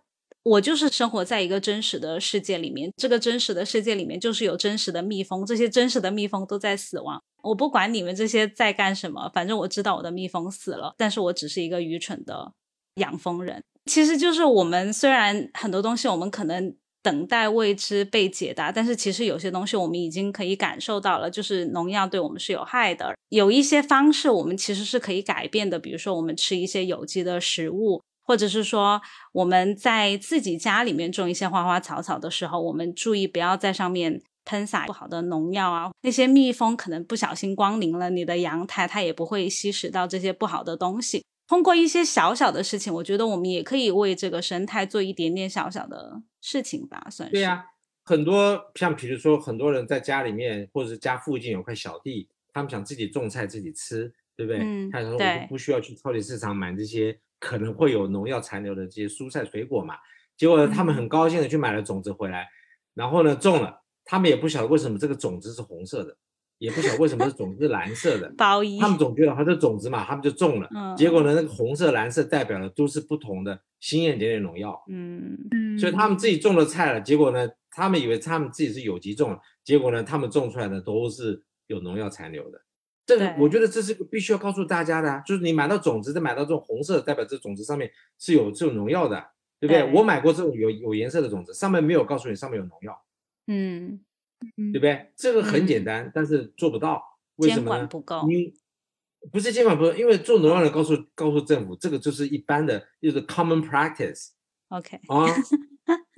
[0.45, 7.24] 我就是生活在一个真实的世界里面，这个真实的世界里面就是有真实的蜜蜂，这些真实的蜜蜂都在死亡。
[7.44, 12.52] 我不管你们这些在干什么，反正我知道我的蜜蜂死了，但是我只是一个愚蠢的
[12.95, 13.61] 养蜂人。
[13.86, 23.14] 其实就是我们虽然很多东西我们可能等待未知被解答，但是其实有些东西我们已经可以感受到了，就是农药对我们是有害的。
[23.30, 28.02] 有一些方式我们其实是可以改变的，比如说我们吃一些有机的食物。
[28.26, 29.02] 或者是说，
[29.34, 35.91] 我们在自己家里面种一些花花草草的时候，我们注意不要在上面喷洒不好的农药啊。
[36.02, 41.24] 那些蜜蜂可能不小心光临了你的阳台，它也不会吸食到这些不好的东西。
[41.48, 47.34] 通过一些小小的事情，我觉得我们也可以为这个生态做一点点小小的事情吧，算是。
[47.34, 47.65] 对呀，
[48.06, 54.61] 很多像比如说，很多人在家里面或者是家附近有块小地，他们想自己种菜自己吃，对不对？
[54.61, 57.20] 嗯，他说我们不需要去超级市场买这些。
[57.40, 59.95] 可能会有农药残留的这些蔬菜水果嘛？
[60.38, 62.48] 结果他们很高兴的去买了种子回来，
[62.94, 66.16] 然后呢种了，他们也不晓得为什么这个种子是红色的，
[66.58, 68.34] 也不晓得为什么是种子是蓝色的。
[68.38, 68.80] 包衣。
[68.80, 70.70] 他们总觉得它是种子嘛，他们就种了。
[70.76, 70.96] 嗯。
[70.96, 74.84] 结果呢，那个红色、蓝色代表的都是不同的新验点点农药。
[74.90, 75.78] 嗯嗯。
[75.78, 82.62] 所以他们自己种了菜了，结果呢，他们以为他们自己是有机种了，结果呢，他们种出来的都是有农药残留的。
[83.06, 89.22] 这个我觉得这是必须要告诉大家的，就是你买到种子，再买到这种红色，代表这种子上面是有这种农药的，
[89.60, 89.92] 对不对？
[89.94, 92.98] 我买过这种有有颜色的种子，上面没有告诉你上面有农药，
[93.48, 93.99] 嗯，
[94.72, 95.11] 对不对？
[95.15, 97.02] 这个很简单，但是做不到，
[97.38, 97.88] 为什么呢？
[97.88, 98.26] 不够。
[98.28, 98.53] 你
[99.32, 104.30] 不是监管不够，因为做农药的告诉告诉政府，这个就是一般的，就是 common practice。
[104.70, 105.26] OK 啊，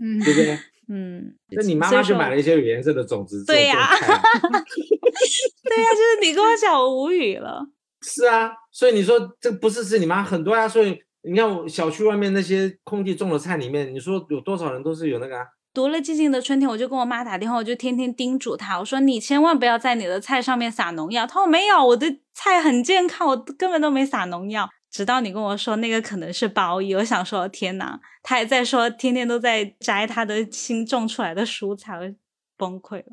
[0.01, 0.59] 嗯对不对？
[0.87, 3.89] 嗯，那你妈妈去买了一些有颜色的种子，对呀。
[3.97, 7.67] 对呀，就是你跟我讲，我无语了。
[8.01, 10.67] 是啊，所以你说这不是是你妈很多呀？
[10.69, 15.43] 所以你看我，小区外面那些空地种的菜里面，你说有多少人都是有那个
[15.75, 21.27] 读了《寂静的春天》，我就跟我妈打电话，我就天天叮嘱她，我说你千万不要在你的菜上面撒农药。
[21.27, 24.69] 她说没有，我的菜很健康，我根本都没撒农药。
[24.89, 32.15] 直到你跟我说那个可能是褒义，我想说天哪，她还在说天天都在摘她的新种出来的蔬菜，我
[32.55, 33.07] 崩溃了。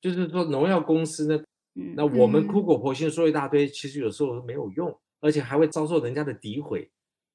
[0.00, 1.42] 就是说农药公司呢，
[1.96, 6.88] 那我们苦口婆心说一大堆，其实有时候没有用，而且还会遭受人家的诋毁。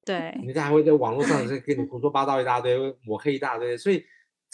[0.06, 3.76] 对，人家还会在网络上在跟你胡说八道一大堆，抹黑一大堆。
[3.76, 4.02] 所以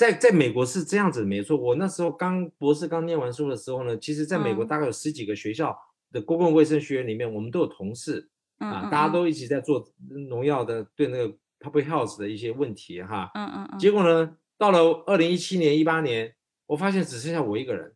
[0.00, 1.54] 在在美国是这样子，没错。
[1.58, 5.78] 我那时候刚博士刚念完书的时候呢，其实在美国大概有十几个学校
[6.10, 8.30] 的公共卫生学院里面，我们都有同事。
[8.56, 9.92] 啊，大家都一起在做
[10.28, 11.28] 农药的对那个
[11.58, 13.78] public health 的一些问题哈，嗯嗯嗯。
[13.78, 17.94] 结果呢，到了二零一七年、一八年，我发现只剩下我一个人，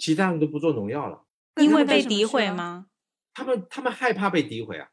[0.00, 1.24] 其他人都不做农药了。
[1.60, 2.86] 因为被诋毁吗？
[3.34, 4.88] 他们他们害怕被诋毁啊。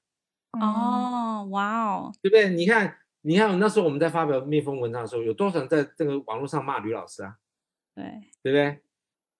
[0.59, 2.49] 哦，哇哦，对不对？
[2.49, 7.37] 你看，你看那时候我们在发表蜜蜂文章的时候，有多少人在这个网络上骂吕老师啊？
[7.95, 8.03] 对，
[8.43, 8.57] 对不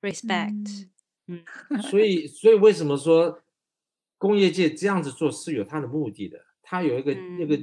[0.01, 0.87] 对？Respect，
[1.27, 1.43] 嗯。
[1.83, 3.41] 所以，所以为什么说？
[4.19, 7.55] 工业界这样子做是有它的目的的，它有一个那个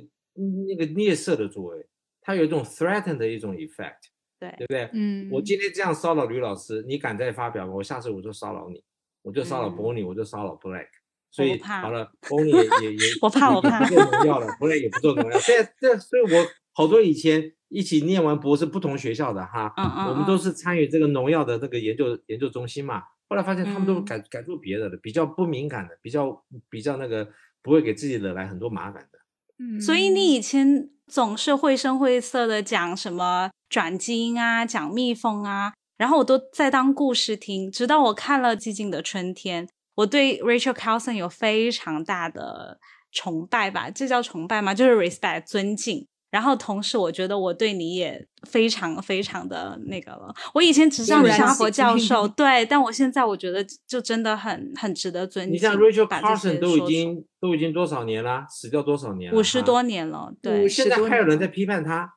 [0.68, 1.84] 那个猎色的作为，
[2.20, 3.98] 它有一种 threaten 的一种 effect，
[4.38, 4.88] 对对不对？
[4.92, 7.72] 嗯，我今天这样骚扰吕老师，你敢再发表吗？
[7.74, 8.84] 我下次我就骚扰你，
[9.22, 10.86] 我就骚扰 Bonnie，我就骚扰 Black，
[11.34, 23.02] 所以好了， Bonnie 也也也我怕我怕不做农药了，Black 也不做农药，现在这所以，我好多以前一起念完博士不同学校的哈，嗯嗯，我们都是参与这个农药的这个研究研究中心嘛。
[23.28, 27.26] 后来发现他们都改改做别的了，比较不敏感的，比较比较那个
[27.62, 29.18] 不会给自己惹来很多麻烦的。
[29.58, 42.78] 嗯，所以你以前总是绘声绘色的讲什么转基因啊，讲蜜蜂啊，然后我都在当故事听，直到我看了《寂静的春天》，我对 Rachel Carson 有非常大的
[43.12, 44.74] 崇拜吧，这叫崇拜吗？
[44.74, 46.06] 就是 respect 尊敬。
[46.30, 50.34] 然后同时，我觉得我对你也非常非常的那个了。
[50.52, 55.54] 我以前只知道你是哈佛教授， 对，但我现在我觉得就真的很很值得尊敬。
[55.54, 59.38] 你像 Rachel Carson 都已经都已经多少年了，死掉多少年了？
[59.38, 60.34] 五十多年了。
[60.42, 62.14] 对，现在还有人在批判他。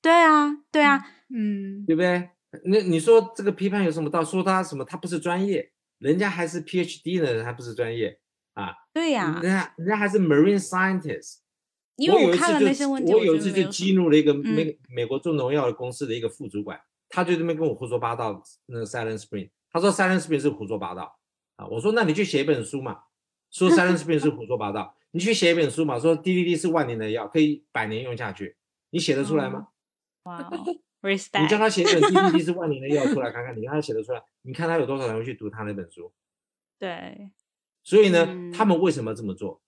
[0.00, 1.04] 对啊，对啊，
[1.34, 2.30] 嗯，对不对？
[2.66, 4.24] 那你说这个批判有什么道理？
[4.26, 4.84] 说他什么？
[4.84, 5.68] 他不是专业，
[5.98, 8.18] 人家还是 PhD 呢人，还不是专业
[8.54, 8.74] 啊？
[8.92, 11.38] 对呀，人家人家还是 Marine Scientist。
[11.96, 18.40] 因为我看了那些问题，我有一次就激怒了一个美美国做农药的公司的一个副主管，他就这边跟我胡说八道。
[18.66, 21.18] 那个 Silent Spring，他说 Silent Spring 是胡说八道
[21.56, 21.66] 啊。
[21.66, 23.00] 我说那你去写一本书嘛，
[23.50, 28.56] 说 Silent Spring 是胡说八道，你去写一本书嘛，说 DDT 是万年的药，可以百年用下去，
[28.90, 29.66] 你写得出来吗？
[30.22, 30.48] 哇
[31.02, 31.42] ，respect！
[31.42, 34.22] 你叫他写一本 DDT 是万年的药出来看看，你看他写得出来？
[34.42, 36.12] 你看他有多少人会去读他那本书？
[36.78, 37.30] 对，
[37.82, 39.60] 所以呢，他们为什么这么做？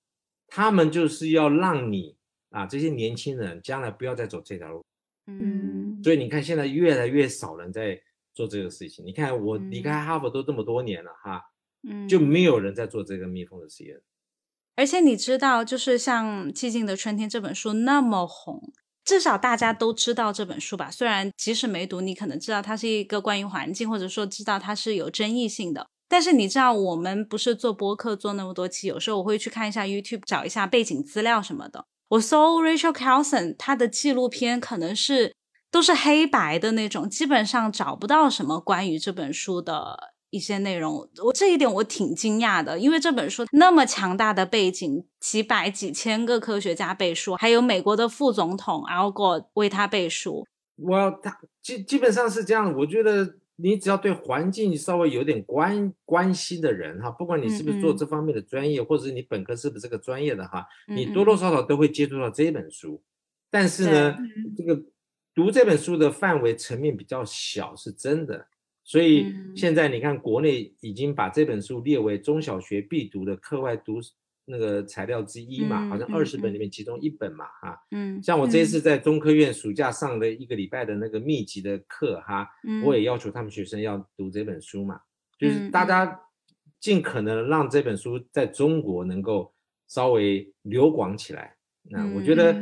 [0.48, 2.16] 他们就是要让你。
[2.50, 4.84] 啊，这些年轻人将来不要再走这条路。
[5.28, 8.02] 嗯，所以你看，现在越来越少人在
[8.34, 9.06] 做这个事情。
[9.06, 11.40] 你看，我离开哈佛都这么多年了，哈，
[11.88, 14.00] 嗯，就没有人在做这个蜜蜂的实验。
[14.74, 18.72] 而且你知道，就是像《寂静的春天》这本书那么红，
[19.04, 20.90] 至少大家都知道这本书吧？
[20.90, 25.86] 虽然即使没读，你可能知道它是一个关于环境，或者说知道它是有争议性的。
[26.08, 31.84] 但是你知道，我们不是做播客做那么多期，有时候我会去看一下 YouTube，找一下背景资料什么的。
[32.08, 35.34] 我搜 Rachel Carson，他的纪录片可能是
[35.70, 41.08] 都是黑白的那种，基本上找不到什么关于这本书的一些内容。
[41.24, 50.46] 我这一点我挺惊讶的，因为这本书那么强大的背景，几百几千个科学家背书，还有美国的副总统 Al Gore 为他背书。
[50.76, 53.36] 我他基基本上是这样，我觉得。
[53.62, 63.02] 你只要对环境稍微有点关关心的人哈，不管你是不是做这方面的专业，或者是你本科是不是这个专业的哈，你多多少少都会接触到这本书。
[63.50, 64.16] 但是呢，
[64.56, 64.82] 这个
[65.34, 68.46] 读这本书的范围层面比较小，是真的。
[68.90, 74.00] 所以现在你看，国内已经把这本书列为中小学必读的课外读。
[74.46, 82.48] 那个材料之一嘛，好像二十本里面其中一本嘛，哈，嗯，像我这一次在中科院暑假上的一个礼拜的那个密集的课，哈，
[82.84, 85.00] 我也要求他们学生要读这本书嘛，
[85.38, 86.20] 就是大家
[86.80, 89.54] 尽可能让这本书在中国能够
[89.86, 91.54] 稍微流广起来。
[91.84, 92.60] 那我觉得，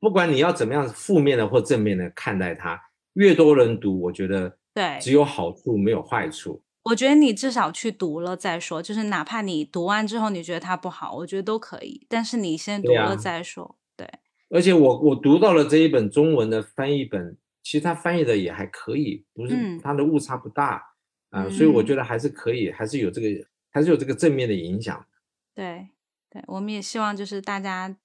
[0.00, 2.80] 不管你要怎么样负面的或正面的看待它，
[3.12, 6.62] 越多人读，我觉得对，只有好处没有坏处。
[6.84, 12.04] 我觉得你至少去读了再说，就是哪怕你读完之后你觉得它不好，我觉得都可以。
[12.08, 13.78] 但是你先读了再说。
[13.96, 14.08] 对。
[14.50, 20.82] 而且我我读到了这一本中文的翻译本，其实它翻译的也还可以，不是它的误差不大
[21.30, 23.28] 啊，所以我觉得还是可以，还是有这个
[23.70, 25.06] 还是有这个正面的影响。
[25.54, 25.88] 对
[26.28, 27.96] 对，我们也希望就是大家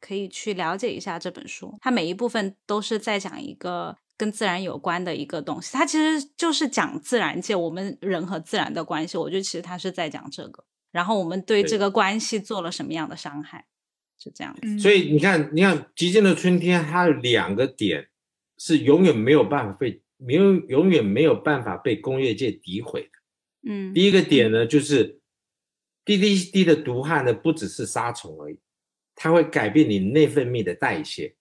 [0.00, 3.98] 可以去了解一下这本书，它每一部分都是在讲一个。
[4.22, 9.18] 跟自然有关的一个东西，它其实就是讲自然界我们人和自然的关系。
[9.18, 13.66] 我觉得其实它是在讲这个，然后我们对这个关系做了什么样的伤害，
[14.16, 14.78] 是这样子。
[14.78, 18.10] 所以你看，你看《极静的春天》，它有两个点
[18.58, 23.08] 是永远没有办法被没有永远没有办法被工业界诋毁的。
[23.68, 25.18] 嗯，第一个点呢，就是
[26.04, 28.60] DDT 的毒害呢，不只是杀虫而已，
[29.16, 31.34] 它会改变你内分泌的代谢，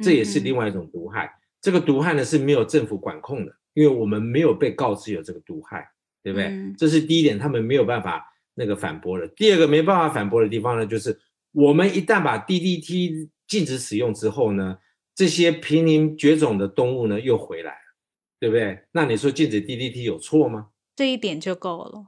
[0.00, 1.39] 这也是另外一种毒害。
[1.60, 5.88] 这个毒害呢是没有政府管控的，因为我们没有被告知有这个毒害，
[6.22, 6.74] 对不对？
[6.78, 9.28] 这是第一点，他们没有办法那个反驳的。
[9.28, 11.18] 第二个没办法反驳的地方呢，就是
[11.52, 14.78] 我们一旦把 DDT 禁止使用之后呢，
[15.14, 17.78] 这些濒临绝种的动物呢又回来了，
[18.38, 18.84] 对不对？
[18.92, 20.68] 那你说禁止 DDT 有错吗？
[20.96, 22.06] 这一点就够了。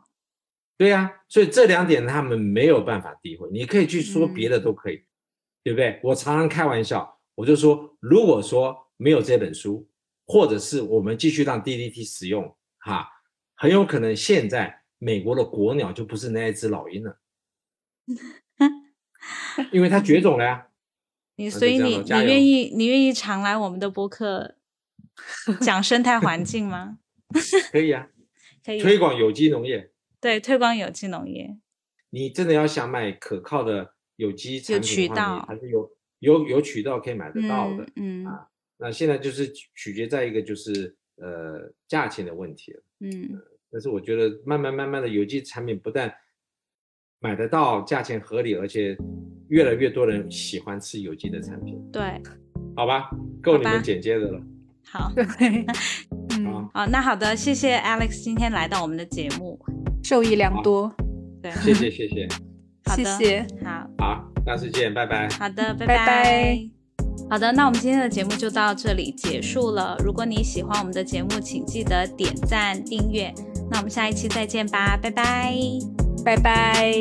[0.78, 3.48] 对呀，所以这两点他们没有办法诋毁。
[3.52, 5.04] 你可以去说别的都可以，
[5.62, 6.00] 对不对？
[6.02, 9.88] 我常常开玩笑，我就说，如果说没有这本书，
[10.24, 13.08] 或者是我们继续让 DDT 使用，哈，
[13.56, 17.18] 很有可能现在美国的国鸟就不是那一只老鹰了，
[19.72, 20.68] 因为它绝种了呀。
[21.36, 24.56] 你所以你你愿意你愿意常来我们的播客
[25.60, 26.98] 讲生态环境吗？
[27.72, 28.08] 可以啊。
[28.64, 31.58] 可以推广有机农业，对，推广有机农业。
[32.10, 37.88] 你真的要想买可靠的有机产品的话，还是有有有渠道可以买得到的。
[37.96, 38.46] 嗯啊，
[38.82, 42.82] 那现在就是取决在一个就是呃价钱的问题了。
[43.00, 43.40] 嗯，
[43.70, 46.12] 但是我觉得慢慢慢慢的有机产品不但
[47.20, 48.96] 买得到，价钱合理，而且
[49.48, 51.80] 越来越多人喜欢吃有机的产品。
[51.92, 52.20] 对，
[52.74, 53.08] 好吧，
[53.40, 54.42] 够你们简介的了。
[54.84, 55.12] 好，
[56.36, 59.58] 嗯，好，那好的，谢谢 Alex 今天来到我们的节目，
[60.02, 60.92] 受益良多。
[61.40, 62.28] 对，谢谢谢谢，
[62.96, 65.28] 谢谢，好，好，下次见，拜拜。
[65.30, 66.81] 好的，拜拜。
[67.32, 69.96] 好的，那我们今天的节目就到这里结束了。
[70.04, 73.32] 如果你喜欢我们的节目，请记得点赞订阅。
[73.70, 75.56] 那我们下一期再见吧，拜拜，
[76.22, 76.92] 拜拜。